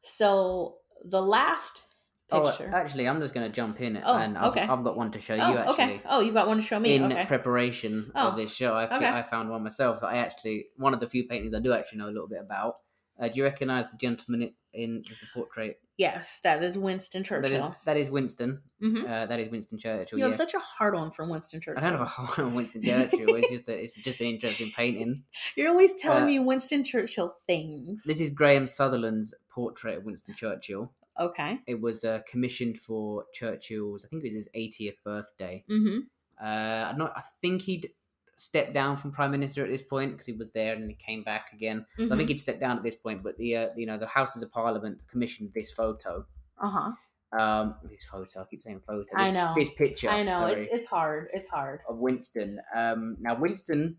So 0.02 0.78
the 1.04 1.22
last 1.22 1.84
Oh, 2.32 2.66
actually, 2.72 3.08
I'm 3.08 3.20
just 3.20 3.34
going 3.34 3.46
to 3.46 3.52
jump 3.54 3.80
in, 3.80 4.00
Oh, 4.04 4.16
and 4.16 4.36
I've, 4.38 4.50
okay. 4.50 4.62
I've 4.62 4.82
got 4.84 4.96
one 4.96 5.10
to 5.12 5.20
show 5.20 5.34
oh, 5.34 5.50
you. 5.52 5.58
Actually, 5.58 5.72
okay. 5.72 6.02
Oh, 6.08 6.20
you've 6.20 6.34
got 6.34 6.46
one 6.46 6.56
to 6.56 6.62
show 6.62 6.78
me. 6.80 6.94
in 6.94 7.12
okay. 7.12 7.24
preparation 7.26 8.10
Oh, 8.14 8.30
of 8.30 8.36
this 8.36 8.52
show, 8.54 8.74
I, 8.74 8.84
okay. 8.96 9.08
I 9.08 9.22
found 9.22 9.50
one 9.50 9.62
myself 9.62 10.00
that 10.00 10.08
I 10.08 10.16
actually 10.18 10.66
one 10.76 10.94
of 10.94 11.00
the 11.00 11.06
few 11.06 11.26
paintings 11.28 11.54
I 11.54 11.60
do 11.60 11.72
actually 11.72 11.98
know 11.98 12.06
a 12.06 12.14
little 12.16 12.28
bit 12.28 12.40
about. 12.40 12.76
Uh, 13.20 13.28
do 13.28 13.34
you 13.36 13.44
recognise 13.44 13.84
the 13.90 13.96
gentleman 13.98 14.54
in, 14.72 15.02
the 15.06 15.14
portrait? 15.34 15.78
yes, 15.98 16.40
that 16.42 16.62
is 16.64 16.76
Winston 16.78 17.22
That 17.22 17.44
is, 17.44 17.50
Churchill. 17.50 17.76
that 17.84 17.96
is 17.96 18.10
Winston. 18.10 18.58
hmm 18.80 19.04
Uh, 19.06 19.26
that 19.26 19.38
is 19.38 19.50
Winston 19.50 19.78
Churchill. 19.78 20.18
You 20.18 20.24
have 20.24 20.30
yes. 20.32 20.38
such 20.38 20.54
a 20.54 20.58
hard 20.58 20.96
on 20.96 21.12
for 21.12 21.30
Winston 21.30 21.60
Churchill. 21.60 21.78
I 21.78 21.82
don't 21.88 21.98
have 21.98 22.06
a 22.06 22.10
hard 22.10 22.38
on 22.40 22.54
Winston 22.54 22.82
Churchill. 22.82 23.36
It's 23.36 23.50
just 23.50 23.68
a, 23.68 23.74
it's 23.74 23.94
just 23.96 24.20
an 24.20 24.26
interesting 24.28 24.72
painting. 24.74 25.22
You're 25.56 25.68
always 25.68 25.94
telling 25.94 26.24
Uh, 26.24 26.26
me 26.26 26.38
Winston 26.40 26.82
Churchill 26.82 27.34
things. 27.46 28.04
This 28.04 28.20
is 28.20 28.30
Graham 28.30 28.66
Sutherland's 28.66 29.34
portrait 29.54 29.98
of 29.98 30.04
Winston 30.04 30.34
Churchill. 30.34 30.90
Okay. 31.18 31.58
It 31.66 31.80
was 31.80 32.04
uh, 32.04 32.20
commissioned 32.28 32.78
for 32.78 33.24
Churchill's. 33.34 34.04
I 34.04 34.08
think 34.08 34.22
it 34.24 34.26
was 34.28 34.34
his 34.34 34.48
80th 34.56 34.96
birthday. 35.04 35.64
Mm-hmm. 35.70 35.98
Uh, 36.42 36.46
I'm 36.90 36.98
not. 36.98 37.12
I 37.16 37.22
think 37.40 37.62
he'd 37.62 37.90
stepped 38.36 38.72
down 38.72 38.96
from 38.96 39.12
prime 39.12 39.30
minister 39.30 39.62
at 39.62 39.68
this 39.68 39.82
point 39.82 40.12
because 40.12 40.26
he 40.26 40.32
was 40.32 40.50
there 40.50 40.74
and 40.74 40.88
he 40.88 40.94
came 40.96 41.22
back 41.22 41.52
again. 41.52 41.86
So 41.96 42.02
I 42.02 42.06
Mm-hmm. 42.06 42.16
think 42.16 42.28
he'd 42.30 42.40
stepped 42.40 42.60
down 42.60 42.76
at 42.76 42.82
this 42.82 42.96
point. 42.96 43.22
But 43.22 43.36
the 43.38 43.56
uh, 43.56 43.68
you 43.76 43.86
know 43.86 43.98
the 43.98 44.06
Houses 44.06 44.42
of 44.42 44.50
Parliament 44.50 44.98
commissioned 45.10 45.52
this 45.54 45.70
photo. 45.72 46.26
Uh 46.60 46.68
huh. 46.70 46.90
Um, 47.38 47.76
this 47.90 48.04
photo. 48.04 48.40
I 48.40 48.44
keep 48.50 48.60
saying 48.62 48.80
photo. 48.86 49.04
I 49.16 49.24
This- 49.26 49.34
know. 49.34 49.54
this 49.56 49.70
picture. 49.70 50.08
I 50.10 50.22
know 50.22 50.34
sorry, 50.34 50.52
it's 50.60 50.68
it's 50.68 50.88
hard. 50.88 51.28
It's 51.32 51.50
hard. 51.50 51.80
of 51.88 51.98
Winston. 51.98 52.60
Um, 52.74 53.16
now 53.20 53.34
Winston 53.38 53.98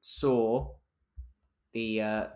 saw 0.00 0.68
the 1.72 2.00
uh, 2.02 2.26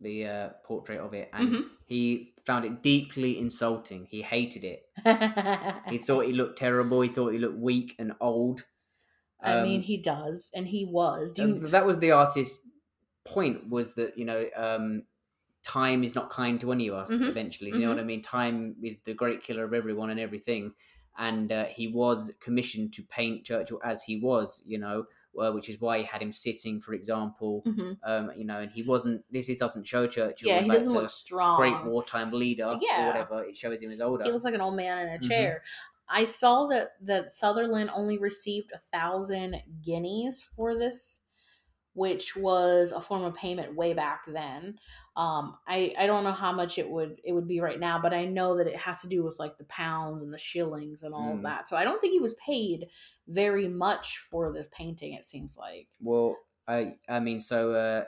the 0.00 0.26
uh, 0.26 0.48
portrait 0.64 0.98
of 1.00 1.14
it 1.14 1.30
and 1.32 1.48
Mhm. 1.48 1.64
he 1.86 2.34
found 2.46 2.64
it 2.64 2.82
deeply 2.82 3.38
insulting. 3.38 4.06
He 4.06 4.22
hated 4.22 4.64
it. 4.64 4.84
He 5.88 5.98
thought 5.98 6.26
he 6.26 6.32
looked 6.32 6.58
terrible. 6.58 7.00
He 7.00 7.08
thought 7.08 7.32
he 7.32 7.38
looked 7.38 7.58
weak 7.58 7.94
and 7.98 8.14
old. 8.20 8.64
I 9.42 9.56
mean, 9.56 9.80
Um, 9.80 9.82
he 9.82 9.96
does, 9.96 10.50
and 10.54 10.68
he 10.68 10.84
was. 10.84 11.32
Do 11.32 11.42
you? 11.42 11.60
that 11.70 11.86
was 11.86 11.98
the 11.98 12.10
artist's 12.12 12.66
point 13.24 13.68
was 13.70 13.94
that 13.94 14.16
you 14.18 14.24
know 14.24 14.48
um, 14.56 15.04
time 15.64 16.04
is 16.04 16.14
not 16.14 16.30
kind 16.30 16.60
to 16.60 16.72
any 16.72 16.88
of 16.88 16.94
us 16.94 17.10
Mhm, 17.10 17.28
eventually 17.28 17.72
you 17.72 17.80
know 17.80 17.90
what 17.90 18.00
i 18.00 18.04
mean 18.04 18.22
time 18.22 18.76
is 18.82 18.98
the 19.04 19.14
great 19.14 19.42
killer 19.42 19.64
of 19.64 19.74
everyone 19.74 20.10
and 20.10 20.20
everything 20.20 20.74
and 21.18 21.52
uh, 21.52 21.66
he 21.66 21.88
was 21.88 22.32
commissioned 22.40 22.92
to 22.94 23.04
paint 23.04 23.46
churchill 23.46 23.80
as 23.84 24.04
he 24.04 24.20
was 24.20 24.62
you 24.66 24.78
know 24.78 25.06
uh, 25.40 25.52
which 25.52 25.68
is 25.68 25.80
why 25.80 25.98
he 25.98 26.04
had 26.04 26.22
him 26.22 26.32
sitting 26.32 26.80
for 26.80 26.94
example 26.94 27.62
Mhm. 27.66 27.98
um, 28.04 28.30
you 28.36 28.44
know 28.44 28.58
and 28.60 28.70
he 28.72 28.82
wasn't 28.82 29.24
this 29.30 29.48
is, 29.48 29.58
doesn't 29.58 29.86
show 29.86 30.06
churchill 30.06 30.48
Yeah, 30.48 30.60
he 30.60 30.68
like 30.68 30.78
doesn't 30.78 30.92
look 30.92 31.08
strong. 31.10 31.56
great 31.56 31.84
wartime 31.84 32.30
leader 32.30 32.78
Yeah. 32.80 33.04
or 33.04 33.06
whatever 33.08 33.44
it 33.44 33.56
shows 33.56 33.80
him 33.82 33.90
as 33.90 34.00
older 34.00 34.24
He 34.24 34.32
looks 34.32 34.44
like 34.44 34.54
an 34.54 34.60
old 34.60 34.76
man 34.76 35.06
in 35.08 35.14
a 35.14 35.18
Mhm. 35.18 35.28
chair. 35.28 35.62
I 36.08 36.24
saw 36.24 36.66
that 36.68 36.90
that 37.00 37.34
Sutherland 37.34 37.90
only 37.94 38.16
received 38.18 38.70
a 38.72 38.78
thousand 38.78 39.62
guineas 39.84 40.42
for 40.54 40.76
this 40.78 41.20
which 41.96 42.36
was 42.36 42.92
a 42.92 43.00
form 43.00 43.24
of 43.24 43.34
payment 43.34 43.74
way 43.74 43.94
back 43.94 44.24
then. 44.26 44.78
Um, 45.16 45.56
I 45.66 45.94
I 45.98 46.06
don't 46.06 46.24
know 46.24 46.32
how 46.32 46.52
much 46.52 46.78
it 46.78 46.88
would 46.88 47.20
it 47.24 47.32
would 47.32 47.48
be 47.48 47.60
right 47.60 47.80
now, 47.80 47.98
but 47.98 48.12
I 48.12 48.26
know 48.26 48.56
that 48.58 48.66
it 48.66 48.76
has 48.76 49.00
to 49.00 49.08
do 49.08 49.24
with 49.24 49.38
like 49.38 49.56
the 49.56 49.64
pounds 49.64 50.20
and 50.22 50.32
the 50.32 50.38
shillings 50.38 51.02
and 51.02 51.14
all 51.14 51.32
of 51.32 51.38
Mm. 51.40 51.44
that. 51.44 51.66
So 51.68 51.76
I 51.76 51.84
don't 51.84 51.98
think 52.00 52.12
he 52.12 52.20
was 52.20 52.34
paid 52.34 52.88
very 53.26 53.66
much 53.66 54.18
for 54.30 54.52
this 54.52 54.68
painting. 54.70 55.14
It 55.14 55.24
seems 55.24 55.56
like. 55.56 55.88
Well, 56.00 56.36
I 56.68 56.96
I 57.08 57.18
mean, 57.20 57.40
so 57.40 57.72
uh, 57.72 58.04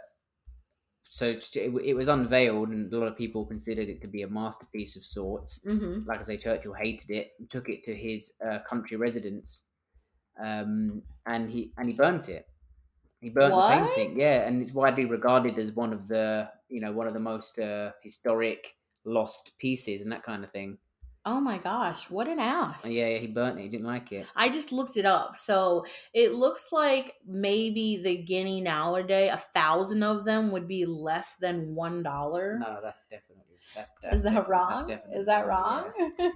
so 1.11 1.27
it, 1.29 1.73
it 1.83 1.95
was 1.95 2.09
unveiled, 2.09 2.69
and 2.69 2.93
a 2.93 2.99
lot 2.99 3.09
of 3.09 3.17
people 3.17 3.47
considered 3.47 3.89
it 3.89 4.03
to 4.03 4.07
be 4.09 4.21
a 4.23 4.29
masterpiece 4.29 4.95
of 4.97 5.05
sorts. 5.05 5.61
Mm-hmm. 5.65 6.07
Like 6.07 6.21
I 6.21 6.25
say, 6.25 6.37
Churchill 6.37 6.75
hated 6.75 7.11
it, 7.11 7.33
took 7.49 7.71
it 7.71 7.85
to 7.85 7.95
his 7.97 8.33
uh, 8.47 8.59
country 8.69 8.99
residence, 8.99 9.65
um, 10.39 11.03
and 11.25 11.51
he 11.51 11.73
and 11.79 11.89
he 11.89 11.95
burnt 11.95 12.29
it. 12.29 12.47
He 13.21 13.31
burnt 13.31 13.53
What? 13.55 13.79
the 13.81 13.87
painting, 13.95 14.21
yeah, 14.21 14.47
and 14.47 14.63
it's 14.63 14.73
widely 14.73 15.05
regarded 15.05 15.59
as 15.59 15.73
one 15.73 15.93
of 15.93 16.07
the 16.09 16.51
you 16.69 16.81
know 16.81 16.93
one 16.93 17.07
of 17.07 17.15
the 17.15 17.21
most 17.21 17.59
uh, 17.59 17.93
historic 18.03 18.77
lost 19.05 19.53
pieces 19.59 20.03
and 20.03 20.13
that 20.13 20.23
kind 20.23 20.45
of 20.45 20.51
thing. 20.53 20.79
Oh 21.25 21.41
my 21.41 21.59
gosh, 21.59 22.09
what 22.11 22.29
an 22.29 22.39
ass! 22.39 22.87
Yeah, 22.89 23.09
yeah, 23.09 23.19
he 23.19 23.27
burnt 23.27 23.59
it. 23.59 23.63
He 23.63 23.69
didn't 23.69 23.87
like 23.87 24.13
it. 24.13 24.27
I 24.37 24.49
just 24.49 24.73
looked 24.73 24.97
it 24.97 25.05
up. 25.05 25.37
So 25.37 25.85
it 26.15 26.33
looks 26.33 26.69
like 26.73 27.17
maybe 27.27 28.01
the 28.03 28.17
guinea 28.23 28.61
nowadays, 28.63 29.31
a 29.33 29.37
thousand 29.37 30.03
of 30.05 30.25
them 30.25 30.53
would 30.53 30.67
be 30.69 30.87
less 30.87 31.35
than 31.37 31.75
one 31.75 32.03
dollar. 32.03 32.59
No, 32.61 32.79
that's 32.83 32.99
definitely 33.11 33.45
that's, 33.75 33.91
that's 34.03 34.17
Is 34.17 34.23
that 34.23 34.31
definitely- 34.35 34.53
wrong? 34.55 34.99
Is 35.13 35.27
that 35.27 35.47
wrong, 35.47 35.93
wrong? 35.99 36.13
yeah. 36.19 36.29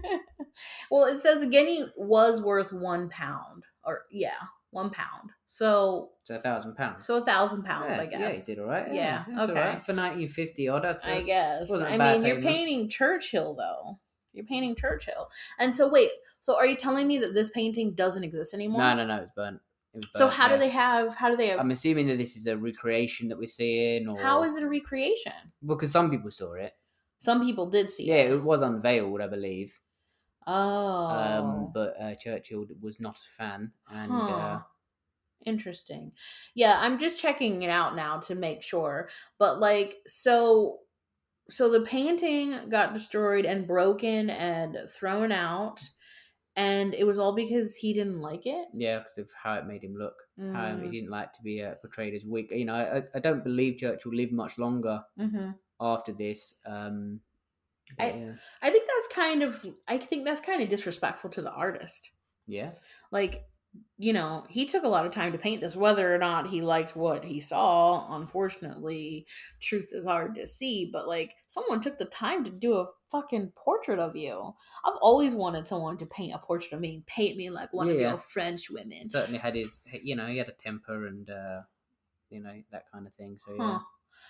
well, 0.91 1.05
it 1.07 1.20
says 1.20 1.43
a 1.43 1.47
guinea 1.47 1.85
was 1.97 2.43
worth 2.43 2.72
one 2.72 3.09
pound, 3.09 3.64
or 3.85 4.03
yeah, 4.11 4.35
one 4.73 4.91
pound. 4.91 5.31
So 5.45 6.11
So 6.25 6.37
a 6.37 6.39
thousand 6.41 6.75
pounds. 6.75 7.05
so 7.07 7.18
a 7.18 7.25
thousand 7.25 7.62
pounds, 7.62 7.99
I 7.99 8.07
guess. 8.07 8.12
Yeah, 8.12 8.33
he 8.33 8.55
did 8.55 8.62
all 8.62 8.68
right. 8.68 8.93
Yeah, 8.93 9.25
that's 9.29 9.51
okay. 9.51 9.61
all 9.61 9.66
right. 9.66 9.83
For 9.83 9.95
1950 9.95 10.68
odd, 10.68 10.85
that's 10.85 11.07
I 11.07 11.23
guess. 11.23 11.70
I 11.70 11.97
mean, 11.97 12.25
you're 12.25 12.41
painting 12.43 12.89
Churchill 12.89 13.55
though. 13.55 14.01
You're 14.33 14.47
painting 14.47 14.75
Churchill, 14.75 15.29
and 15.61 15.77
so 15.77 15.89
wait. 15.89 16.11
So 16.41 16.57
are 16.57 16.66
you 16.66 16.75
telling 16.75 17.07
me 17.07 17.18
that 17.18 17.35
this 17.35 17.51
painting 17.51 17.95
doesn't 17.95 18.25
exist 18.25 18.55
anymore? 18.55 18.81
No, 18.81 18.95
no, 18.95 19.07
no, 19.07 19.16
it's 19.16 19.31
burnt. 19.31 19.61
It 19.93 19.99
was 19.99 20.11
So 20.12 20.25
burnt, 20.27 20.37
how 20.39 20.49
do 20.49 20.59
they 20.59 20.70
have? 20.70 21.14
How 21.14 21.29
do 21.29 21.37
they? 21.37 21.49
Have, 21.49 21.61
I'm 21.61 21.70
assuming 21.70 22.07
that 22.07 22.16
this 22.16 22.35
is 22.35 22.47
a 22.47 22.57
recreation 22.57 23.29
that 23.29 23.39
we're 23.39 23.47
seeing, 23.47 24.09
or 24.09 24.20
how 24.20 24.43
is 24.43 24.57
it 24.57 24.62
a 24.62 24.68
recreation? 24.68 25.35
because 25.64 25.93
some 25.93 26.11
people 26.11 26.31
saw 26.31 26.55
it. 26.55 26.73
Some 27.18 27.45
people 27.45 27.66
did 27.66 27.91
see 27.91 28.05
it. 28.05 28.07
Yeah, 28.07 28.23
it. 28.23 28.33
it 28.33 28.43
was 28.43 28.62
unveiled, 28.62 29.20
I 29.20 29.27
believe. 29.29 29.79
Oh, 30.47 30.57
Um, 31.09 31.70
but 31.72 32.01
uh, 32.01 32.14
Churchill 32.14 32.66
was 32.80 33.01
not 33.01 33.18
a 33.18 33.28
fan, 33.28 33.74
and 33.88 34.28
uh, 34.30 34.61
interesting. 35.45 36.12
Yeah, 36.55 36.78
I'm 36.80 36.99
just 36.99 37.20
checking 37.20 37.62
it 37.62 37.70
out 37.70 37.97
now 37.97 38.18
to 38.20 38.34
make 38.34 38.62
sure. 38.62 39.09
But 39.38 39.61
like, 39.61 39.99
so, 40.07 40.80
so 41.51 41.70
the 41.70 41.82
painting 41.82 42.70
got 42.70 42.95
destroyed 42.95 43.47
and 43.47 43.66
broken 43.66 44.30
and 44.30 44.78
thrown 44.90 45.32
out, 45.32 45.80
and 46.57 46.95
it 46.95 47.07
was 47.07 47.18
all 47.18 47.34
because 47.34 47.76
he 47.76 47.95
didn't 47.95 48.20
like 48.20 48.47
it. 48.47 48.68
yeah, 48.72 48.99
because 48.99 49.18
of 49.18 49.30
how 49.32 49.55
it 49.55 49.66
made 49.66 49.84
him 49.84 49.95
look. 49.95 50.28
How 50.47 50.76
he 50.78 50.88
Mm, 50.88 50.90
didn't 50.90 51.11
like 51.11 51.32
to 51.32 51.43
be 51.43 51.62
uh, 51.62 51.76
portrayed 51.76 52.14
as 52.14 52.24
weak. 52.24 52.51
You 52.51 52.66
know, 52.66 52.74
I, 52.74 53.16
I 53.16 53.20
don't 53.20 53.43
believe 53.45 53.78
Churchill 53.78 54.12
lived 54.14 54.32
much 54.32 54.59
longer 54.59 55.05
mhm. 55.16 55.53
after 55.80 56.12
this. 56.12 56.57
Um, 56.66 57.22
but 57.99 58.05
I- 58.07 58.34
I 58.62 58.70
think 58.70 58.88
that's 58.88 59.09
kind 59.14 59.43
of. 59.43 59.66
I 59.88 59.99
think 59.99 60.24
that's 60.24 60.40
kind 60.40 60.62
of 60.62 60.68
disrespectful 60.68 61.30
to 61.30 61.43
the 61.43 61.53
artist. 61.53 62.11
yeah, 62.47 62.72
like 63.11 63.45
you 63.97 64.12
know 64.12 64.45
he 64.51 64.66
took 64.66 64.84
a 64.84 64.88
lot 64.88 65.07
of 65.07 65.12
time 65.12 65.32
to 65.32 65.38
paint 65.38 65.62
this 65.62 65.74
whether 65.74 66.14
or 66.14 66.18
not 66.18 66.47
he 66.51 66.61
liked 66.61 66.95
what 66.95 67.24
he 67.24 67.40
saw 67.40 68.14
unfortunately 68.16 69.26
truth 69.62 69.88
is 69.93 70.05
hard 70.05 70.34
to 70.34 70.47
see 70.47 70.90
but 70.93 71.09
like 71.09 71.34
someone 71.49 71.80
took 71.80 71.97
the 71.99 72.05
time 72.05 72.45
to 72.45 72.51
do 72.51 72.74
a 72.74 72.86
fucking 73.11 73.51
portrait 73.57 73.99
of 73.99 74.14
you 74.14 74.53
i've 74.84 74.99
always 75.01 75.34
wanted 75.34 75.66
someone 75.66 75.97
to 75.97 76.05
paint 76.05 76.34
a 76.34 76.38
portrait 76.38 76.74
of 76.74 76.80
me 76.80 77.03
paint 77.07 77.34
me 77.38 77.49
like 77.49 77.72
one 77.72 77.88
of 77.88 77.97
Yeah. 77.99 78.11
your 78.11 78.18
french 78.18 78.68
women 78.68 79.07
certainly 79.07 79.38
had 79.38 79.55
his. 79.55 79.80
You 80.03 80.16
know, 80.16 80.26
he 80.26 80.36
had 80.36 80.51
a 80.51 80.53
temper 80.53 81.07
and 81.07 81.30
uh, 81.30 81.62
you 82.28 82.40
know 82.43 82.53
that 82.72 82.84
kind 82.93 83.07
of 83.07 83.14
thing. 83.14 83.38
So 83.38 83.55
yeah. 83.57 83.64
huh 83.64 83.78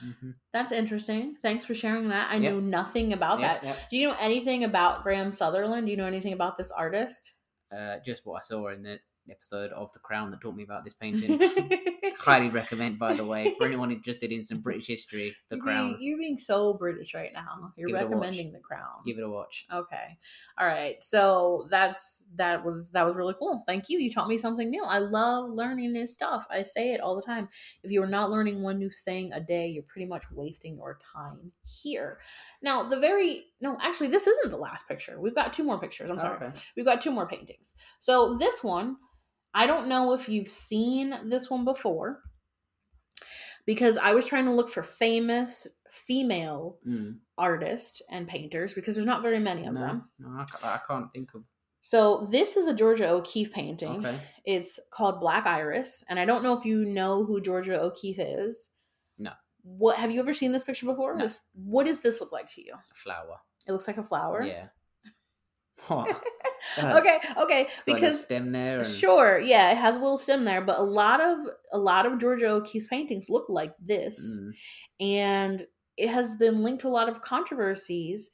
Mhm. 0.02 0.34
that's 0.52 0.72
interesting 0.72 1.36
thanks 1.42 1.64
for 1.64 1.74
sharing 1.74 2.08
that 2.08 2.30
i 2.30 2.36
Yep. 2.36 2.52
knew 2.52 2.60
nothing 2.60 3.12
about 3.12 3.40
Yeah, 3.40 3.54
that 3.54 3.64
yeah. 3.64 3.76
do 3.90 3.96
you 3.96 4.08
know 4.08 4.16
anything 4.20 4.64
about 4.64 5.02
graham 5.02 5.32
sutherland 5.32 5.86
do 5.86 5.90
you 5.92 5.96
know 5.96 6.06
anything 6.06 6.32
about 6.32 6.56
this 6.58 6.70
artist 6.70 7.34
Uh, 7.70 7.98
just 8.00 8.26
what 8.26 8.36
I 8.38 8.42
saw 8.42 8.68
in 8.68 8.82
the 8.82 9.00
episode 9.30 9.70
of 9.72 9.92
The 9.92 9.98
Crown 10.00 10.30
that 10.30 10.40
taught 10.40 10.56
me 10.56 10.64
about 10.64 10.84
this 10.84 10.94
painting. 10.94 11.40
Highly 12.18 12.50
recommend, 12.50 12.98
by 12.98 13.14
the 13.14 13.24
way, 13.24 13.54
for 13.58 13.66
anyone 13.66 13.90
interested 13.90 14.30
in 14.30 14.44
some 14.44 14.60
British 14.60 14.86
history. 14.86 15.34
The 15.50 15.56
you're 15.56 15.64
Crown. 15.64 15.88
being, 15.98 16.02
you're 16.02 16.18
being 16.18 16.38
so 16.38 16.74
british 16.74 17.14
right 17.14 17.32
now 17.32 17.72
you're 17.76 17.88
Give 17.88 17.96
it 17.96 18.00
a 18.00 18.02
watch. 18.04 18.10
recommending 18.12 18.52
the 18.52 18.60
crown 18.60 19.02
Give 19.04 19.18
it 19.18 19.24
a 19.24 19.28
watch. 19.28 19.66
Okay. 19.72 20.18
All 20.58 20.66
right. 20.66 21.02
So 21.02 21.66
that's 21.70 22.24
that 22.36 22.64
was 22.64 22.90
that 22.90 23.04
was 23.06 23.16
really 23.16 23.34
cool. 23.38 23.64
Thank 23.66 23.88
you. 23.88 23.98
You 23.98 24.10
taught 24.10 24.28
me 24.28 24.38
something 24.38 24.70
new. 24.70 24.82
I 24.84 24.98
love 24.98 25.50
learning 25.50 25.92
new 25.92 26.06
stuff. 26.06 26.46
I 26.50 26.62
say 26.62 26.92
it 26.92 27.00
all 27.00 27.16
the 27.16 27.22
time. 27.22 27.48
If 27.82 27.90
you're 27.90 28.06
not 28.06 28.30
learning 28.30 28.62
one 28.62 28.78
new 28.78 28.90
thing 28.90 29.32
a 29.32 29.40
day, 29.40 29.68
you're 29.68 29.82
pretty 29.84 30.06
much 30.06 30.24
wasting 30.32 30.76
your 30.76 30.98
time 31.14 31.52
here. 31.64 32.18
Now, 32.62 32.82
the 32.84 32.98
very 33.00 33.44
no, 33.60 33.76
actually 33.80 34.08
this 34.08 34.26
isn't 34.26 34.50
the 34.50 34.56
last 34.56 34.86
picture. 34.88 35.20
We've 35.20 35.34
got 35.34 35.52
two 35.52 35.64
more 35.64 35.78
pictures. 35.80 36.10
I'm 36.10 36.18
sorry. 36.18 36.36
Okay. 36.36 36.58
We've 36.76 36.86
got 36.86 37.00
two 37.00 37.10
more 37.10 37.26
paintings. 37.26 37.74
So 37.98 38.36
this 38.36 38.62
one, 38.62 38.96
I 39.54 39.66
don't 39.66 39.88
know 39.88 40.12
if 40.14 40.28
you've 40.28 40.48
seen 40.48 41.28
this 41.28 41.50
one 41.50 41.64
before 41.64 42.22
because 43.66 43.96
I 43.98 44.12
was 44.12 44.26
trying 44.26 44.46
to 44.46 44.50
look 44.52 44.70
for 44.70 44.82
famous 44.82 45.66
female 45.90 46.78
Mm. 46.86 47.18
artists 47.36 48.00
and 48.10 48.26
painters 48.26 48.74
because 48.74 48.94
there's 48.94 49.06
not 49.06 49.22
very 49.22 49.38
many 49.38 49.66
of 49.66 49.74
No, 49.74 49.80
them. 49.80 50.10
no, 50.18 50.28
I 50.62 50.74
I 50.74 50.78
can't 50.86 51.12
think 51.12 51.34
of. 51.34 51.44
So 51.80 52.28
this 52.30 52.56
is 52.56 52.66
a 52.66 52.74
Georgia 52.74 53.08
O'Keeffe 53.10 53.52
painting. 53.52 54.06
Okay. 54.06 54.18
It's 54.44 54.78
called 54.90 55.20
Black 55.20 55.46
Iris, 55.46 56.04
and 56.08 56.18
I 56.18 56.24
don't 56.24 56.42
know 56.44 56.56
if 56.56 56.64
you 56.64 56.84
know 56.86 57.24
who 57.24 57.40
Georgia 57.40 57.80
O'Keeffe 57.80 58.20
is. 58.20 58.70
No. 59.18 59.32
What 59.62 59.96
have 59.98 60.10
you 60.10 60.20
ever 60.20 60.32
seen 60.32 60.52
this 60.52 60.62
picture 60.62 60.86
before? 60.86 61.14
No. 61.16 61.24
This, 61.24 61.40
what 61.52 61.86
does 61.86 62.00
this 62.00 62.20
look 62.20 62.32
like 62.32 62.48
to 62.50 62.64
you? 62.64 62.72
A 62.74 62.94
flower. 62.94 63.38
It 63.66 63.72
looks 63.72 63.86
like 63.88 63.98
a 63.98 64.02
flower. 64.04 64.42
Yeah. 64.42 64.68
That's 66.76 66.98
okay, 67.00 67.18
okay, 67.38 67.68
because 67.86 68.22
stem 68.22 68.52
there. 68.52 68.78
And, 68.78 68.86
sure, 68.86 69.38
yeah, 69.40 69.72
it 69.72 69.78
has 69.78 69.96
a 69.96 70.00
little 70.00 70.16
stem 70.16 70.44
there, 70.44 70.60
but 70.60 70.78
a 70.78 70.82
lot 70.82 71.20
of 71.20 71.38
a 71.72 71.78
lot 71.78 72.06
of 72.06 72.18
Georgia 72.20 72.48
O'Keeffe's 72.50 72.86
paintings 72.86 73.28
look 73.28 73.46
like 73.48 73.74
this, 73.84 74.38
Mm. 74.38 74.52
and 75.00 75.62
it 75.96 76.08
has 76.08 76.36
been 76.36 76.62
linked 76.62 76.82
to 76.82 76.88
a 76.88 76.90
lot 76.90 77.08
of 77.08 77.20
controversies 77.20 78.30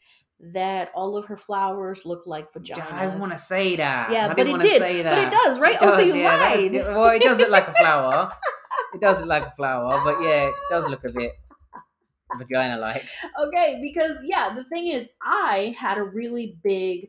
that 0.52 0.90
all 0.94 1.16
of 1.16 1.24
her 1.26 1.36
flowers 1.36 2.04
look 2.06 2.22
like 2.26 2.52
vaginas. 2.52 2.92
I 2.92 3.06
want 3.16 3.32
to 3.32 3.38
say 3.38 3.74
that. 3.76 4.12
Yeah, 4.12 4.26
I 4.26 4.34
but 4.34 4.46
it 4.46 4.60
did. 4.60 4.80
But 5.04 5.18
it 5.18 5.30
does, 5.32 5.58
right? 5.58 5.74
It 5.74 5.78
Oh, 5.82 5.90
so 5.96 6.00
you 6.00 6.14
yeah, 6.14 6.36
lied. 6.36 6.72
well, 6.74 7.06
it 7.10 7.22
does 7.22 7.38
look 7.38 7.50
like 7.50 7.66
a 7.66 7.72
flower. 7.80 8.30
it 8.94 9.00
does 9.00 9.18
look 9.20 9.28
like 9.30 9.46
a 9.46 9.50
flower, 9.52 9.90
but 10.04 10.20
yeah, 10.22 10.46
it 10.48 10.54
does 10.70 10.86
look 10.86 11.02
a 11.04 11.10
bit 11.12 11.32
vagina-like. 12.38 13.02
okay 13.40 13.80
because 13.82 14.12
yeah 14.22 14.52
the 14.54 14.62
thing 14.64 14.86
is 14.88 15.08
i 15.22 15.74
had 15.78 15.96
a 15.96 16.02
really 16.02 16.58
big 16.62 17.08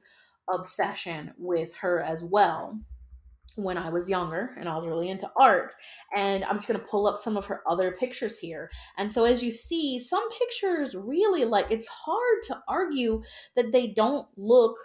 obsession 0.53 1.33
with 1.37 1.75
her 1.77 2.01
as 2.01 2.23
well 2.23 2.79
when 3.55 3.77
i 3.77 3.89
was 3.89 4.09
younger 4.09 4.51
and 4.57 4.67
i 4.67 4.77
was 4.77 4.87
really 4.87 5.09
into 5.09 5.29
art. 5.39 5.71
And 6.15 6.43
i'm 6.45 6.57
just 6.57 6.67
going 6.67 6.79
to 6.79 6.85
pull 6.85 7.07
up 7.07 7.21
some 7.21 7.37
of 7.37 7.45
her 7.47 7.61
other 7.67 7.91
pictures 7.91 8.39
here. 8.39 8.69
And 8.97 9.11
so 9.11 9.25
as 9.25 9.43
you 9.43 9.51
see 9.51 9.99
some 9.99 10.27
pictures 10.31 10.95
really 10.95 11.45
like 11.45 11.71
it's 11.71 11.87
hard 11.87 12.43
to 12.43 12.61
argue 12.67 13.23
that 13.55 13.71
they 13.71 13.87
don't 13.87 14.27
look 14.37 14.77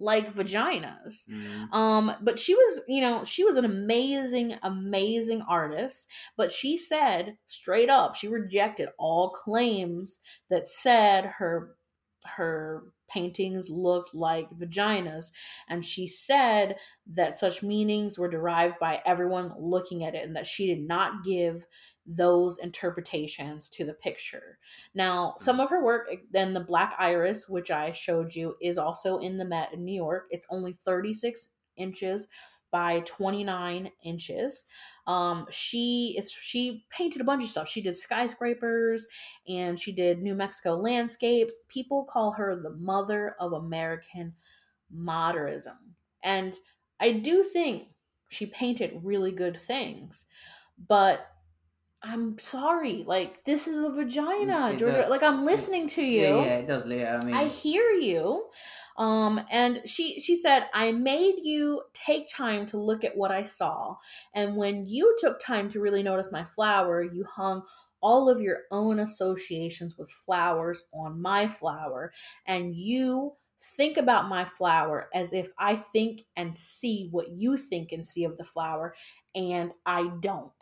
like 0.00 0.32
vaginas. 0.32 1.28
Mm. 1.28 1.72
um 1.72 2.12
but 2.22 2.38
she 2.38 2.54
was 2.54 2.80
you 2.86 3.00
know 3.00 3.24
she 3.24 3.44
was 3.44 3.56
an 3.56 3.64
amazing 3.64 4.54
amazing 4.62 5.42
artist. 5.42 6.06
But 6.36 6.52
she 6.52 6.78
said 6.78 7.36
straight 7.46 7.90
up 7.90 8.14
she 8.14 8.28
rejected 8.28 8.88
all 8.98 9.30
claims 9.30 10.20
that 10.50 10.68
said 10.68 11.32
her 11.38 11.74
her 12.36 12.84
paintings 13.08 13.70
looked 13.70 14.14
like 14.14 14.50
vaginas. 14.50 15.32
And 15.68 15.84
she 15.84 16.06
said 16.06 16.76
that 17.06 17.38
such 17.38 17.62
meanings 17.62 18.18
were 18.18 18.28
derived 18.28 18.78
by 18.78 19.00
everyone 19.04 19.54
looking 19.58 20.04
at 20.04 20.14
it 20.14 20.24
and 20.26 20.36
that 20.36 20.46
she 20.46 20.66
did 20.66 20.86
not 20.86 21.24
give 21.24 21.64
those 22.06 22.58
interpretations 22.58 23.68
to 23.68 23.84
the 23.84 23.94
picture. 23.94 24.58
Now 24.94 25.34
some 25.38 25.60
of 25.60 25.70
her 25.70 25.82
work 25.82 26.08
eh, 26.10 26.16
then 26.30 26.54
the 26.54 26.60
black 26.60 26.94
iris 26.98 27.48
which 27.48 27.70
i 27.70 27.92
showed 27.92 28.34
you 28.34 28.56
is 28.62 28.78
also 28.78 29.18
in 29.18 29.36
the 29.36 29.44
met 29.44 29.74
in 29.74 29.84
new 29.84 29.94
york. 29.94 30.24
It's 30.30 30.46
only 30.50 30.72
36 30.72 31.48
inches 31.76 32.26
by 32.70 33.00
29 33.00 33.90
inches. 34.04 34.66
Um 35.06 35.46
she 35.50 36.14
is 36.18 36.30
she 36.30 36.86
painted 36.90 37.20
a 37.20 37.24
bunch 37.24 37.42
of 37.42 37.48
stuff. 37.48 37.68
She 37.68 37.80
did 37.80 37.96
skyscrapers 37.96 39.08
and 39.48 39.78
she 39.78 39.92
did 39.92 40.20
new 40.20 40.34
mexico 40.34 40.74
landscapes. 40.74 41.58
People 41.68 42.04
call 42.04 42.32
her 42.32 42.56
the 42.56 42.70
mother 42.70 43.34
of 43.40 43.52
american 43.52 44.34
modernism. 44.90 45.96
And 46.22 46.56
i 47.00 47.12
do 47.12 47.42
think 47.42 47.88
she 48.28 48.46
painted 48.46 49.00
really 49.02 49.32
good 49.32 49.60
things 49.60 50.26
but 50.86 51.32
I'm 52.02 52.38
sorry. 52.38 53.04
Like 53.06 53.44
this 53.44 53.66
is 53.66 53.78
a 53.78 53.90
vagina, 53.90 54.70
It 54.72 54.78
Georgia. 54.78 54.98
does- 54.98 55.10
Like 55.10 55.22
I'm 55.22 55.44
listening 55.44 55.88
to 55.88 56.02
you. 56.02 56.22
Yeah, 56.22 56.44
yeah, 56.44 56.56
it 56.58 56.66
does, 56.66 56.86
Leah. 56.86 57.18
I 57.20 57.24
mean, 57.24 57.34
I 57.34 57.48
hear 57.48 57.90
you. 57.90 58.48
Um, 58.96 59.40
and 59.50 59.82
she 59.86 60.20
she 60.20 60.36
said, 60.36 60.66
I 60.72 60.92
made 60.92 61.36
you 61.42 61.82
take 61.94 62.30
time 62.30 62.66
to 62.66 62.78
look 62.78 63.04
at 63.04 63.16
what 63.16 63.30
I 63.30 63.44
saw. 63.44 63.96
And 64.34 64.56
when 64.56 64.86
you 64.86 65.16
took 65.18 65.40
time 65.40 65.70
to 65.70 65.80
really 65.80 66.02
notice 66.02 66.30
my 66.32 66.44
flower, 66.44 67.02
you 67.02 67.24
hung 67.24 67.62
all 68.00 68.28
of 68.28 68.40
your 68.40 68.60
own 68.70 69.00
associations 69.00 69.96
with 69.98 70.10
flowers 70.10 70.84
on 70.92 71.20
my 71.20 71.48
flower. 71.48 72.12
And 72.46 72.74
you 72.76 73.32
think 73.76 73.96
about 73.96 74.28
my 74.28 74.44
flower 74.44 75.08
as 75.12 75.32
if 75.32 75.50
I 75.58 75.74
think 75.74 76.22
and 76.36 76.56
see 76.56 77.08
what 77.10 77.30
you 77.30 77.56
think 77.56 77.90
and 77.90 78.06
see 78.06 78.22
of 78.24 78.36
the 78.36 78.44
flower, 78.44 78.94
and 79.34 79.72
I 79.84 80.12
don't. 80.20 80.52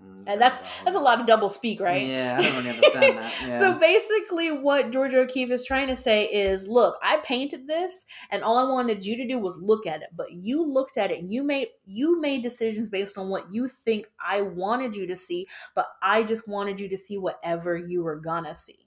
Mm, 0.00 0.24
And 0.26 0.40
that's 0.40 0.60
that's 0.82 0.96
a 0.96 1.00
lot 1.00 1.20
of 1.20 1.26
double 1.26 1.48
speak, 1.48 1.80
right? 1.80 2.06
Yeah, 2.06 2.36
I 2.38 2.42
don't 2.42 2.56
really 2.56 2.70
understand 2.70 3.18
that. 3.18 3.34
Yeah. 3.46 3.52
So 3.58 3.78
basically, 3.78 4.50
what 4.50 4.90
Georgia 4.92 5.20
O'Keeffe 5.20 5.50
is 5.50 5.64
trying 5.64 5.88
to 5.88 5.96
say 5.96 6.24
is, 6.26 6.68
look, 6.68 6.96
I 7.02 7.18
painted 7.18 7.66
this, 7.66 8.06
and 8.30 8.42
all 8.42 8.58
I 8.58 8.70
wanted 8.70 9.04
you 9.04 9.16
to 9.16 9.26
do 9.26 9.38
was 9.38 9.58
look 9.60 9.86
at 9.86 10.02
it. 10.02 10.08
But 10.16 10.32
you 10.32 10.64
looked 10.66 10.96
at 10.96 11.10
it, 11.10 11.20
and 11.20 11.30
you 11.30 11.42
made 11.42 11.68
you 11.86 12.20
made 12.20 12.42
decisions 12.42 12.88
based 12.88 13.18
on 13.18 13.28
what 13.28 13.52
you 13.52 13.68
think 13.68 14.06
I 14.24 14.42
wanted 14.42 14.94
you 14.96 15.06
to 15.08 15.16
see. 15.16 15.46
But 15.74 15.86
I 16.02 16.22
just 16.22 16.48
wanted 16.48 16.80
you 16.80 16.88
to 16.88 16.96
see 16.98 17.18
whatever 17.18 17.76
you 17.76 18.02
were 18.02 18.16
gonna 18.16 18.54
see. 18.54 18.86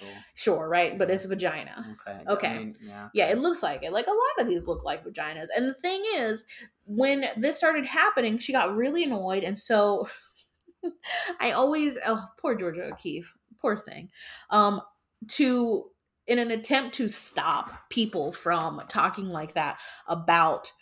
Cool. 0.00 0.08
Sure, 0.34 0.68
right? 0.68 0.98
But 0.98 1.10
it's 1.10 1.24
vagina. 1.24 1.96
Okay. 2.08 2.18
Okay. 2.28 2.48
I 2.48 2.58
mean, 2.58 2.72
yeah. 2.82 3.08
Yeah, 3.14 3.26
it 3.28 3.38
looks 3.38 3.62
like 3.62 3.82
it. 3.84 3.92
Like 3.92 4.06
a 4.06 4.10
lot 4.10 4.40
of 4.40 4.48
these 4.48 4.66
look 4.66 4.84
like 4.84 5.04
vaginas. 5.04 5.46
And 5.56 5.66
the 5.68 5.74
thing 5.74 6.02
is, 6.16 6.44
when 6.86 7.24
this 7.36 7.56
started 7.56 7.86
happening, 7.86 8.38
she 8.38 8.52
got 8.52 8.74
really 8.74 9.04
annoyed. 9.04 9.44
And 9.44 9.56
so 9.58 10.08
I 11.40 11.52
always, 11.52 11.98
oh, 12.06 12.24
poor 12.38 12.54
Georgia 12.54 12.84
O'Keeffe, 12.92 13.34
poor 13.60 13.76
thing. 13.76 14.10
Um, 14.50 14.80
to, 15.28 15.90
in 16.26 16.38
an 16.38 16.50
attempt 16.50 16.94
to 16.96 17.08
stop 17.08 17.88
people 17.90 18.32
from 18.32 18.82
talking 18.88 19.28
like 19.28 19.54
that 19.54 19.80
about 20.06 20.72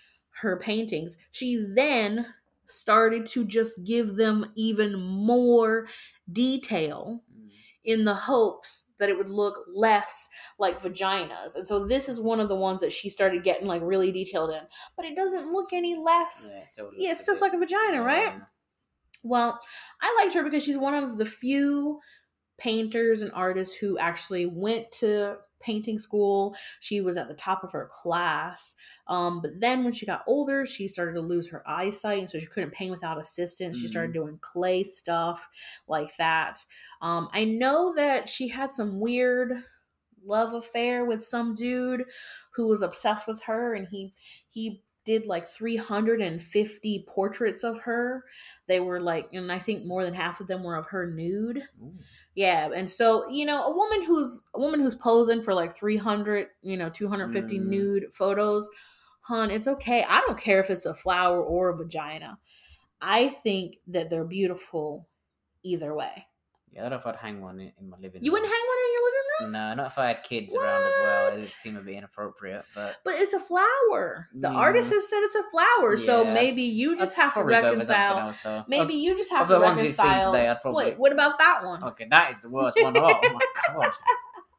her 0.40 0.58
paintings, 0.58 1.16
she 1.30 1.64
then 1.74 2.26
started 2.66 3.26
to 3.26 3.44
just 3.44 3.84
give 3.84 4.16
them 4.16 4.46
even 4.54 4.94
more 5.00 5.86
detail 6.30 7.22
Mm. 7.34 7.50
in 7.84 8.04
the 8.04 8.14
hopes 8.14 8.86
that 8.98 9.08
it 9.08 9.16
would 9.16 9.30
look 9.30 9.64
less 9.74 10.28
like 10.58 10.80
vaginas. 10.82 11.56
And 11.56 11.66
so 11.66 11.84
this 11.86 12.08
is 12.08 12.20
one 12.20 12.38
of 12.38 12.48
the 12.48 12.54
ones 12.54 12.80
that 12.80 12.92
she 12.92 13.08
started 13.08 13.42
getting 13.42 13.66
like 13.66 13.82
really 13.82 14.12
detailed 14.12 14.50
in. 14.50 14.60
But 14.96 15.06
it 15.06 15.16
doesn't 15.16 15.52
look 15.52 15.72
any 15.72 15.96
less. 15.96 16.50
Yeah, 16.52 16.60
it 16.60 16.68
still 16.68 16.90
Yeah, 16.96 17.06
it 17.06 17.08
looks 17.10 17.20
still 17.22 17.32
looks 17.32 17.42
like 17.42 17.54
a 17.54 17.58
vagina, 17.58 18.02
right? 18.02 18.34
Well, 19.22 19.58
I 20.00 20.16
liked 20.20 20.34
her 20.34 20.42
because 20.42 20.62
she's 20.62 20.78
one 20.78 20.94
of 20.94 21.18
the 21.18 21.26
few 21.26 22.00
painters 22.60 23.22
and 23.22 23.32
artists 23.32 23.74
who 23.74 23.98
actually 23.98 24.44
went 24.44 24.92
to 24.92 25.36
painting 25.60 25.98
school. 25.98 26.54
She 26.80 27.00
was 27.00 27.16
at 27.16 27.26
the 27.26 27.34
top 27.34 27.64
of 27.64 27.72
her 27.72 27.88
class. 27.90 28.74
Um, 29.06 29.40
but 29.40 29.52
then 29.58 29.82
when 29.82 29.94
she 29.94 30.04
got 30.04 30.22
older, 30.26 30.66
she 30.66 30.86
started 30.86 31.14
to 31.14 31.22
lose 31.22 31.48
her 31.48 31.62
eyesight, 31.68 32.18
and 32.18 32.28
so 32.30 32.38
she 32.38 32.46
couldn't 32.46 32.72
paint 32.72 32.90
without 32.90 33.18
assistance. 33.18 33.78
She 33.78 33.88
started 33.88 34.12
doing 34.12 34.38
clay 34.42 34.84
stuff 34.84 35.48
like 35.88 36.14
that. 36.18 36.58
Um, 37.00 37.28
I 37.32 37.44
know 37.44 37.94
that 37.96 38.28
she 38.28 38.48
had 38.48 38.72
some 38.72 39.00
weird 39.00 39.54
love 40.22 40.52
affair 40.52 41.04
with 41.06 41.24
some 41.24 41.54
dude 41.54 42.04
who 42.54 42.68
was 42.68 42.82
obsessed 42.82 43.26
with 43.26 43.42
her, 43.44 43.74
and 43.74 43.88
he 43.90 44.12
he 44.50 44.82
did 45.10 45.26
like 45.26 45.44
350 45.44 47.04
portraits 47.08 47.64
of 47.64 47.80
her. 47.80 48.24
They 48.68 48.78
were 48.78 49.00
like, 49.00 49.28
and 49.32 49.50
I 49.50 49.58
think 49.58 49.84
more 49.84 50.04
than 50.04 50.14
half 50.14 50.40
of 50.40 50.46
them 50.46 50.62
were 50.62 50.76
of 50.76 50.86
her 50.86 51.10
nude. 51.10 51.62
Ooh. 51.82 51.94
Yeah, 52.36 52.70
and 52.74 52.88
so 52.88 53.28
you 53.28 53.44
know, 53.44 53.64
a 53.64 53.74
woman 53.76 54.02
who's 54.02 54.42
a 54.54 54.60
woman 54.60 54.80
who's 54.80 54.94
posing 54.94 55.42
for 55.42 55.52
like 55.52 55.74
300, 55.74 56.46
you 56.62 56.76
know, 56.76 56.88
250 56.88 57.58
Mm. 57.58 57.66
nude 57.66 58.04
photos, 58.12 58.68
hun, 59.22 59.50
it's 59.50 59.66
okay. 59.66 60.04
I 60.08 60.20
don't 60.26 60.38
care 60.38 60.60
if 60.60 60.70
it's 60.70 60.86
a 60.86 60.94
flower 60.94 61.42
or 61.42 61.70
a 61.70 61.76
vagina. 61.76 62.38
I 63.00 63.30
think 63.30 63.76
that 63.88 64.10
they're 64.10 64.24
beautiful 64.24 65.08
either 65.64 65.94
way. 65.94 66.26
Yeah, 66.72 66.80
I 66.80 66.82
don't 66.84 66.90
know 66.90 66.96
if 66.98 67.06
I'd 67.06 67.16
hang 67.16 67.40
one 67.40 67.58
in, 67.58 67.72
in 67.80 67.88
my 67.90 67.96
living 67.96 68.20
room. 68.20 68.24
You 68.24 68.32
room. 68.32 68.42
wouldn't 68.42 68.52
hang 68.52 68.66
one 68.68 68.78
in 68.78 68.92
your 68.92 69.02
living 69.04 69.16
room, 69.40 69.52
No, 69.52 69.74
not 69.74 69.86
if 69.88 69.98
I 69.98 70.06
had 70.08 70.22
kids 70.22 70.54
around 70.54 70.82
as 70.82 70.92
well. 71.02 71.28
It 71.28 71.34
would 71.34 71.42
seem 71.42 71.76
a 71.76 71.80
bit 71.80 71.94
inappropriate, 71.96 72.64
but 72.74 72.96
but 73.04 73.14
it's 73.16 73.32
a 73.32 73.40
flower. 73.40 74.28
The 74.34 74.48
Mm. 74.48 74.54
artist 74.56 74.92
has 74.92 75.08
said 75.08 75.18
it's 75.22 75.34
a 75.34 75.42
flower, 75.50 75.96
so 75.96 76.24
maybe 76.24 76.62
you 76.62 76.96
just 76.96 77.18
I'd 77.18 77.22
have 77.22 77.30
to 77.34 77.40
probably 77.40 77.54
go 77.54 77.74
for 77.74 77.84
something 77.84 78.16
reconcile. 78.16 78.58
else. 78.58 78.68
Maybe 78.68 78.94
you 78.94 79.16
just 79.16 79.30
have 79.32 79.42
of 79.42 79.48
to 79.48 79.54
the 79.54 79.60
ones 79.60 79.80
we've 79.80 79.94
seen 79.94 80.06
reconcile. 80.06 80.32
today, 80.32 80.48
I'd 80.48 80.60
probably- 80.60 80.84
Wait, 80.86 80.98
what 80.98 81.12
about 81.12 81.38
that 81.38 81.64
one? 81.64 81.82
Okay, 81.84 82.06
that 82.10 82.30
is 82.30 82.40
the 82.40 82.48
worst 82.50 82.76
one 82.80 82.96
of 82.96 83.02
all. 83.02 83.20
Oh 83.24 83.32
my 83.32 83.40
god. 83.82 83.92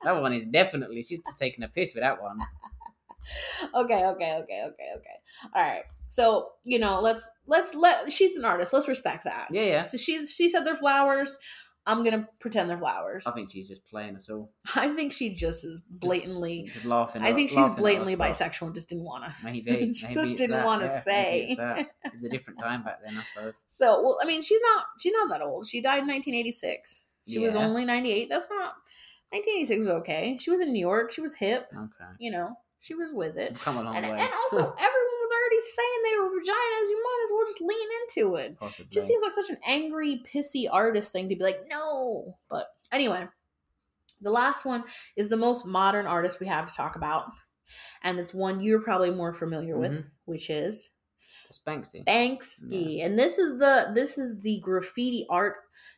That 0.03 0.21
one 0.21 0.33
is 0.33 0.45
definitely 0.47 1.03
she's 1.03 1.19
just 1.21 1.37
taking 1.39 1.63
a 1.63 1.67
piss 1.69 1.93
with 1.93 2.03
that 2.03 2.21
one. 2.21 2.37
okay, 3.73 4.03
okay, 4.05 4.33
okay, 4.43 4.63
okay, 4.65 4.89
okay. 4.97 5.17
All 5.55 5.61
right. 5.63 5.83
So 6.09 6.49
you 6.65 6.79
know, 6.79 6.99
let's 6.99 7.29
let's 7.47 7.73
let 7.75 8.11
she's 8.11 8.35
an 8.35 8.43
artist. 8.43 8.73
Let's 8.73 8.87
respect 8.87 9.23
that. 9.23 9.47
Yeah, 9.51 9.61
yeah. 9.63 9.85
So 9.87 9.97
she's 9.97 10.33
she 10.33 10.49
said 10.49 10.65
they're 10.65 10.75
flowers. 10.75 11.37
I'm 11.85 12.03
gonna 12.03 12.27
pretend 12.39 12.69
they're 12.69 12.77
flowers. 12.77 13.25
I 13.25 13.31
think 13.31 13.51
she's 13.51 13.67
just 13.67 13.85
playing 13.87 14.15
us 14.15 14.29
all. 14.29 14.51
I 14.75 14.89
think 14.89 15.11
she 15.11 15.33
just 15.33 15.65
is 15.65 15.81
blatantly. 15.89 16.69
Just 16.71 16.85
laughing. 16.85 17.23
I 17.23 17.33
think 17.33 17.49
she's 17.49 17.69
blatantly 17.69 18.15
bisexual 18.15 18.67
and 18.67 18.75
just 18.75 18.89
didn't 18.89 19.03
wanna. 19.03 19.35
Maybe. 19.43 19.91
She 19.93 20.07
maybe 20.07 20.15
just 20.15 20.35
didn't 20.35 20.51
that, 20.51 20.65
wanna 20.65 20.85
yeah, 20.85 20.99
say. 20.99 21.45
it's 21.49 21.57
that. 21.57 21.79
It 22.05 22.13
was 22.13 22.23
a 22.23 22.29
different 22.29 22.59
time 22.59 22.83
back 22.83 22.99
then, 23.03 23.17
I 23.17 23.21
suppose. 23.21 23.63
So 23.69 24.01
well, 24.03 24.19
I 24.21 24.27
mean, 24.27 24.41
she's 24.41 24.61
not 24.61 24.85
she's 24.99 25.13
not 25.13 25.29
that 25.29 25.41
old. 25.41 25.67
She 25.67 25.81
died 25.81 26.03
in 26.03 26.07
1986. 26.07 27.03
She 27.27 27.39
was 27.39 27.55
only 27.55 27.85
98. 27.85 28.29
That's 28.29 28.49
not 28.49 28.75
1986 29.31 29.79
was 29.79 29.89
okay. 30.01 30.37
She 30.39 30.51
was 30.51 30.59
in 30.59 30.73
New 30.73 30.79
York. 30.79 31.11
She 31.11 31.21
was 31.21 31.33
hip. 31.33 31.67
Okay. 31.73 32.11
You 32.19 32.31
know, 32.31 32.57
she 32.81 32.93
was 32.95 33.13
with 33.13 33.37
it. 33.37 33.55
Come 33.59 33.77
a 33.77 33.83
long 33.83 33.95
And, 33.95 34.05
and 34.05 34.19
also, 34.19 34.57
everyone 34.59 35.17
was 35.21 35.31
already 35.31 35.61
saying 35.65 35.99
they 36.03 36.19
were 36.19 36.29
vaginas. 36.29 36.89
You 36.89 37.01
might 37.03 37.21
as 37.23 37.31
well 37.31 37.45
just 37.45 37.61
lean 37.61 37.89
into 38.03 38.35
it. 38.35 38.59
Possibly. 38.59 38.89
just 38.91 39.07
seems 39.07 39.23
like 39.23 39.33
such 39.33 39.49
an 39.49 39.57
angry, 39.69 40.21
pissy 40.33 40.65
artist 40.71 41.11
thing 41.11 41.29
to 41.29 41.35
be 41.35 41.43
like, 41.43 41.59
no. 41.69 42.37
But 42.49 42.67
anyway, 42.91 43.27
the 44.21 44.31
last 44.31 44.65
one 44.65 44.83
is 45.15 45.29
the 45.29 45.37
most 45.37 45.65
modern 45.65 46.05
artist 46.05 46.39
we 46.39 46.47
have 46.47 46.67
to 46.69 46.75
talk 46.75 46.95
about. 46.95 47.25
And 48.03 48.19
it's 48.19 48.33
one 48.33 48.59
you're 48.61 48.81
probably 48.81 49.11
more 49.11 49.33
familiar 49.33 49.77
with, 49.77 49.99
Mhm. 49.99 50.05
which 50.25 50.49
is 50.49 50.89
It's 51.51 51.59
Banksy. 51.59 52.05
Banksy. 52.05 53.05
And 53.05 53.19
this 53.19 53.37
is 53.37 53.59
the 53.59 53.91
this 53.93 54.17
is 54.17 54.41
the 54.41 54.61
graffiti 54.61 55.25
art 55.29 55.55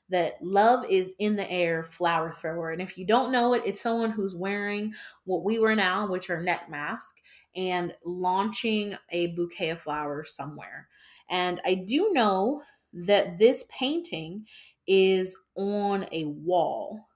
that 0.09 0.41
love 0.41 0.83
is 0.89 1.13
in 1.19 1.35
the 1.35 1.49
air 1.51 1.83
flower 1.83 2.31
thrower. 2.31 2.71
And 2.71 2.81
if 2.81 2.97
you 2.97 3.05
don't 3.05 3.31
know 3.31 3.53
it, 3.53 3.61
it's 3.63 3.79
someone 3.79 4.09
who's 4.09 4.35
wearing 4.35 4.93
what 5.25 5.43
we 5.43 5.59
wear 5.59 5.75
now, 5.75 6.07
which 6.07 6.31
are 6.31 6.41
neck 6.41 6.71
mask, 6.71 7.17
and 7.55 7.93
launching 8.03 8.95
a 9.11 9.27
bouquet 9.27 9.69
of 9.69 9.79
flowers 9.79 10.35
somewhere. 10.35 10.87
And 11.29 11.61
I 11.65 11.75
do 11.75 12.09
know 12.13 12.63
that 12.93 13.37
this 13.37 13.63
painting 13.69 14.47
is 14.87 15.37
on 15.55 16.07
a 16.11 16.25
wall. 16.25 17.07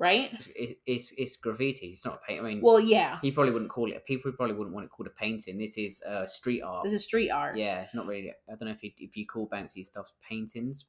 Yeah. 0.00 0.06
Right? 0.06 0.32
It's, 0.56 0.78
it's 0.86 1.12
it's 1.16 1.36
graffiti. 1.36 1.88
It's 1.88 2.04
not 2.04 2.14
a 2.14 2.26
paint. 2.26 2.40
I 2.40 2.44
mean, 2.44 2.60
Well, 2.62 2.80
yeah. 2.80 3.18
he 3.22 3.30
probably 3.30 3.52
wouldn't 3.52 3.70
call 3.70 3.90
it. 3.90 4.06
People 4.06 4.32
probably 4.32 4.54
wouldn't 4.56 4.74
want 4.74 4.86
it 4.86 4.90
called 4.90 5.06
a 5.08 5.10
painting. 5.10 5.58
This 5.58 5.76
is 5.76 6.02
uh, 6.02 6.24
street 6.26 6.62
art. 6.62 6.84
This 6.84 6.94
is 6.94 7.04
street 7.04 7.30
art. 7.30 7.56
yeah, 7.56 7.80
it's 7.82 7.94
not 7.94 8.06
really. 8.06 8.30
I 8.30 8.54
don't 8.54 8.68
know 8.68 8.74
if 8.74 8.82
you, 8.82 8.90
if 8.98 9.16
you 9.16 9.26
call 9.26 9.48
Banksy 9.48 9.84
stuff 9.84 10.12
paintings. 10.26 10.86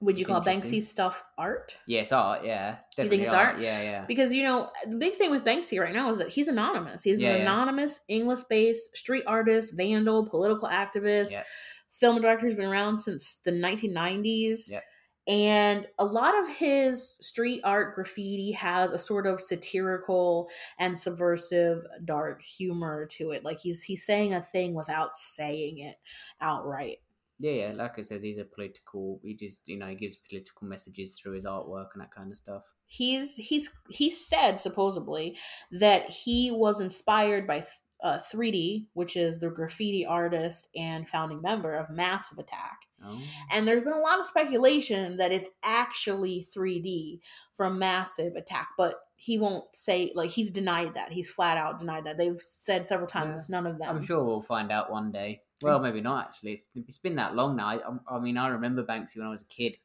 Would 0.00 0.18
you 0.18 0.26
call. 0.26 0.42
Banksy 0.42 0.82
stuff 0.82 1.24
art? 1.38 1.78
Yeah, 1.86 2.04
art. 2.12 2.44
Yeah, 2.44 2.76
You 2.98 3.08
think 3.08 3.22
it's 3.22 3.32
art? 3.32 3.60
Yeah, 3.60 3.80
yeah. 3.80 4.04
Because 4.06 4.30
you 4.30 4.42
know 4.42 4.70
the 4.86 4.96
big 4.96 5.14
thing 5.14 5.30
with 5.30 5.42
Banksy 5.44 5.80
right 5.80 5.94
now 5.94 6.10
is 6.10 6.18
that 6.18 6.28
he's 6.28 6.48
anonymous. 6.48 7.02
He's 7.02 7.18
Yeah, 7.18 7.30
an 7.30 7.36
yeah. 7.36 7.42
anonymous 7.44 8.00
English-based 8.08 8.94
street 8.94 9.24
artist, 9.26 9.72
vandal, 9.74 10.26
political 10.28 10.68
activist, 10.68 11.32
Yeah. 11.32 11.44
film 11.90 12.20
director 12.20 12.44
who's 12.44 12.54
been 12.56 12.68
around 12.68 12.98
since 12.98 13.36
the 13.36 13.52
1990s. 13.52 14.70
Yeah. 14.70 14.80
And 15.28 15.86
a 15.98 16.04
lot 16.04 16.38
of 16.40 16.48
his 16.48 17.16
street 17.20 17.60
art 17.64 17.94
graffiti 17.96 18.52
has 18.52 18.92
a 18.92 18.98
sort 18.98 19.26
of 19.26 19.40
satirical 19.40 20.48
and 20.78 20.98
subversive 20.98 21.82
dark 22.04 22.42
humor 22.42 23.06
to 23.12 23.32
it. 23.32 23.44
Like 23.44 23.58
he's 23.58 23.82
he's 23.82 24.06
saying 24.06 24.34
a 24.34 24.40
thing 24.40 24.74
without 24.74 25.16
saying 25.16 25.78
it 25.78 25.96
outright. 26.40 26.98
Yeah, 27.38 27.52
yeah. 27.52 27.72
Like 27.74 27.98
I 27.98 28.02
says, 28.02 28.22
he's 28.22 28.38
a 28.38 28.44
political. 28.44 29.20
He 29.22 29.34
just, 29.34 29.68
you 29.68 29.76
know, 29.76 29.88
he 29.88 29.94
gives 29.94 30.16
political 30.16 30.66
messages 30.66 31.18
through 31.18 31.32
his 31.32 31.44
artwork 31.44 31.88
and 31.92 32.02
that 32.02 32.14
kind 32.14 32.30
of 32.30 32.36
stuff. 32.38 32.62
he's 32.86 33.36
he's 33.36 33.70
he 33.90 34.10
said 34.10 34.58
supposedly 34.60 35.36
that 35.70 36.08
he 36.08 36.50
was 36.50 36.80
inspired 36.80 37.46
by 37.46 37.64
uh, 38.02 38.18
3D, 38.18 38.86
which 38.92 39.16
is 39.16 39.40
the 39.40 39.50
graffiti 39.50 40.06
artist 40.06 40.68
and 40.76 41.08
founding 41.08 41.42
member 41.42 41.74
of 41.74 41.90
Massive 41.90 42.38
Attack. 42.38 42.85
Oh, 43.06 43.20
And 43.52 43.66
there's 43.66 43.82
been 43.82 43.92
a 43.92 43.98
lot 43.98 44.18
of 44.20 44.26
speculation 44.26 45.16
that 45.18 45.32
it's 45.32 45.50
actually 45.62 46.46
3D 46.56 47.20
from 47.54 47.78
Massive 47.78 48.34
Attack, 48.34 48.68
but 48.76 48.96
he 49.16 49.38
won't 49.38 49.64
say 49.74 50.12
like 50.14 50.30
he's 50.30 50.50
denied 50.50 50.94
that. 50.94 51.12
He's 51.12 51.30
flat 51.30 51.56
out 51.56 51.78
denied 51.78 52.04
that. 52.04 52.18
They've 52.18 52.40
said 52.40 52.84
several 52.84 53.06
times 53.08 53.30
Yeah. 53.30 53.36
it's 53.36 53.48
none 53.48 53.66
of 53.66 53.78
them. 53.78 53.88
I'm 53.88 54.02
sure 54.02 54.22
we'll 54.24 54.42
find 54.42 54.70
out 54.70 54.90
one 54.90 55.10
day. 55.12 55.42
Well, 55.62 55.78
maybe 55.80 56.02
not 56.02 56.26
actually. 56.26 56.52
It's, 56.52 56.62
it's 56.74 56.98
been 56.98 57.16
that 57.16 57.34
long 57.34 57.56
now. 57.56 57.68
I, 57.68 58.16
I 58.16 58.18
mean, 58.20 58.36
I 58.36 58.48
remember 58.48 58.84
Banksy 58.84 59.16
when 59.16 59.26
I 59.26 59.30
was 59.30 59.42
a 59.42 59.46
kid. 59.46 59.76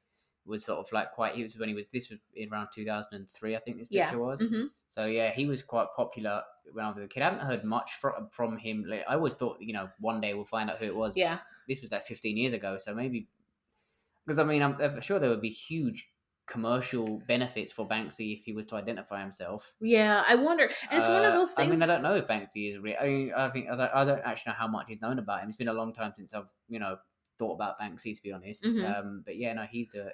Was 0.51 0.65
sort 0.65 0.79
of 0.79 0.91
like 0.91 1.11
quite. 1.11 1.33
He 1.35 1.41
was 1.41 1.57
when 1.57 1.69
he 1.69 1.75
was. 1.75 1.87
This 1.87 2.09
was 2.09 2.19
in 2.35 2.51
around 2.51 2.67
2003, 2.75 3.55
I 3.55 3.59
think. 3.59 3.77
This 3.77 3.87
Yeah. 3.89 4.05
picture 4.05 4.19
was. 4.19 4.41
hmm 4.41 4.65
So 4.87 5.05
yeah, 5.05 5.31
he 5.31 5.45
was 5.45 5.63
quite 5.63 5.87
popular 5.95 6.43
when 6.73 6.85
I 6.85 6.89
was 6.89 7.01
a 7.01 7.07
kid. 7.07 7.21
I 7.23 7.29
haven't 7.29 7.45
heard 7.47 7.63
much 7.63 7.93
from 7.93 8.29
from 8.31 8.57
him. 8.57 8.83
Like, 8.87 9.03
I 9.07 9.15
always 9.15 9.35
thought, 9.35 9.57
you 9.61 9.73
know, 9.73 9.89
one 9.99 10.21
day 10.21 10.33
we'll 10.33 10.45
find 10.45 10.69
out 10.69 10.77
who 10.77 10.85
it 10.85 10.95
was. 10.95 11.13
Yeah. 11.15 11.39
This 11.67 11.81
was 11.81 11.91
like 11.91 12.03
15 12.03 12.37
years 12.37 12.53
ago, 12.53 12.77
so 12.77 12.93
maybe 12.93 13.27
because 14.25 14.39
I 14.39 14.43
mean, 14.43 14.61
I'm, 14.61 14.75
I'm 14.81 15.01
sure 15.01 15.19
there 15.19 15.29
would 15.29 15.41
be 15.41 15.49
huge 15.49 16.09
commercial 16.47 17.21
benefits 17.27 17.71
for 17.71 17.87
Banksy 17.87 18.37
if 18.39 18.43
he 18.45 18.51
was 18.51 18.65
to 18.65 18.75
identify 18.75 19.21
himself. 19.21 19.73
Yeah. 19.79 20.23
I 20.27 20.35
wonder. 20.35 20.63
And 20.89 20.99
it's 20.99 21.07
one 21.07 21.23
of 21.23 21.33
those 21.33 21.53
things. 21.53 21.69
I 21.69 21.71
mean, 21.71 21.81
I 21.81 21.85
don't 21.85 22.03
know 22.03 22.15
if 22.15 22.27
Banksy 22.27 22.71
is 22.71 22.77
real. 22.79 22.97
I 23.01 23.05
mean, 23.07 23.31
I 23.33 23.49
think 23.49 23.69
I 23.69 23.75
don't, 23.77 23.91
I 23.93 24.03
don't 24.05 24.21
actually 24.25 24.51
know 24.51 24.57
how 24.57 24.67
much 24.67 24.87
he's 24.89 25.01
known 25.01 25.17
about 25.19 25.41
him. 25.41 25.47
It's 25.49 25.57
been 25.57 25.69
a 25.69 25.73
long 25.73 25.93
time 25.93 26.11
since 26.15 26.33
I've 26.33 26.49
you 26.67 26.79
know 26.79 26.97
thought 27.39 27.53
about 27.55 27.79
Banksy 27.79 28.15
to 28.15 28.21
be 28.21 28.31
honest. 28.33 28.63
Mhm. 28.65 28.83
Um, 28.99 29.23
but 29.25 29.37
yeah, 29.37 29.53
no, 29.53 29.63
he's 29.63 29.95
a 29.95 30.11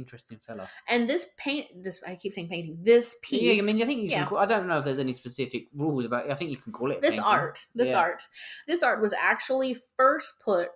interesting 0.00 0.38
fella. 0.46 0.64
and 0.92 1.08
this 1.10 1.26
paint, 1.36 1.66
this 1.84 1.96
I 2.06 2.14
keep 2.16 2.32
saying 2.32 2.48
painting. 2.48 2.78
This 2.82 3.06
piece. 3.22 3.42
Yeah, 3.42 3.62
I 3.62 3.64
mean, 3.66 3.82
I 3.82 3.86
think 3.86 4.02
you 4.04 4.08
yeah. 4.10 4.18
can. 4.20 4.28
Call, 4.28 4.38
I 4.38 4.46
don't 4.46 4.66
know 4.68 4.76
if 4.80 4.84
there's 4.84 4.98
any 5.06 5.12
specific 5.12 5.62
rules 5.74 6.04
about. 6.06 6.26
it. 6.26 6.32
I 6.32 6.34
think 6.34 6.50
you 6.50 6.56
can 6.56 6.72
call 6.72 6.90
it 6.90 7.00
this 7.00 7.10
painting. 7.16 7.24
art 7.24 7.56
this 7.74 7.88
Yeah. 7.90 7.98
art 8.04 8.22
this 8.66 8.82
art 8.82 9.00
was 9.00 9.12
actually 9.32 9.76
first 9.96 10.34
put 10.44 10.68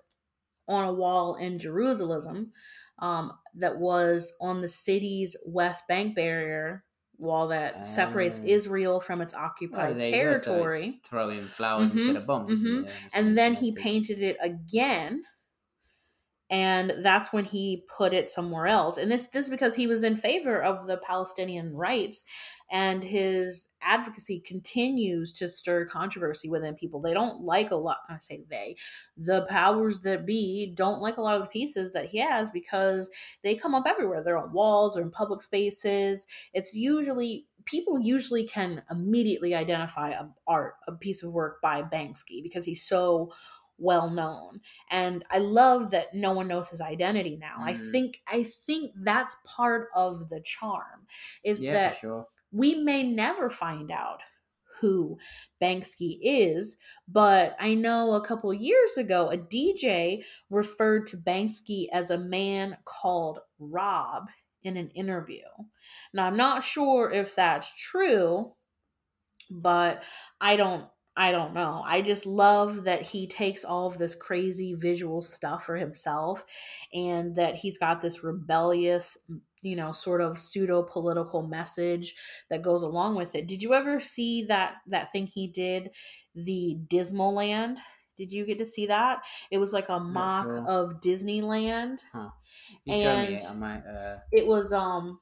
on 0.69 0.83
a 0.89 0.93
wall 1.03 1.35
in 1.37 1.59
jerusalem 1.59 2.53
um, 3.01 3.33
that 3.63 3.77
was 3.79 4.33
on 4.41 4.63
the 4.63 4.69
city's 4.69 5.37
west 5.45 5.83
bank 5.89 6.15
barrier 6.17 6.85
wall 7.19 7.49
that 7.49 7.87
separates 7.87 8.41
Ah. 8.43 8.47
israel 8.59 8.99
from 9.01 9.21
its 9.21 9.35
occupied 9.35 9.97
you 9.99 10.03
go, 10.05 10.11
so 10.11 10.11
territory 10.11 11.01
throwing 11.05 11.43
flowers 11.43 11.91
Mhm, 11.91 11.97
instead 11.99 12.17
of 12.17 12.27
bombs. 12.27 12.51
mhm. 12.65 12.85
Yeah, 12.89 12.91
and 13.15 13.37
then 13.39 13.53
he 13.55 13.69
painted 13.73 14.21
it 14.21 14.37
again 14.41 15.23
and 16.55 16.93
that's 17.03 17.33
when 17.33 17.45
he 17.45 17.85
put 17.99 18.15
it 18.15 18.31
somewhere 18.31 18.69
else. 18.69 18.97
And 18.97 19.11
this 19.11 19.27
this 19.27 19.47
is 19.47 19.51
because 19.51 19.75
he 19.75 19.89
was 19.89 20.05
in 20.05 20.15
favor 20.15 20.63
of 20.63 20.87
the 20.87 20.99
palestinian 20.99 21.75
rights 21.75 22.25
and 22.71 23.03
his 23.03 23.69
advocacy 23.83 24.39
continues 24.39 25.33
to 25.33 25.49
stir 25.49 25.85
controversy 25.85 26.49
within 26.49 26.77
people. 26.77 27.01
They 27.01 27.13
don't 27.13 27.43
like 27.43 27.73
a 27.73 27.77
lot 27.77 27.99
i 28.09 28.19
say 28.21 28.45
they 28.49 28.77
the 29.17 29.47
powers 29.51 30.01
that 30.01 30.25
be 30.27 30.73
don't 30.77 31.01
like 31.01 31.17
a 31.17 31.23
lot 31.23 31.35
of 31.35 31.43
the 31.43 31.49
pieces 31.49 31.91
that 31.91 32.07
he 32.07 32.19
has 32.19 32.53
because 32.53 33.11
they 33.43 33.57
come 33.57 33.75
up 33.75 33.85
everywhere. 33.89 34.23
They're 34.23 34.39
on 34.39 34.53
walls 34.53 34.97
or 34.97 35.03
in 35.03 35.11
public 35.11 35.43
spaces. 35.43 36.25
It's 36.53 36.73
usually 36.73 37.49
people 37.65 37.99
usually 37.99 38.45
can 38.45 38.83
immediately 38.93 39.57
identify 39.57 40.11
a 40.11 40.27
art 40.47 40.75
a 40.87 40.93
piece 40.93 41.25
of 41.25 41.33
work 41.33 41.61
by 41.61 41.83
banksy 41.83 42.45
because 42.45 42.65
he's 42.65 42.87
so 42.87 43.33
well 43.79 44.11
known 44.11 44.61
and 44.91 45.25
i 45.31 45.39
love 45.39 45.91
that 45.91 46.15
no 46.15 46.33
one 46.33 46.49
knows 46.49 46.69
his 46.71 46.81
identity 46.81 47.37
now 47.37 47.57
i 47.65 47.75
Mm. 47.75 47.91
think 47.93 48.21
i 48.29 48.43
think 48.43 48.93
that's 49.03 49.37
part 49.45 49.89
of 49.95 50.29
the 50.29 50.41
charm 50.41 51.07
is 51.43 51.61
Yeah, 51.61 51.71
that 51.71 51.97
sure. 52.01 52.29
we 52.53 52.77
may 52.77 53.03
never 53.03 53.51
find 53.51 53.91
out 53.91 54.21
who 54.81 55.19
Banksy 55.63 56.19
is, 56.21 56.77
but 57.07 57.57
I 57.61 57.75
know 57.75 58.15
a 58.15 58.25
couple 58.27 58.53
years 58.53 58.97
ago 58.97 59.31
a 59.31 59.37
DJ 59.37 60.25
referred 60.51 61.07
to 61.09 61.17
Banksy 61.17 61.87
as 61.93 62.11
a 62.11 62.19
man 62.19 62.79
called 62.85 63.39
Rob 63.59 64.29
in 64.63 64.77
an 64.77 64.91
interview. 64.91 65.45
Now 66.13 66.27
I'm 66.27 66.37
not 66.37 66.65
sure 66.65 67.11
if 67.11 67.35
that's 67.37 67.81
true, 67.81 68.55
but 69.51 70.05
I 70.41 70.57
don't 70.57 70.89
I 71.17 71.31
don't 71.31 71.55
know. 71.55 71.83
I 71.87 72.03
just 72.03 72.27
love 72.27 72.85
that 72.85 73.03
he 73.03 73.27
takes 73.29 73.65
all 73.65 73.87
of 73.87 73.99
this 73.99 74.15
crazy 74.17 74.75
visual 74.75 75.23
stuff 75.23 75.65
for 75.65 75.77
himself 75.77 76.45
and 76.93 77.37
that 77.37 77.55
he's 77.55 77.79
got 77.79 78.01
this 78.01 78.25
rebellious, 78.25 79.17
you 79.63 79.77
know, 79.77 79.93
sort 79.93 80.21
of 80.21 80.39
pseudo 80.39 80.83
political 80.83 81.43
message 81.47 82.15
that 82.51 82.63
goes 82.63 82.83
along 82.83 83.17
with 83.17 83.37
it. 83.37 83.47
Did 83.47 83.63
you 83.63 83.75
ever 83.75 84.01
see 84.01 84.45
that 84.47 84.75
that 84.89 85.13
thing 85.13 85.27
he 85.29 85.47
did, 85.47 85.91
the 86.35 86.79
Dismaland? 86.89 87.77
Did 88.19 88.33
you 88.33 88.45
get 88.45 88.59
to 88.59 88.65
see 88.65 88.87
that? 88.87 89.25
It 89.51 89.59
was 89.59 89.73
like 89.73 89.89
a 89.89 90.01
mock 90.01 90.47
sure. 90.47 90.69
of 90.69 91.01
Disneyland. 91.01 92.01
Me 92.87 93.05
and- 93.05 93.35
it. 93.35 93.43
Uh, 93.87 94.19
It 94.33 94.47
was 94.47 94.73
um 94.73 95.21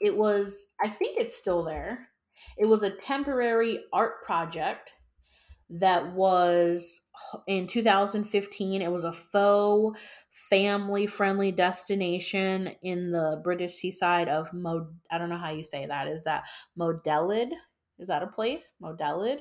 it 0.00 0.16
was 0.16 0.66
I 0.82 0.88
think 0.88 1.18
it's 1.18 1.36
still 1.36 1.62
there. 1.62 2.08
It 2.56 2.66
was 2.66 2.82
a 2.82 2.90
temporary 2.90 3.84
art 3.92 4.22
project 4.24 4.94
that 5.70 6.12
was 6.12 7.00
in 7.46 7.66
2015. 7.66 8.82
It 8.82 8.92
was 8.92 9.04
a 9.04 9.12
faux 9.12 9.98
family 10.50 11.06
friendly 11.06 11.50
destination 11.52 12.70
in 12.82 13.10
the 13.10 13.40
British 13.42 13.74
seaside 13.74 14.28
of 14.28 14.52
Mod. 14.52 14.86
I 15.10 15.18
don't 15.18 15.28
know 15.28 15.38
how 15.38 15.50
you 15.50 15.64
say 15.64 15.86
that. 15.86 16.08
Is 16.08 16.24
that 16.24 16.44
Modelid? 16.78 17.50
Is 17.98 18.08
that 18.08 18.22
a 18.22 18.26
place? 18.26 18.72
Modelid? 18.82 19.40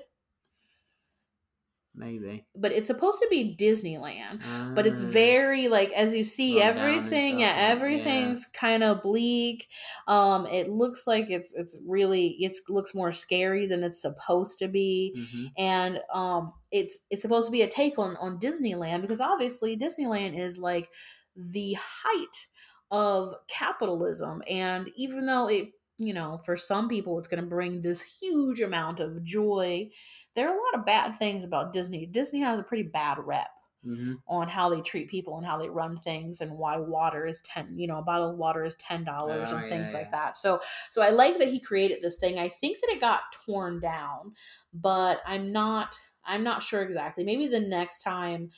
Maybe. 1.93 2.45
But 2.55 2.71
it's 2.71 2.87
supposed 2.87 3.19
to 3.21 3.27
be 3.29 3.55
Disneyland. 3.59 4.41
but 4.75 4.87
it's 4.87 5.03
Ah. 5.03 5.07
very 5.07 5.67
like 5.67 5.91
as 5.91 6.13
you 6.13 6.23
see 6.23 6.59
Run 6.59 6.59
down 6.59 6.69
and 6.69 6.79
everything 6.79 7.39
yeah 7.39 7.49
stuff, 7.49 7.57
yeah. 7.67 7.71
everything's 7.71 8.45
kind 8.47 8.83
of 8.83 9.01
bleak 9.01 9.67
um 10.07 10.45
it 10.47 10.69
looks 10.69 11.05
like 11.07 11.29
it's 11.29 11.53
it's 11.53 11.77
really 11.85 12.37
it's 12.39 12.61
looks 12.69 12.93
more 12.95 13.11
scary 13.11 13.67
than 13.67 13.83
it's 13.83 14.01
supposed 14.01 14.57
to 14.59 14.67
be 14.67 15.13
Mhm. 15.17 15.45
and 15.57 15.99
um 16.13 16.53
it's 16.71 16.99
it's 17.09 17.21
supposed 17.21 17.47
to 17.47 17.51
be 17.51 17.61
a 17.61 17.67
take 17.67 17.99
on 17.99 18.15
on 18.17 18.39
disneyland 18.39 19.01
because 19.01 19.19
obviously 19.21 19.77
disneyland 19.77 20.39
is 20.39 20.57
like 20.57 20.89
the 21.35 21.75
height 21.79 22.47
of 22.89 23.35
capitalism 23.47 24.41
and 24.49 24.89
even 24.95 25.25
though 25.25 25.47
it 25.49 25.69
you 25.97 26.13
know 26.13 26.39
for 26.45 26.55
some 26.57 26.89
people 26.89 27.19
it's 27.19 27.27
going 27.27 27.41
to 27.43 27.49
bring 27.49 27.81
this 27.81 28.01
huge 28.21 28.59
amount 28.59 28.99
of 28.99 29.23
joy 29.23 29.87
there 30.35 30.49
are 30.49 30.55
a 30.57 30.61
lot 30.63 30.75
of 30.75 30.85
bad 30.85 31.17
things 31.17 31.43
about 31.43 31.73
disney. 31.73 32.05
Disney 32.05 32.39
has 32.41 32.59
a 32.59 32.63
pretty 32.63 32.83
bad 32.83 33.19
rep 33.19 33.49
Mhm. 33.83 34.21
on 34.27 34.47
how 34.47 34.69
they 34.69 34.81
treat 34.81 35.09
people 35.09 35.37
and 35.37 35.45
how 35.45 35.57
they 35.57 35.69
run 35.69 35.97
things 35.97 36.41
and 36.41 36.57
why 36.57 36.77
water 36.77 37.25
is 37.27 37.41
10 37.41 37.77
you 37.77 37.87
know 37.87 37.97
a 37.99 38.03
bottle 38.03 38.29
of 38.31 38.37
water 38.37 38.63
is 38.63 38.75
$10 38.75 39.51
Oh, 39.51 39.51
and 39.51 39.67
things 39.67 39.93
yeah, 39.93 39.99
like 39.99 40.11
yeah. 40.11 40.11
that. 40.11 40.37
So 40.37 40.61
so 40.91 41.01
i 41.01 41.09
like 41.09 41.39
that 41.39 41.49
he 41.49 41.59
created 41.59 42.01
this 42.01 42.17
thing. 42.17 42.39
I 42.39 42.49
think 42.49 42.79
that 42.81 42.91
it 42.91 43.01
got 43.01 43.23
torn 43.45 43.79
down 43.81 44.35
but 44.73 45.21
i'm 45.25 45.51
not 45.51 45.99
i'm 46.25 46.43
not 46.43 46.63
sure 46.63 46.81
exactly. 46.83 47.23
Maybe 47.23 47.47
the 47.47 47.59
next 47.61 48.03
time 48.03 48.51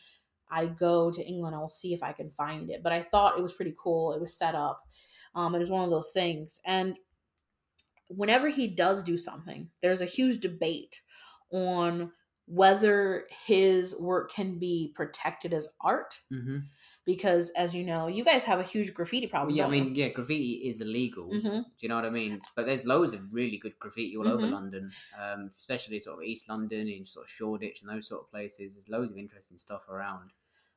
i 0.52 0.66
go 0.68 1.12
to 1.12 1.24
england 1.26 1.56
i'll 1.56 1.70
see 1.70 1.94
if 1.94 2.04
i 2.04 2.14
can 2.14 2.32
find 2.32 2.70
it 2.72 2.84
but 2.84 2.94
i 2.94 3.02
thought 3.04 3.38
it 3.38 3.42
was 3.44 3.54
pretty 3.54 3.76
cool. 3.80 4.14
It 4.14 4.22
was 4.22 4.38
set 4.38 4.56
up. 4.56 4.84
Um 5.36 5.56
it 5.56 5.60
was 5.60 5.72
one 5.72 5.84
of 5.86 5.90
those 5.92 6.12
things. 6.14 6.62
And 6.66 7.00
whenever 8.10 8.50
he 8.50 8.68
does 8.68 9.04
do 9.04 9.18
something 9.18 9.70
there's 9.82 10.02
a 10.02 10.06
huge 10.06 10.40
debate 10.42 11.02
on 11.54 12.12
whether 12.46 13.26
his 13.46 13.96
work 14.00 14.30
can 14.32 14.60
be 14.60 14.92
protected 14.96 15.54
as 15.54 15.70
art 15.80 16.22
Mhm. 16.32 16.64
because 17.06 17.50
as 17.52 17.74
you 17.74 17.86
know 17.86 18.08
you 18.08 18.24
guys 18.26 18.44
have 18.44 18.60
a 18.60 18.64
huge 18.64 18.94
graffiti 18.94 19.28
problem 19.28 19.56
yeah, 19.56 19.66
I 19.66 19.70
mean, 19.70 19.96
yeah, 19.96 20.10
graffiti 20.10 20.68
is 20.68 20.82
illegal. 20.82 21.30
Mhm. 21.32 21.64
Do 21.64 21.72
you 21.80 21.90
know 21.90 21.96
what 21.96 22.06
I 22.06 22.10
mean? 22.10 22.40
But 22.56 22.66
there's 22.66 22.86
loads 22.86 23.14
of 23.14 23.34
really 23.34 23.58
good 23.58 23.80
graffiti 23.80 24.18
all 24.18 24.28
over 24.28 24.46
Mhm. 24.46 24.52
London, 24.52 24.92
um, 25.18 25.52
especially 25.58 26.00
sort 26.02 26.18
of 26.20 26.24
East 26.26 26.50
London 26.50 26.88
and 26.90 27.08
sort 27.08 27.26
of 27.28 27.30
Shoreditch 27.32 27.82
and 27.82 27.90
those 27.90 28.08
sort 28.08 28.24
of 28.24 28.30
places. 28.30 28.74
There's 28.76 28.90
loads 28.90 29.12
of 29.12 29.18
interesting 29.18 29.58
stuff 29.58 29.88
around. 29.90 30.32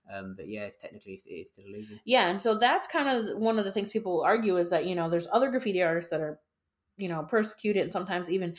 Um, 0.09 0.35
but 0.37 0.47
yeah, 0.49 0.65
it's 0.67 0.77
technically 0.77 1.15
it 1.15 1.29
is 1.33 1.49
still 1.49 1.65
illegal. 1.67 1.99
Yeah, 2.05 2.29
and 2.29 2.41
so 2.41 2.57
that's 2.57 2.87
kind 2.87 3.09
of 3.09 3.39
one 3.43 3.59
of 3.59 3.65
the 3.65 3.73
things 3.73 3.91
people 3.93 4.23
argue 4.23 4.57
is 4.57 4.71
that, 4.71 4.87
you 4.87 4.95
know, 4.95 5.09
there's 5.11 5.27
other 5.33 5.51
graffiti 5.51 5.83
artists 5.83 6.11
that 6.11 6.21
are, 6.21 6.41
you 6.97 7.09
know, 7.09 7.25
persecuted 7.25 7.83
and 7.83 7.93
sometimes 7.93 8.31
even 8.31 8.57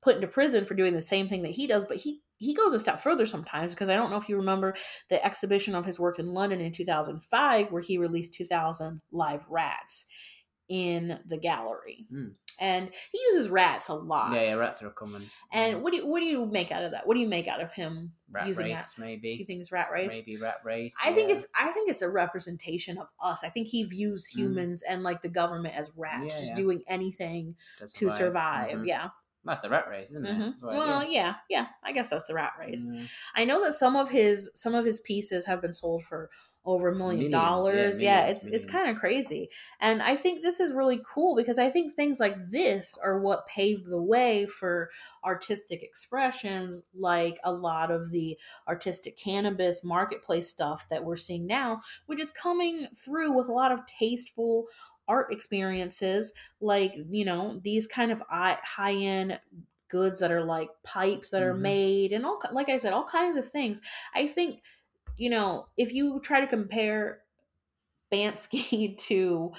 put 0.00 0.14
into 0.16 0.26
prison 0.28 0.64
for 0.64 0.74
doing 0.74 0.94
the 0.94 1.02
same 1.02 1.28
thing 1.28 1.42
that 1.42 1.50
he 1.52 1.66
does, 1.66 1.84
but 1.84 1.96
he 1.98 2.20
he 2.36 2.54
goes 2.54 2.72
a 2.72 2.78
step 2.78 3.00
further 3.00 3.26
sometimes 3.26 3.74
because 3.74 3.88
I 3.88 3.96
don't 3.96 4.10
know 4.10 4.16
if 4.16 4.28
you 4.28 4.36
remember 4.36 4.74
the 5.10 5.24
exhibition 5.24 5.74
of 5.74 5.84
his 5.84 5.98
work 5.98 6.20
in 6.20 6.26
London 6.28 6.60
in 6.60 6.70
2005 6.70 7.72
where 7.72 7.82
he 7.82 7.98
released 7.98 8.34
2000 8.34 9.00
live 9.10 9.44
rats 9.48 10.06
in 10.68 11.18
the 11.26 11.36
gallery. 11.38 12.06
Hmm. 12.10 12.28
And 12.60 12.90
he 13.12 13.18
uses 13.30 13.48
rats 13.50 13.88
a 13.88 13.94
lot. 13.94 14.34
Yeah, 14.34 14.42
yeah, 14.42 14.54
rats 14.54 14.82
are 14.82 14.90
common. 14.90 15.28
And 15.52 15.80
what 15.82 15.92
do 15.92 15.98
you 15.98 16.06
what 16.06 16.18
do 16.20 16.26
you 16.26 16.44
make 16.44 16.72
out 16.72 16.82
of 16.82 16.90
that? 16.90 17.06
What 17.06 17.14
do 17.14 17.20
you 17.20 17.28
make 17.28 17.46
out 17.46 17.60
of 17.60 17.72
him 17.72 18.12
rat 18.30 18.48
using 18.48 18.66
race, 18.66 18.74
rats? 18.74 18.98
maybe. 18.98 19.28
You 19.30 19.44
think 19.44 19.60
it's 19.60 19.70
rat 19.70 19.88
race? 19.92 20.08
Maybe 20.10 20.36
rat 20.40 20.56
race. 20.64 20.94
I 21.04 21.12
think 21.12 21.30
it's 21.30 21.46
I 21.60 21.68
think 21.68 21.88
it's 21.88 22.02
a 22.02 22.08
representation 22.10 22.98
of 22.98 23.06
us. 23.22 23.44
I 23.44 23.48
think 23.48 23.68
he 23.68 23.84
views 23.84 24.26
Mm. 24.32 24.38
humans 24.38 24.82
and 24.82 25.04
like 25.04 25.22
the 25.22 25.28
government 25.28 25.76
as 25.76 25.90
rats, 25.96 26.22
Yeah, 26.34 26.38
just 26.40 26.48
yeah. 26.50 26.54
doing 26.56 26.82
anything 26.88 27.54
To 27.78 27.86
to 27.86 28.10
survive. 28.10 28.70
Mhm. 28.76 28.86
Yeah. 28.88 29.08
That's 29.48 29.60
the 29.60 29.70
rat 29.70 29.86
race, 29.88 30.10
isn't 30.10 30.26
it? 30.26 30.34
hmm 30.34 30.40
That's 30.42 30.62
Well, 30.62 31.02
do. 31.02 31.10
yeah, 31.10 31.36
yeah. 31.48 31.68
I 31.82 31.92
guess 31.92 32.10
that's 32.10 32.26
the 32.26 32.34
rat 32.34 32.52
race. 32.60 32.84
Mm. 32.84 33.08
I 33.34 33.46
know 33.46 33.64
that 33.64 33.72
some 33.72 33.96
of 33.96 34.10
his 34.10 34.50
some 34.54 34.74
of 34.74 34.84
his 34.84 35.00
pieces 35.00 35.46
have 35.46 35.62
been 35.62 35.72
sold 35.72 36.04
for 36.04 36.28
over 36.66 36.88
a 36.88 36.94
million 36.94 37.30
dollars. 37.30 38.02
Yeah, 38.02 38.18
millions, 38.20 38.44
it's 38.44 38.54
it's 38.54 38.64
kind 38.66 38.90
of 38.90 38.96
crazy. 38.96 39.48
And 39.80 40.02
I 40.02 40.16
think 40.16 40.42
this 40.42 40.60
is 40.60 40.74
really 40.74 41.00
cool 41.14 41.34
because 41.34 41.58
I 41.58 41.70
think 41.70 41.94
things 41.94 42.20
like 42.20 42.50
this 42.50 42.98
are 43.02 43.18
what 43.20 43.46
paved 43.46 43.86
the 43.86 44.02
way 44.02 44.44
for 44.44 44.90
artistic 45.24 45.82
expressions 45.82 46.82
like 46.94 47.38
a 47.42 47.50
lot 47.52 47.90
of 47.90 48.10
the 48.10 48.36
artistic 48.68 49.16
cannabis 49.16 49.82
marketplace 49.82 50.50
stuff 50.50 50.86
that 50.90 51.04
we're 51.04 51.16
seeing 51.16 51.46
now, 51.46 51.80
which 52.04 52.20
is 52.20 52.30
coming 52.30 52.80
through 52.94 53.32
with 53.32 53.48
a 53.48 53.52
lot 53.52 53.72
of 53.72 53.86
tasteful 53.86 54.66
art 55.08 55.32
experiences 55.32 56.32
like, 56.60 56.94
you 57.10 57.24
know, 57.24 57.60
these 57.64 57.86
kind 57.86 58.12
of 58.12 58.22
high 58.30 58.94
end 58.94 59.40
goods 59.88 60.20
that 60.20 60.30
are 60.30 60.44
like 60.44 60.68
pipes 60.84 61.30
that 61.30 61.42
are 61.42 61.54
Mhm. 61.54 61.62
made 61.62 62.12
and 62.12 62.26
all 62.26 62.40
like 62.52 62.68
I 62.68 62.78
said 62.78 62.92
all 62.92 63.04
kinds 63.04 63.36
of 63.36 63.48
things. 63.48 63.80
I 64.14 64.26
think 64.26 64.62
you 65.16 65.30
know, 65.30 65.68
if 65.76 65.92
you 65.92 66.20
try 66.20 66.40
to 66.40 66.46
compare 66.46 67.22
Bansky 68.12 68.96
to 69.08 69.52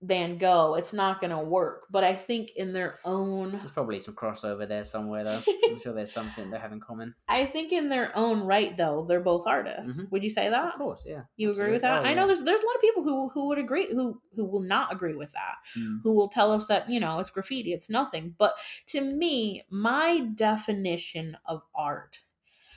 Van 0.00 0.38
Gogh, 0.38 0.74
it's 0.74 0.92
not 0.92 1.20
going 1.20 1.30
to 1.30 1.38
work. 1.38 1.86
But 1.90 2.04
I 2.04 2.14
think 2.14 2.50
in 2.54 2.72
their 2.72 2.98
own, 3.04 3.50
There's 3.50 3.72
probably 3.72 3.98
some 3.98 4.14
crossover 4.14 4.66
there 4.68 4.84
somewhere, 4.84 5.24
though. 5.24 5.42
I'm 5.68 5.80
sure 5.80 5.92
there's 5.92 6.12
something 6.12 6.50
they 6.50 6.58
have 6.58 6.72
in 6.72 6.80
common. 6.80 7.14
I 7.28 7.44
think 7.44 7.72
in 7.72 7.88
their 7.88 8.16
own 8.16 8.40
right, 8.42 8.76
though, 8.76 9.04
they're 9.08 9.20
both 9.20 9.46
artists. 9.46 10.00
Mhm. 10.00 10.10
Would 10.12 10.22
you 10.22 10.30
say 10.30 10.48
that? 10.50 10.74
Of 10.74 10.78
course, 10.78 11.04
yeah. 11.06 11.22
You 11.36 11.50
agree 11.50 11.72
with 11.72 11.82
that? 11.82 12.02
Oh, 12.04 12.08
I 12.08 12.14
know 12.14 12.22
yeah. 12.22 12.26
there's 12.26 12.42
there's 12.42 12.62
a 12.62 12.66
lot 12.66 12.76
of 12.76 12.80
people 12.80 13.02
who 13.02 13.28
who 13.30 13.48
would 13.48 13.58
agree 13.58 13.88
who 13.90 14.20
who 14.36 14.44
will 14.44 14.62
not 14.62 14.92
agree 14.92 15.14
with 15.14 15.32
that. 15.32 15.56
Mm. 15.76 16.00
Who 16.04 16.12
will 16.12 16.28
tell 16.28 16.52
us 16.52 16.68
that 16.68 16.88
you 16.88 17.00
know 17.00 17.18
it's 17.18 17.30
graffiti, 17.30 17.72
it's 17.72 17.90
nothing. 17.90 18.34
But 18.38 18.54
to 18.88 19.00
me, 19.00 19.64
my 19.70 20.28
definition 20.34 21.36
of 21.44 21.62
art 21.74 22.20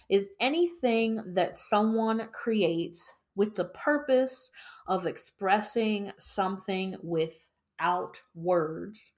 is 0.10 0.30
anything 0.40 1.22
that 1.34 1.56
someone 1.56 2.28
creates 2.34 3.14
with 3.36 3.56
the 3.56 3.66
purpose 3.66 4.52
of 4.88 5.06
expressing 5.06 6.12
something 6.18 6.96
without 7.04 8.22
words 8.36 9.14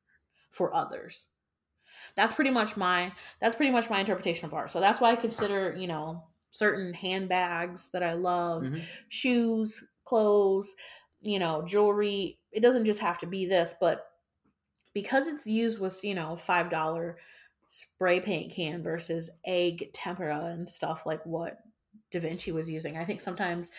for 0.51 0.73
others. 0.73 1.29
That's 2.15 2.33
pretty 2.33 2.51
much 2.51 2.77
my 2.77 3.13
that's 3.39 3.55
pretty 3.55 3.71
much 3.71 3.89
my 3.89 3.99
interpretation 3.99 4.45
of 4.45 4.53
art. 4.53 4.69
So 4.69 4.79
that's 4.79 5.01
why 5.01 5.11
I 5.11 5.15
consider, 5.15 5.75
you 5.75 5.87
know, 5.87 6.27
certain 6.51 6.93
handbags 6.93 7.91
that 7.91 8.03
I 8.03 8.13
love, 8.13 8.69
Mhm. 8.69 8.87
shoes, 9.09 9.83
clothes, 10.03 10.75
you 11.21 11.39
know, 11.39 11.63
jewelry. 11.65 12.39
It 12.51 12.61
doesn't 12.61 12.85
just 12.85 12.99
have 12.99 13.19
to 13.19 13.27
be 13.27 13.45
this, 13.45 13.73
but 13.79 14.09
because 14.93 15.27
it's 15.27 15.47
used 15.47 15.79
with, 15.79 16.03
you 16.03 16.15
know, 16.15 16.35
$5 16.35 17.19
spray 17.67 18.19
paint 18.19 18.53
can 18.53 18.83
versus 18.83 19.31
egg 19.45 19.91
tempera 19.93 20.45
and 20.45 20.69
stuff 20.69 21.05
like 21.05 21.25
what 21.25 21.59
Da 22.11 22.19
Vinci 22.19 22.51
was 22.51 22.69
using. 22.69 22.97
I 22.97 23.05
think 23.05 23.19
sometimes 23.21 23.71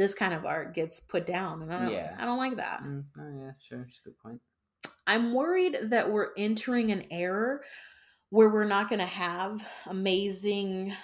this 0.00 0.14
kind 0.14 0.32
of 0.32 0.46
art 0.46 0.72
gets 0.72 0.98
put 0.98 1.26
down 1.26 1.60
and 1.60 1.70
I 1.74 1.80
don't 1.84 1.92
Yeah. 1.92 2.16
I 2.18 2.24
don't 2.24 2.38
like 2.38 2.56
that. 2.56 2.80
Mm, 2.82 3.04
oh, 3.18 3.38
yeah, 3.44 3.52
sure. 3.60 3.84
It's 3.86 4.00
a 4.00 4.08
good 4.08 4.18
point. 4.18 4.40
I'm 5.06 5.34
worried 5.34 5.76
that 5.90 6.10
we're 6.10 6.30
entering 6.38 6.90
an 6.90 7.04
era 7.10 7.60
where 8.30 8.48
we're 8.48 8.64
not 8.64 8.88
going 8.88 9.00
to 9.00 9.04
have 9.04 9.62
amazing 9.88 10.94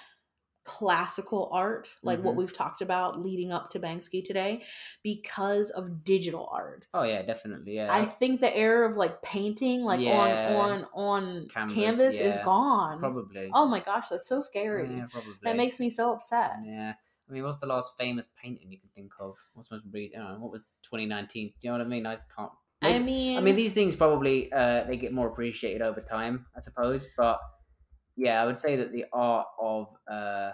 classical 0.63 1.47
art 1.53 1.87
like 2.01 2.19
what 2.23 2.33
Mhm. 2.33 2.37
we've 2.39 2.53
talked 2.53 2.81
about 2.81 3.19
leading 3.21 3.51
up 3.51 3.69
to 3.69 3.79
Banksy 3.79 4.25
today 4.25 4.63
because 5.03 5.69
of 5.69 6.03
digital 6.03 6.49
art. 6.51 6.87
Oh, 6.93 7.03
yeah, 7.03 7.21
definitely. 7.21 7.75
Yeah. 7.75 7.93
I 7.93 8.03
think 8.03 8.41
the 8.41 8.53
era 8.57 8.89
of 8.89 8.97
like 8.97 9.21
painting 9.21 9.83
like 9.83 9.99
Yeah. 10.01 10.55
on 10.57 10.83
on 10.83 10.87
on 10.93 11.47
Canvas, 11.49 11.73
canvas, 11.75 12.15
is 12.19 12.37
gone. 12.43 12.97
probably. 12.99 13.49
Oh 13.53 13.67
my 13.67 13.79
gosh, 13.79 14.07
that's 14.09 14.27
so 14.27 14.39
scary. 14.41 14.89
Yeah, 14.97 15.05
probably. 15.09 15.33
That 15.43 15.55
makes 15.55 15.79
me 15.79 15.89
so 15.91 16.11
upset. 16.13 16.53
Yeah. 16.65 16.95
I 17.29 17.33
mean, 17.33 17.43
what's 17.43 17.59
the 17.59 17.65
last 17.67 17.97
famous 17.97 18.27
painting 18.41 18.71
you 18.71 18.79
can 18.79 18.89
think 18.95 19.11
of? 19.19 19.35
What's 19.53 19.69
most 19.71 19.83
re- 19.91 20.13
I 20.15 20.19
know, 20.19 20.39
what 20.39 20.51
was 20.51 20.73
2019? 20.83 21.47
Do 21.49 21.53
you 21.61 21.71
know 21.71 21.77
what 21.77 21.85
I 21.85 21.89
mean? 21.89 22.05
I 22.05 22.17
can't. 22.35 22.51
I 22.81 22.99
mean 22.99 23.37
I 23.37 23.41
mean, 23.41 23.55
these 23.55 23.73
things 23.73 23.95
probably 23.95 24.51
uh, 24.53 24.83
they 24.83 24.97
get 24.97 25.11
more 25.11 25.27
appreciated 25.27 25.81
over 25.81 25.99
time, 26.01 26.45
I 26.55 26.59
suppose. 26.59 27.05
But 27.17 27.39
yeah, 28.15 28.41
I 28.41 28.45
would 28.45 28.59
say 28.59 28.75
that 28.77 28.91
the 28.91 29.05
art 29.11 29.47
of 29.59 29.87
uh, 30.09 30.51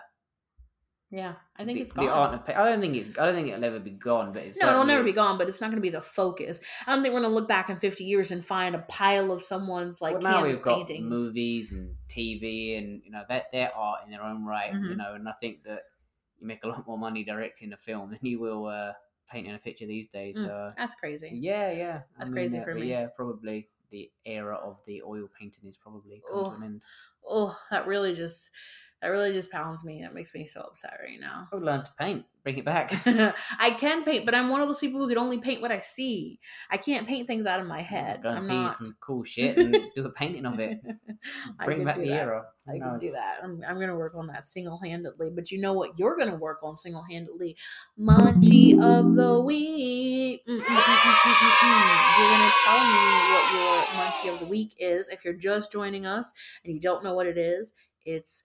yeah, 1.12 1.34
I 1.58 1.64
think 1.66 1.78
the, 1.78 1.82
it's 1.84 1.92
gone. 1.92 2.06
the 2.06 2.12
art 2.12 2.34
of 2.34 2.50
I 2.50 2.70
don't 2.70 2.82
think 2.82 2.96
it's 2.96 3.10
I 3.20 3.26
don't 3.28 3.36
think 3.36 3.50
it'll 3.50 3.64
ever 3.64 3.80
be 3.80 3.92
gone, 3.92 4.34
but 4.34 4.42
it's 4.44 4.60
No, 4.60 4.70
it'll 4.72 4.86
never 4.86 5.04
be 5.04 5.12
gone, 5.12 5.38
but 5.38 5.48
it's 5.48 5.62
not 5.62 5.68
going 5.68 5.78
to 5.78 5.82
be 5.82 5.90
the 5.92 6.02
focus. 6.02 6.60
I 6.88 6.94
don't 6.96 7.04
think 7.04 7.14
we're 7.14 7.20
going 7.20 7.30
to 7.32 7.36
look 7.36 7.48
back 7.48 7.70
in 7.70 7.78
50 7.78 8.04
years 8.04 8.32
and 8.32 8.44
find 8.44 8.74
a 8.74 8.80
pile 8.80 9.32
of 9.32 9.44
someone's 9.44 10.02
like 10.02 10.14
well, 10.14 10.24
now 10.24 10.44
we've 10.44 10.62
got 10.62 10.88
paintings. 10.88 11.10
movies 11.10 11.72
and 11.72 11.96
TV, 12.10 12.80
and 12.80 13.04
you 13.06 13.12
know 13.12 13.24
that 13.30 13.52
they're 13.52 13.76
art 13.76 14.02
in 14.06 14.12
their 14.12 14.24
own 14.24 14.44
right. 14.44 14.74
You 14.74 14.80
Mhm. 14.80 14.98
know, 14.98 15.14
and 15.14 15.30
I 15.30 15.34
think 15.34 15.64
that 15.66 15.82
you 16.44 16.48
make 16.48 16.64
a 16.64 16.68
lot 16.68 16.86
more 16.86 16.98
money 16.98 17.24
directing 17.24 17.74
a 17.74 17.78
film 17.78 18.12
than 18.12 18.20
you 18.22 18.40
will 18.40 18.68
uh, 18.68 18.94
painting 19.32 19.54
a 19.54 19.58
picture 19.58 19.86
these 19.86 20.08
days. 20.08 20.38
Mm, 20.38 20.46
So 20.46 20.72
That's 20.78 20.94
crazy. 20.96 21.32
yeah, 21.34 21.72
yeah, 21.72 22.02
That's 22.18 22.30
crazy 22.30 22.60
uh, 22.60 22.64
for 22.64 22.76
me. 22.76 22.90
Yeah, 22.90 23.08
probably 23.16 23.70
the 23.90 24.12
era 24.26 24.56
of 24.56 24.80
the 24.86 25.02
oil 25.04 25.28
painting 25.40 25.68
is 25.70 25.78
probably 25.78 26.22
come 26.30 26.44
to 26.46 26.52
an 26.52 26.64
end. 26.64 26.82
Oh, 27.28 27.58
that 27.72 27.88
really 27.88 28.14
just 28.14 28.52
that 29.04 29.10
really 29.10 29.34
just 29.34 29.52
pounds 29.52 29.84
me. 29.84 30.02
That 30.02 30.14
makes 30.14 30.34
me 30.34 30.46
so 30.46 30.62
upset 30.62 30.98
right 31.06 31.20
now. 31.20 31.50
I 31.52 31.56
would 31.56 31.66
learn 31.66 31.84
to 31.84 31.92
paint, 32.00 32.24
bring 32.42 32.58
it 32.58 32.64
back. 32.64 32.94
I 33.60 33.72
can 33.72 34.06
paint, 34.06 34.24
but 34.24 34.34
I'm 34.34 34.48
one 34.48 34.62
of 34.62 34.70
those 34.70 34.80
people 34.80 35.02
who 35.02 35.10
can 35.10 35.18
only 35.18 35.40
paint 35.40 35.62
what 35.62 35.74
I 35.74 35.80
see. 35.80 36.40
I 36.72 36.78
can't 36.78 37.06
paint 37.06 37.28
things 37.28 37.46
out 37.46 37.60
of 37.60 37.68
my 37.68 37.82
head. 37.82 38.24
Go 38.24 38.30
and 38.30 38.38
I'm 38.38 38.44
see 38.46 38.54
not. 38.54 38.72
some 38.72 38.96
cool 39.02 39.24
shit 39.26 39.58
and 39.58 39.76
do 39.94 40.06
a 40.06 40.10
painting 40.10 40.46
of 40.46 40.58
it. 40.60 40.80
Bring 41.66 41.84
back 41.84 41.98
the 41.98 42.08
that. 42.08 42.22
era. 42.22 42.46
I 42.66 42.80
can 42.80 42.98
do 42.98 43.12
that. 43.12 43.40
I'm, 43.44 43.62
I'm 43.68 43.76
going 43.76 43.90
to 43.90 43.96
work 43.98 44.14
on 44.16 44.28
that 44.28 44.46
single 44.46 44.80
handedly. 44.82 45.30
But 45.30 45.52
you 45.52 45.60
know 45.60 45.74
what? 45.74 46.00
You're 46.00 46.16
going 46.16 46.30
to 46.32 46.38
work 46.38 46.60
on 46.64 46.78
single 46.78 47.04
handedly. 47.04 47.58
Munchie 48.00 48.82
of 48.82 49.16
the 49.16 49.42
week. 49.42 50.48
Mm, 50.48 50.60
mm, 50.60 50.64
mm. 50.64 51.20
You're 52.20 52.30
going 52.30 52.50
to 52.50 52.56
tell 52.64 52.80
me 52.80 53.04
what 53.34 53.54
your 53.54 53.84
munchie 54.00 54.34
of 54.34 54.40
the 54.40 54.46
week 54.46 54.76
is. 54.78 55.10
If 55.10 55.26
you're 55.26 55.34
just 55.34 55.74
joining 55.74 56.06
us 56.06 56.32
and 56.64 56.74
you 56.74 56.80
don't 56.80 57.04
know 57.04 57.14
what 57.14 57.28
it 57.28 57.38
is, 57.38 57.74
it's 58.06 58.44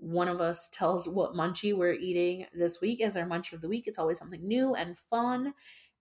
one 0.00 0.28
of 0.28 0.40
us 0.40 0.68
tells 0.72 1.06
what 1.08 1.34
munchie 1.34 1.74
we're 1.74 1.92
eating 1.92 2.46
this 2.54 2.80
week 2.80 3.02
as 3.02 3.16
our 3.16 3.26
munchie 3.26 3.52
of 3.52 3.60
the 3.60 3.68
week. 3.68 3.86
It's 3.86 3.98
always 3.98 4.18
something 4.18 4.40
new 4.46 4.74
and 4.74 4.98
fun 4.98 5.54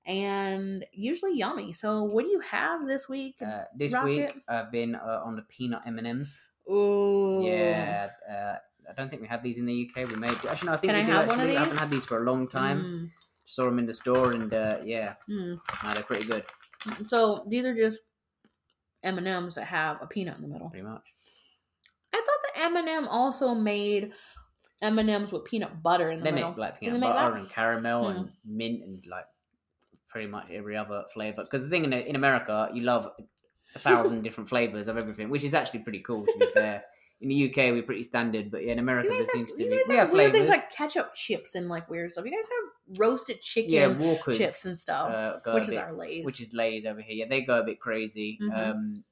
and 0.05 0.85
usually 0.93 1.37
yummy. 1.37 1.73
So, 1.73 2.03
what 2.03 2.23
do 2.25 2.31
you 2.31 2.39
have 2.39 2.87
this 2.87 3.09
week? 3.09 3.35
Uh, 3.41 3.63
this 3.75 3.93
Rocket. 3.93 4.05
week 4.07 4.33
I've 4.47 4.71
been 4.71 4.95
uh, 4.95 5.21
on 5.23 5.35
the 5.35 5.43
peanut 5.43 5.81
M 5.85 5.97
and 5.97 6.07
M's. 6.07 6.41
Ooh. 6.71 7.41
Yeah, 7.43 8.09
uh, 8.29 8.55
I 8.89 8.93
don't 8.95 9.09
think 9.09 9.21
we 9.21 9.27
have 9.27 9.43
these 9.43 9.57
in 9.57 9.65
the 9.65 9.89
UK. 9.89 10.09
We 10.09 10.15
made 10.15 10.31
actually 10.49 10.67
no, 10.67 10.73
I 10.73 10.77
think 10.77 10.93
Can 10.93 10.95
we 10.95 11.01
I 11.01 11.05
do 11.05 11.11
have 11.11 11.29
actually. 11.29 11.57
I 11.57 11.59
haven't 11.59 11.77
had 11.77 11.89
these 11.89 12.05
for 12.05 12.21
a 12.21 12.23
long 12.23 12.47
time. 12.47 12.81
Mm, 12.81 13.09
Saw 13.45 13.65
them 13.65 13.79
in 13.79 13.85
the 13.87 13.93
store 13.93 14.31
and 14.31 14.53
uh, 14.53 14.77
yeah, 14.85 15.15
mm. 15.29 15.59
no, 15.83 15.93
they're 15.93 16.03
pretty 16.03 16.27
good, 16.27 16.45
So 17.07 17.43
these 17.47 17.65
are 17.65 17.73
just 17.73 18.01
M 19.03 19.17
and 19.17 19.27
M's 19.27 19.55
that 19.55 19.65
have 19.65 19.97
a 20.01 20.07
peanut 20.07 20.37
in 20.37 20.43
the 20.43 20.47
middle. 20.47 20.69
pretty 20.69 20.85
much. 20.85 21.01
I 22.13 22.17
thought 22.17 22.48
the 22.59 22.65
M 22.65 22.77
and 22.77 22.87
m 22.89 23.07
also 23.07 23.53
made 23.55 24.11
M 24.81 24.97
and 24.99 25.09
M's 25.09 25.31
with 25.31 25.45
peanut 25.45 25.81
butter 25.83 26.09
in 26.09 26.19
the 26.19 26.23
They 26.25 26.31
middle. 26.31 26.49
make 26.51 26.57
like 26.57 26.79
peanut 26.79 27.01
butter 27.01 27.35
and 27.35 27.49
caramel 27.49 28.11
Hmm. 28.11 28.17
and 28.17 28.31
mint 28.45 28.83
and 28.83 29.05
like 29.07 29.25
pretty 30.07 30.27
much 30.27 30.49
every 30.51 30.75
other 30.77 31.03
flavor. 31.13 31.43
Because 31.43 31.63
the 31.63 31.69
thing 31.69 31.83
in 31.85 31.93
in 31.93 32.15
America, 32.15 32.69
you 32.73 32.83
love 32.83 33.09
a 33.75 33.79
thousand 33.79 34.23
different 34.23 34.49
flavors 34.49 34.87
of 34.87 34.97
everything, 34.97 35.29
which 35.29 35.43
is 35.43 35.53
actually 35.53 35.79
pretty 35.81 35.99
cool. 35.99 36.25
To 36.25 36.37
be 36.39 36.45
fair, 36.53 36.83
in 37.21 37.27
the 37.29 37.49
UK 37.49 37.57
we're 37.73 37.83
pretty 37.83 38.03
standard, 38.03 38.49
but 38.49 38.63
yeah, 38.65 38.71
in 38.71 38.79
America 38.79 39.09
there 39.09 39.23
seems 39.23 39.51
to 39.53 39.63
you 39.63 39.69
be 39.69 39.75
guys 39.77 39.85
we 39.89 39.95
have 39.95 40.11
weird 40.13 40.31
flavors. 40.31 40.47
things 40.47 40.49
like 40.49 40.69
ketchup 40.71 41.13
chips 41.13 41.55
and 41.55 41.67
like 41.67 41.89
weird 41.89 42.09
stuff. 42.11 42.23
You 42.25 42.31
guys 42.31 42.47
have 42.49 42.97
roasted 42.99 43.41
chicken 43.41 43.71
yeah, 43.73 43.87
Walkers, 43.87 44.37
chips 44.37 44.63
and 44.65 44.79
stuff, 44.79 45.11
uh, 45.45 45.53
which 45.53 45.63
is 45.65 45.69
bit- 45.71 45.79
our 45.79 45.93
Lay's. 45.93 46.23
which 46.25 46.39
is 46.41 46.53
Lay's 46.53 46.85
over 46.85 47.01
here. 47.01 47.15
Yeah, 47.17 47.25
they 47.29 47.41
go 47.41 47.59
a 47.59 47.63
bit 47.65 47.79
crazy. 47.81 48.39
Mhm. 48.41 48.69
Um, 48.71 49.03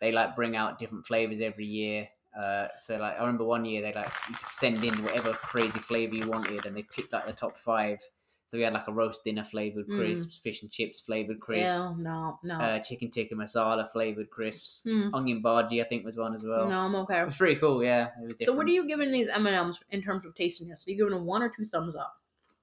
they 0.00 0.12
like 0.12 0.36
bring 0.36 0.54
out 0.56 0.78
different 0.78 1.04
flavors 1.06 1.40
every 1.40 1.66
year. 1.66 2.08
Uh, 2.38 2.68
so 2.76 2.96
like 2.98 3.14
I 3.16 3.20
remember 3.20 3.44
one 3.44 3.64
year 3.64 3.80
they 3.82 3.92
like 3.94 4.10
you 4.28 4.34
could 4.34 4.48
send 4.48 4.84
in 4.84 4.94
whatever 5.02 5.32
crazy 5.32 5.78
flavor 5.78 6.16
you 6.16 6.28
wanted, 6.28 6.66
and 6.66 6.76
they 6.76 6.82
picked 6.82 7.12
like 7.12 7.26
the 7.26 7.32
top 7.32 7.56
five. 7.56 7.98
So 8.44 8.58
we 8.58 8.62
had 8.64 8.74
like 8.74 8.86
a 8.86 8.92
roast 8.92 9.24
dinner 9.24 9.42
flavored 9.44 9.88
Mm. 9.88 9.96
crisps, 9.96 10.38
fish 10.38 10.62
and 10.62 10.70
chips 10.70 11.00
flavored 11.00 11.40
crisps, 11.40 11.82
Ew, 11.82 11.96
no, 12.04 12.38
no, 12.44 12.54
uh, 12.60 12.78
chicken 12.80 13.10
tikka 13.10 13.34
masala 13.34 13.90
flavored 13.90 14.30
crisps, 14.30 14.82
Hmm. 14.84 15.12
onion 15.14 15.42
bhaji 15.42 15.80
I 15.80 15.88
think 15.88 16.04
was 16.04 16.16
one 16.16 16.34
as 16.34 16.44
well. 16.44 16.68
no, 16.68 16.78
I'm 16.80 16.94
okay. 16.96 17.22
It 17.22 17.24
was 17.24 17.36
pretty 17.36 17.58
cool. 17.58 17.82
Yeah, 17.82 18.10
it 18.22 18.24
was. 18.24 18.34
So 18.44 18.52
what 18.52 18.66
are 18.66 18.70
you 18.70 18.86
giving 18.86 19.10
these 19.10 19.28
M 19.28 19.46
and 19.46 19.56
M's 19.56 19.82
in 19.90 20.02
terms 20.02 20.24
of 20.26 20.34
tastiness? 20.34 20.86
Are 20.86 20.90
you 20.90 20.96
giving 20.96 21.14
them 21.14 21.24
one 21.24 21.42
or 21.42 21.48
two 21.48 21.64
thumbs 21.64 21.96
up? 21.96 22.20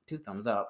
Two 0.07 0.19
thumbs 0.19 0.47
up. 0.47 0.69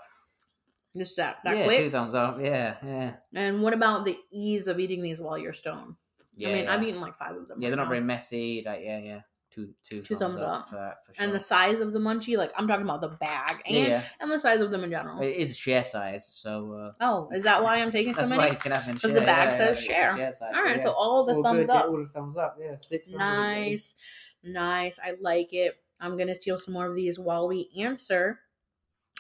Just 0.96 1.18
that 1.18 1.40
that 1.44 1.58
yeah, 1.58 1.66
quick. 1.66 1.80
two 1.80 1.90
thumbs 1.92 2.16
up. 2.16 2.40
Yeah, 2.40 2.78
yeah, 2.84 3.14
And 3.34 3.62
what 3.64 3.74
about 3.74 4.06
the 4.06 4.18
ease 4.32 4.68
of 4.68 4.80
eating 4.80 5.02
these 5.02 5.20
while 5.20 5.38
you're 5.38 5.54
stoned? 5.54 5.96
Yeah. 6.36 6.50
I 6.50 6.54
mean, 6.54 6.64
yeah. 6.66 6.74
I've 6.74 6.84
eaten 6.84 7.02
like 7.02 7.18
five 7.18 7.36
of 7.36 7.48
them. 7.48 7.62
Yeah, 7.62 7.68
right 7.68 7.72
they're 7.72 7.78
not 7.78 7.84
now. 7.84 7.90
very 7.90 8.02
messy. 8.02 8.64
Like 8.66 8.82
yeah, 8.84 9.00
yeah. 9.00 9.22
Two, 9.52 9.70
two, 9.84 10.02
Two 10.02 10.16
thumbs 10.16 10.42
up. 10.42 10.68
for 10.68 10.78
that 10.78 11.06
for 11.06 11.14
sure. 11.14 11.24
And 11.24 11.32
the 11.32 11.40
size 11.40 11.80
of 11.80 11.94
the 11.94 12.00
munchie, 12.00 12.38
like 12.40 12.52
I'm 12.58 12.68
talking 12.68 12.86
about 12.86 13.02
the 13.02 13.10
bag 13.10 13.62
and 13.68 13.78
yeah, 13.78 13.88
yeah. 13.88 14.04
and 14.20 14.32
the 14.32 14.40
size 14.40 14.62
of 14.62 14.72
them 14.72 14.84
in 14.84 14.90
general. 14.90 15.22
It 15.22 15.36
is 15.36 15.52
a 15.52 15.54
share 15.54 15.84
size, 15.84 16.26
so 16.28 16.72
uh, 16.74 16.92
Oh, 17.00 17.30
is 17.32 17.44
that 17.44 17.64
why 17.64 17.78
I'm 17.80 17.92
taking 17.92 18.16
so 18.16 18.22
that's 18.22 18.32
why 18.32 18.38
many? 18.38 18.52
you 18.54 18.58
can 18.58 18.72
have 18.72 18.88
them 18.88 18.98
'Cause 18.98 19.14
the 19.14 19.22
bag 19.22 19.50
yeah, 19.52 19.56
says 19.56 19.88
yeah, 19.88 20.16
it's 20.16 20.18
share. 20.18 20.34
size, 20.34 20.58
All 20.58 20.64
right, 20.64 20.78
yeah. 20.78 20.82
so 20.84 20.92
all 20.94 21.24
the 21.24 21.36
All 21.36 21.44
thumbs 21.44 21.68
good, 21.68 21.74
yeah, 21.74 21.80
up. 21.82 21.86
all 21.88 21.98
the 21.98 22.10
thumbs 22.12 22.36
up. 22.36 22.58
Yeah, 22.60 22.78
six. 22.78 23.12
thumbs 23.12 23.22
up, 23.22 23.28
Nice, 23.30 23.96
nice. 24.44 25.00
I 25.04 25.14
like 25.22 25.54
it. 25.54 25.76
I'm 26.00 26.18
gonna 26.18 26.34
steal 26.34 26.58
some 26.58 26.74
more 26.74 26.88
of 26.88 26.96
these 26.96 27.20
while 27.20 27.48
we 27.48 27.70
answer 27.78 28.40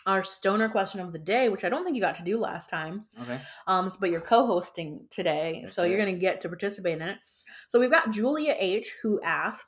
our 0.05 0.23
stoner 0.23 0.69
question 0.69 0.99
of 0.99 1.13
the 1.13 1.19
day, 1.19 1.49
which 1.49 1.63
I 1.63 1.69
don't 1.69 1.83
think 1.83 1.95
you 1.95 2.01
got 2.01 2.15
to 2.15 2.23
do 2.23 2.37
last 2.37 2.69
time. 2.69 3.05
Okay. 3.21 3.39
Um, 3.67 3.89
but 3.99 4.11
you're 4.11 4.21
co-hosting 4.21 5.07
today, 5.09 5.59
That's 5.61 5.73
so 5.73 5.83
you're 5.83 5.97
gonna 5.97 6.13
get 6.13 6.41
to 6.41 6.49
participate 6.49 6.95
in 6.95 7.01
it. 7.01 7.17
So 7.67 7.79
we've 7.79 7.91
got 7.91 8.11
Julia 8.11 8.55
H 8.57 8.95
who 9.01 9.21
asked, 9.21 9.65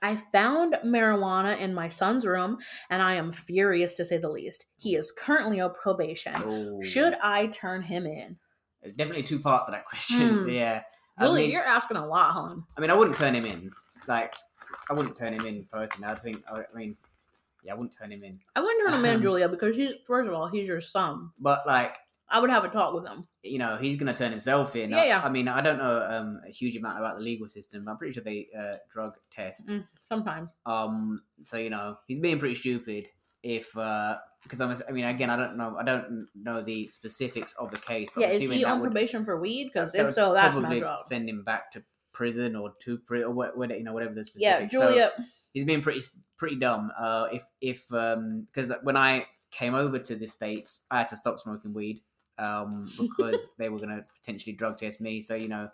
I 0.00 0.16
found 0.16 0.76
marijuana 0.84 1.60
in 1.60 1.74
my 1.74 1.88
son's 1.88 2.24
room 2.24 2.58
and 2.88 3.02
I 3.02 3.14
am 3.14 3.32
furious 3.32 3.94
to 3.94 4.04
say 4.04 4.18
the 4.18 4.28
least. 4.28 4.66
He 4.76 4.94
is 4.94 5.10
currently 5.10 5.60
on 5.60 5.74
probation. 5.74 6.34
Oh. 6.44 6.80
Should 6.82 7.14
I 7.22 7.46
turn 7.48 7.82
him 7.82 8.06
in? 8.06 8.36
There's 8.80 8.94
definitely 8.94 9.24
two 9.24 9.40
parts 9.40 9.66
to 9.66 9.72
that 9.72 9.84
question. 9.84 10.28
Hmm. 10.44 10.48
Yeah. 10.48 10.82
I 11.20 11.24
Julia, 11.24 11.42
mean, 11.42 11.50
you're 11.50 11.64
asking 11.64 11.96
a 11.96 12.06
lot, 12.06 12.30
hon. 12.32 12.62
I 12.76 12.80
mean, 12.80 12.90
I 12.90 12.96
wouldn't 12.96 13.16
turn 13.16 13.34
him 13.34 13.44
in. 13.44 13.72
Like, 14.06 14.36
I 14.88 14.92
wouldn't 14.92 15.16
turn 15.16 15.32
him 15.32 15.44
in 15.46 15.64
personally. 15.64 16.12
I 16.12 16.14
think. 16.14 16.44
I 16.48 16.62
mean, 16.72 16.96
yeah, 17.68 17.74
I 17.74 17.76
wouldn't 17.76 17.94
turn 17.96 18.10
him 18.10 18.24
in. 18.24 18.38
I 18.56 18.60
wouldn't 18.60 18.90
turn 18.90 18.98
him 18.98 19.04
in, 19.04 19.22
Julia, 19.26 19.48
because 19.48 19.76
he's 19.76 19.92
first 20.06 20.26
of 20.28 20.34
all, 20.34 20.48
he's 20.48 20.66
your 20.66 20.80
son. 20.80 21.30
But 21.38 21.66
like, 21.66 21.94
I 22.28 22.40
would 22.40 22.50
have 22.50 22.64
a 22.64 22.68
talk 22.68 22.94
with 22.94 23.06
him. 23.06 23.26
you 23.42 23.58
know, 23.58 23.78
he's 23.80 23.96
gonna 23.96 24.14
turn 24.14 24.30
himself 24.30 24.74
in. 24.76 24.90
Yeah, 24.90 24.96
I, 24.98 25.04
yeah. 25.06 25.22
I 25.22 25.28
mean, 25.30 25.48
I 25.48 25.60
don't 25.60 25.78
know 25.78 26.02
um, 26.10 26.40
a 26.46 26.50
huge 26.50 26.76
amount 26.76 26.98
about 26.98 27.16
the 27.18 27.22
legal 27.22 27.48
system. 27.48 27.84
But 27.84 27.92
I'm 27.92 27.96
pretty 27.98 28.12
sure 28.14 28.22
they 28.24 28.48
uh, 28.58 28.76
drug 28.92 29.14
test. 29.30 29.70
Sometimes. 30.08 30.48
Um, 30.66 31.22
so 31.44 31.56
you 31.56 31.70
know, 31.70 31.96
he's 32.06 32.18
being 32.18 32.38
pretty 32.38 32.54
stupid. 32.54 33.06
If 33.42 33.72
because 33.72 34.60
I'm, 34.60 34.74
I 34.88 34.92
mean, 34.92 35.04
again, 35.04 35.30
I 35.30 35.36
don't 35.36 35.56
know, 35.56 35.76
I 35.78 35.84
don't 35.84 36.26
know 36.34 36.60
the 36.60 36.86
specifics 36.86 37.52
of 37.54 37.70
the 37.70 37.78
case. 37.78 38.10
But 38.14 38.22
Yeah, 38.22 38.26
I'm 38.28 38.42
is 38.42 38.50
he 38.50 38.64
on 38.64 38.80
would- 38.80 38.90
probation 38.90 39.24
for 39.24 39.38
weed? 39.40 39.70
Because 39.72 39.94
if 39.94 40.10
so, 40.10 40.34
that's 40.34 40.54
my 40.56 40.60
probably 40.62 40.80
job. 40.80 41.00
send 41.02 41.28
him 41.28 41.44
back 41.44 41.70
to 41.72 41.82
prison 42.18 42.56
or 42.56 42.72
to 42.84 42.98
prison 42.98 43.28
or 43.28 43.32
what, 43.32 43.56
what, 43.56 43.70
you 43.70 43.84
know, 43.84 43.92
whatever 43.94 44.12
the 44.12 44.28
Yeah, 44.36 44.56
specifics. 44.66 44.72
So 44.72 44.88
Julia. 44.88 45.10
he's 45.54 45.64
being 45.64 45.80
pretty 45.80 46.00
pretty 46.36 46.56
dumb. 46.56 46.90
Uh, 46.98 47.28
if 47.32 47.44
if 47.60 47.80
um, 47.92 48.46
because 48.52 48.72
when 48.82 48.96
I 48.96 49.26
came 49.52 49.74
over 49.74 49.98
to 50.00 50.16
the 50.16 50.26
states, 50.26 50.84
I 50.90 50.98
had 50.98 51.08
to 51.08 51.16
stop 51.16 51.38
smoking 51.38 51.72
weed. 51.72 52.02
Um, 52.38 52.88
because 53.00 53.48
they 53.58 53.68
were 53.68 53.78
gonna 53.78 54.04
potentially 54.20 54.54
drug 54.56 54.78
test 54.78 55.00
me. 55.00 55.20
So 55.20 55.34
you 55.36 55.48
know, 55.48 55.70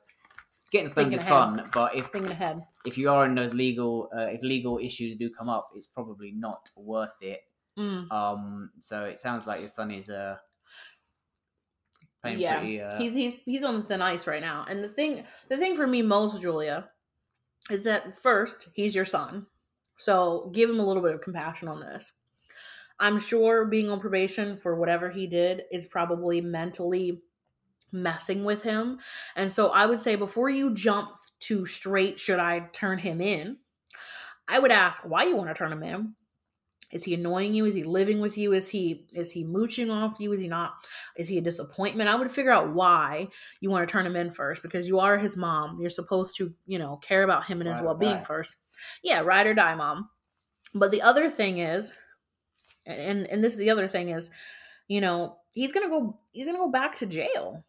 getting 0.71 0.89
stoned 0.89 1.15
is 1.15 1.21
ahead. 1.21 1.29
fun, 1.31 1.71
but 1.73 1.97
if 1.97 2.07
thinking 2.09 2.33
ahead. 2.33 2.63
if 2.85 2.97
you 2.99 3.11
are 3.11 3.25
in 3.25 3.35
those 3.35 3.55
legal 3.55 4.11
uh, 4.17 4.27
if 4.37 4.43
legal 4.43 4.79
issues 4.79 5.17
do 5.17 5.31
come 5.31 5.49
up, 5.49 5.71
it's 5.75 5.87
probably 5.87 6.31
not 6.31 6.71
worth 6.77 7.17
it. 7.23 7.41
Mm. 7.79 8.11
Um, 8.13 8.71
so 8.79 9.05
it 9.05 9.19
sounds 9.19 9.47
like 9.47 9.61
your 9.61 9.69
son 9.69 9.91
is 9.91 10.09
uh 10.09 10.37
playing 12.25 12.41
Yeah, 12.41 12.59
pretty. 12.59 12.81
Uh, 12.81 12.99
he's 12.99 13.15
he's 13.15 13.33
he's 13.45 13.65
on 13.65 13.85
thin 13.85 14.03
ice 14.03 14.27
right 14.27 14.43
now. 14.43 14.65
And 14.69 14.83
the 14.83 14.89
thing 14.89 15.25
the 15.49 15.57
thing 15.57 15.77
for 15.77 15.87
me 15.87 16.03
most, 16.03 16.41
Julia, 16.41 16.89
is 17.71 17.85
that 17.85 18.17
first 18.17 18.69
he's 18.75 18.95
your 18.95 19.05
son, 19.05 19.47
so 19.97 20.51
give 20.53 20.69
him 20.69 20.81
a 20.81 20.87
little 20.87 21.03
bit 21.03 21.15
of 21.15 21.21
compassion 21.21 21.69
on 21.69 21.81
this. 21.81 22.13
I'm 23.01 23.19
sure 23.19 23.65
being 23.65 23.91
on 23.91 24.01
probation 24.01 24.57
for 24.57 24.77
whatever 24.77 25.11
he 25.11 25.27
did 25.27 25.63
is 25.71 25.87
probably 25.87 26.41
mentally 26.41 27.23
messing 27.91 28.45
with 28.45 28.63
him. 28.63 28.99
And 29.37 29.51
so 29.51 29.69
I 29.69 29.87
would 29.87 30.01
say 30.01 30.17
before 30.17 30.49
you 30.49 30.75
jump 30.75 31.11
to 31.41 31.67
straight, 31.67 32.21
should 32.21 32.39
I 32.39 32.69
turn 32.73 32.99
him 32.99 33.21
in? 33.21 33.59
I 34.47 34.59
would 34.59 34.71
ask 34.71 35.03
why 35.03 35.25
you 35.25 35.37
want 35.37 35.49
to 35.49 35.55
turn 35.55 35.73
him 35.73 35.83
in. 35.83 36.15
Is 36.95 37.03
he 37.03 37.13
annoying 37.13 37.53
you? 37.53 37.67
Is 37.67 37.75
he 37.75 37.83
living 37.83 38.21
with 38.21 38.39
you? 38.39 38.53
Is 38.53 38.69
he 38.69 39.05
is 39.15 39.33
he 39.33 39.43
mooching 39.43 39.91
off 39.91 40.21
you? 40.21 40.33
Is 40.33 40.41
he 40.41 40.47
not? 40.47 40.75
Is 41.17 41.29
he 41.29 41.37
a 41.39 41.43
disappointment? 41.43 42.09
I 42.09 42.15
would 42.15 42.31
figure 42.31 42.53
out 42.53 42.73
why 42.73 43.27
you 43.61 43.69
want 43.69 43.87
to 43.87 43.93
turn 43.93 44.07
him 44.07 44.15
in 44.15 44.31
first 44.31 44.63
because 44.63 44.87
you 44.87 45.01
are 45.01 45.19
his 45.19 45.37
mom. 45.37 45.81
You're 45.81 45.91
supposed 45.91 46.37
to, 46.37 46.55
you 46.67 46.79
know, 46.79 46.97
care 46.99 47.25
about 47.25 47.47
him 47.47 47.61
and 47.61 47.69
his 47.69 47.81
Ride 47.81 47.85
or 47.85 47.87
well 47.89 47.97
being 47.97 48.21
first. 48.21 48.57
Yeah, 49.03 49.21
ride 49.21 49.49
or 49.49 49.55
die, 49.55 49.75
mom. 49.75 50.09
But 50.73 50.93
the 50.93 51.03
other 51.03 51.29
thing 51.29 51.59
is, 51.59 51.93
and 52.87 53.27
and 53.27 53.43
this 53.43 53.55
is 53.55 53.59
the 53.59 53.71
other 53.71 53.89
thing 53.89 54.11
is, 54.11 54.31
you 54.87 55.01
know, 55.01 55.39
he's 55.53 55.73
gonna 55.73 55.89
go 55.89 56.21
he's 56.31 56.47
gonna 56.47 56.59
go 56.59 56.71
back 56.71 56.95
to 56.97 57.07
jail. 57.07 57.65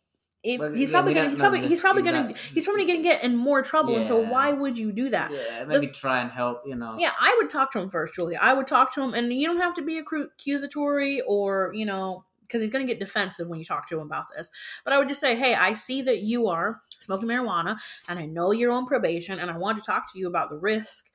If, 0.46 0.60
Well, 0.60 0.72
he's 0.72 0.92
probably 0.92 1.14
gonna 1.14 1.30
he's 1.30 1.40
probably 1.40 1.68
he's 1.68 1.82
probably 1.82 2.04
gonna 2.04 2.34
he's 2.54 2.66
probably 2.66 2.86
gonna 2.86 3.02
get 3.02 3.24
in 3.24 3.36
more 3.36 3.62
trouble. 3.62 3.96
And 3.96 4.06
so 4.06 4.20
why 4.20 4.54
would 4.54 4.78
you 4.78 4.92
do 4.92 5.10
that? 5.10 5.32
yeah, 5.32 5.66
maybe 5.66 5.88
try 5.88 6.22
and 6.22 6.32
help. 6.32 6.62
You 6.66 6.76
know. 6.76 6.96
Yeah, 6.98 7.12
I 7.20 7.36
would 7.40 7.50
talk 7.50 7.72
to 7.72 7.80
him 7.80 7.90
first, 7.90 8.14
Julia. 8.14 8.38
I 8.42 8.54
would 8.54 8.68
talk 8.68 8.94
to 8.94 9.02
him, 9.02 9.14
and 9.14 9.32
you 9.34 9.48
don't 9.48 9.58
have 9.58 9.76
to 9.76 9.82
be 9.82 9.98
accusatory 9.98 11.22
or, 11.22 11.72
you 11.74 11.86
know, 11.86 12.26
because 12.42 12.62
he's 12.62 12.70
going 12.70 12.86
to 12.86 12.92
get 12.92 13.00
defensive 13.00 13.50
when 13.50 13.60
you 13.60 13.66
talk 13.66 13.88
to 13.88 13.96
him 14.00 14.06
about 14.06 14.26
this. 14.36 14.52
But 14.84 14.94
I 14.94 15.00
would 15.00 15.08
just 15.08 15.20
say, 15.20 15.36
hey, 15.36 15.56
I 15.56 15.74
see 15.74 16.04
that 16.04 16.20
you 16.20 16.48
are 16.48 16.82
smoking 17.00 17.28
marijuana, 17.28 17.78
and 18.08 18.20
I 18.20 18.26
know 18.26 18.52
you're 18.52 18.72
on 18.72 18.86
probation, 18.86 19.40
and 19.40 19.50
I 19.50 19.58
want 19.58 19.78
to 19.78 19.84
talk 19.84 20.12
to 20.14 20.20
you 20.20 20.28
about 20.28 20.50
the 20.50 20.58
risk 20.58 21.12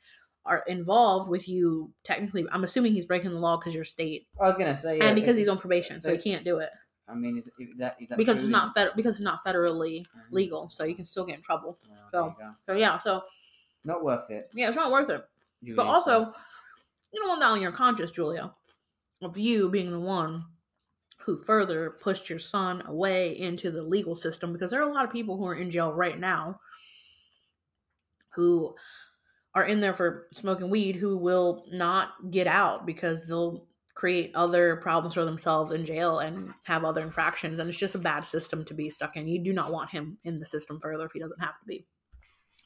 are 0.47 0.65
involved 0.67 1.31
with 1.31 1.49
you. 1.49 1.93
Technically, 2.03 2.47
I'm 2.51 2.65
assuming 2.65 2.95
he's 2.95 3.07
breaking 3.07 3.31
the 3.31 3.39
law 3.39 3.59
because 3.59 3.75
you're 3.75 3.85
state, 3.85 4.27
I 4.41 4.47
was 4.47 4.57
gonna 4.57 4.77
say, 4.77 4.97
yeah, 4.99 5.05
and 5.05 5.15
because 5.15 5.37
he's 5.37 5.49
on 5.49 5.59
probation, 5.59 6.01
so 6.01 6.11
he 6.11 6.19
can't 6.19 6.45
do 6.45 6.59
it 6.59 6.71
I 7.11 7.15
mean, 7.15 7.39
is, 7.39 7.49
is 7.59 7.69
that 7.79 7.97
is 8.01 8.09
that 8.11 8.19
because 8.19 8.43
it's 8.43 8.51
not 8.51 8.75
fed- 8.75 8.93
because 8.97 9.17
it's 9.17 9.25
not 9.25 9.45
federally 9.45 10.05
Mhm. 10.07 10.23
legal, 10.31 10.71
so 10.71 10.85
you 10.85 10.95
can 10.95 11.05
still 11.05 11.25
get 11.25 11.37
in 11.37 11.43
trouble. 11.43 11.79
There 11.89 11.97
So- 12.13 12.35
So 12.67 12.73
yeah, 12.75 12.99
so 12.99 13.25
not 13.85 14.03
worth 14.05 14.31
it. 14.31 14.51
yeah, 14.55 14.69
it's 14.69 14.77
not 14.77 14.91
worth 14.93 15.11
it. 15.11 15.29
Julia, 15.63 15.77
But 15.77 15.85
so- 15.85 15.89
also, 15.91 16.35
you 17.13 17.21
don't 17.21 17.29
want 17.29 17.41
that 17.41 17.51
on 17.51 17.61
your 17.61 17.73
conscience, 17.73 18.11
Julia, 18.13 18.55
of 19.23 19.37
you 19.37 19.69
being 19.69 19.91
the 19.91 20.01
one 20.01 20.45
who 21.25 21.37
further 21.37 21.91
pushed 21.91 22.31
your 22.31 22.39
son 22.39 22.83
away 22.87 23.37
into 23.39 23.71
the 23.71 23.83
legal 23.83 24.15
system 24.15 24.53
because 24.53 24.71
there 24.71 24.81
are 24.83 24.89
a 24.89 24.93
lot 24.93 25.05
of 25.05 25.11
people 25.11 25.37
who 25.37 25.47
are 25.47 25.55
in 25.55 25.71
jail 25.71 25.93
right 25.93 26.19
now 26.19 26.61
who 28.35 28.75
are 29.55 29.65
in 29.65 29.81
there 29.81 29.93
for 29.93 30.29
smoking 30.33 30.71
weed 30.71 30.97
who 30.97 31.17
will 31.19 31.65
not 31.73 32.31
get 32.31 32.47
out 32.47 32.87
because 32.87 33.27
they'll 33.27 33.67
create 33.95 34.31
other 34.35 34.77
problems 34.77 35.15
for 35.15 35.25
themselves 35.25 35.71
in 35.73 35.85
jail 35.85 36.19
and 36.21 36.53
have 36.67 36.85
other 36.85 37.03
infractions 37.03 37.59
and 37.59 37.69
it's 37.69 37.79
just 37.79 37.95
a 37.95 37.99
bad 37.99 38.25
system 38.25 38.65
to 38.67 38.75
be 38.75 38.91
stuck 38.91 39.17
in. 39.17 39.29
You 39.29 39.43
do 39.43 39.53
not 39.53 39.73
want 39.73 39.91
him 39.91 40.19
in 40.25 40.39
the 40.41 40.47
system 40.47 40.79
further 40.81 41.05
if 41.07 41.13
he 41.13 41.21
doesn't 41.21 41.41
have 41.41 41.59
to 41.61 41.67
be. 41.67 41.87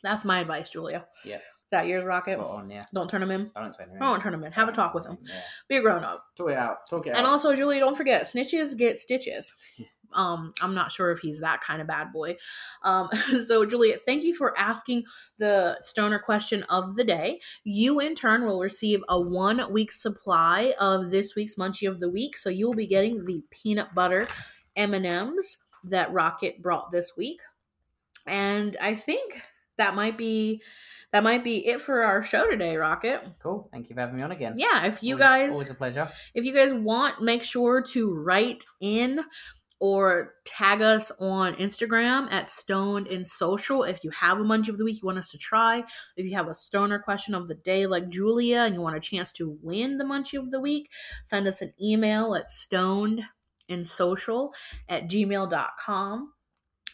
That's 0.03 0.25
my 0.25 0.41
advice, 0.41 0.71
Julia. 0.71 1.07
Yeah. 1.25 1.39
That 1.73 1.87
year's 1.87 2.05
Rocket. 2.05 2.39
on. 2.39 2.71
Yeah, 2.71 2.85
Don't 2.95 3.09
turn 3.11 3.23
him 3.23 3.31
in. 3.33 3.51
I 3.57 3.61
don't 3.63 3.73
turn 3.73 3.89
him 3.89 3.97
in. 3.97 4.03
I 4.03 4.07
don't 4.13 4.21
turn 4.21 4.35
him 4.35 4.45
in. 4.45 4.53
Have 4.53 4.69
a 4.69 4.73
talk 4.73 4.95
with 4.95 5.07
him. 5.07 5.19
Yeah. 5.27 5.41
Be 5.69 5.77
a 5.79 5.81
grown 5.83 6.05
up. 6.05 6.25
Talk 6.37 6.51
it 6.51 6.57
out. 6.57 6.77
Talk 6.89 7.07
it 7.07 7.17
And 7.17 7.27
out. 7.27 7.33
also, 7.33 7.57
Julie, 7.57 7.81
don't 7.81 7.97
forget, 7.97 8.25
snitches 8.33 8.77
get 8.77 9.01
stitches. 9.01 9.53
Um, 10.15 10.53
I'm 10.61 10.75
not 10.75 10.93
sure 10.93 11.11
if 11.11 11.19
he's 11.21 11.41
that 11.41 11.61
kind 11.61 11.81
of 11.81 11.87
bad 11.87 12.13
boy. 12.13 12.37
Um, 12.83 13.09
so, 13.47 13.65
Juliet, 13.65 14.01
thank 14.07 14.23
you 14.25 14.35
for 14.35 14.59
asking 14.59 15.05
the 15.39 15.79
stoner 15.83 16.19
question 16.19 16.63
of 16.65 16.97
the 16.97 17.05
day. 17.05 17.41
You, 17.65 18.01
in 18.01 18.15
turn, 18.15 18.45
will 18.47 18.61
receive 18.61 19.03
a 19.09 19.21
one 19.21 19.73
week 19.73 19.93
supply 19.93 20.73
of 20.81 21.11
this 21.11 21.35
week's 21.35 21.57
Munchie 21.57 21.89
of 21.89 22.01
the 22.01 22.11
Week. 22.11 22.37
So, 22.37 22.51
you 22.51 22.67
will 22.67 22.75
be 22.75 22.87
getting 22.87 23.25
the 23.25 23.43
peanut 23.51 23.95
butter 23.95 24.29
M&Ms 24.77 25.59
that 25.85 26.13
Rocket 26.13 26.63
brought 26.63 26.91
this 26.93 27.13
week. 27.17 27.41
And 28.27 28.77
I 28.81 28.95
think 28.95 29.43
that 29.77 29.95
might 29.95 30.17
be 30.17 30.63
that 31.13 31.23
might 31.23 31.45
be 31.45 31.67
it 31.67 31.81
for 31.81 32.03
our 32.03 32.23
show 32.23 32.51
today, 32.51 32.77
Rocket. 32.77 33.29
cool. 33.43 33.69
Thank 33.73 33.89
you 33.89 33.95
for 33.95 34.01
having 34.01 34.17
me 34.17 34.23
on 34.23 34.33
again. 34.33 34.55
Yeah, 34.57 34.87
if 34.87 35.03
you 35.03 35.15
Always- 35.15 35.23
guys 35.29 35.53
always 35.53 35.71
a 35.71 35.75
pleasure. 35.75 36.09
if 36.35 36.45
you 36.45 36.53
guys 36.55 36.73
want, 36.75 37.21
make 37.23 37.43
sure 37.45 37.83
to 37.83 38.13
write 38.15 38.65
in 38.81 39.21
or 39.85 40.33
tag 40.47 40.81
us 40.81 41.13
on 41.21 41.53
Instagram 41.57 42.33
at 42.33 42.49
Stoned 42.49 43.07
in 43.07 43.23
Social. 43.23 43.83
If 43.83 44.03
you 44.03 44.09
have 44.13 44.41
a 44.41 44.43
munch 44.43 44.71
of 44.71 44.79
the 44.79 44.85
week 44.85 45.03
you 45.03 45.05
want 45.05 45.19
us 45.19 45.31
to 45.33 45.37
try, 45.37 45.85
if 46.17 46.25
you 46.25 46.35
have 46.37 46.49
a 46.49 46.55
stoner 46.55 46.99
question 46.99 47.35
of 47.35 47.49
the 47.49 47.55
day 47.55 47.87
like 47.87 48.09
Julia 48.09 48.61
and 48.61 48.75
you 48.75 48.81
want 48.81 48.97
a 48.97 49.01
chance 49.01 49.31
to 49.33 49.59
win 49.61 49.99
the 49.99 50.05
munchie 50.05 50.39
of 50.39 50.51
the 50.51 50.59
week, 50.59 50.91
send 51.27 51.47
us 51.47 51.61
an 51.61 51.75
email 51.79 52.35
at 52.35 52.51
stoned 52.51 53.25
in 53.69 53.85
social 53.85 54.55
at 54.89 55.07
gmail.com. 55.11 56.33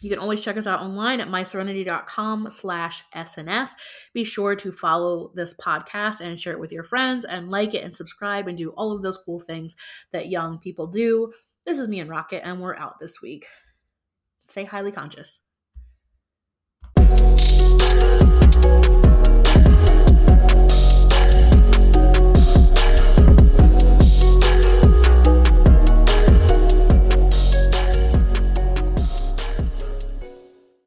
You 0.00 0.10
can 0.10 0.18
always 0.18 0.42
check 0.42 0.56
us 0.56 0.66
out 0.66 0.80
online 0.80 1.20
at 1.20 1.28
myserenity.com 1.28 2.48
slash 2.50 3.04
SNS. 3.14 3.70
Be 4.12 4.24
sure 4.24 4.56
to 4.56 4.72
follow 4.72 5.30
this 5.36 5.54
podcast 5.54 6.20
and 6.20 6.36
share 6.36 6.54
it 6.54 6.60
with 6.60 6.72
your 6.72 6.82
friends 6.82 7.24
and 7.24 7.52
like 7.52 7.72
it 7.72 7.84
and 7.84 7.94
subscribe 7.94 8.48
and 8.48 8.58
do 8.58 8.70
all 8.70 8.90
of 8.90 9.02
those 9.02 9.18
cool 9.18 9.38
things 9.38 9.76
that 10.10 10.28
young 10.28 10.58
people 10.58 10.88
do. 10.88 11.30
This 11.66 11.78
is 11.78 11.88
me 11.88 12.00
and 12.00 12.08
Rocket, 12.08 12.44
and 12.44 12.60
we're 12.60 12.74
out 12.76 12.98
this 13.00 13.20
week. 13.20 13.44
Stay 14.46 14.64
highly 14.64 14.90
conscious. 14.90 15.40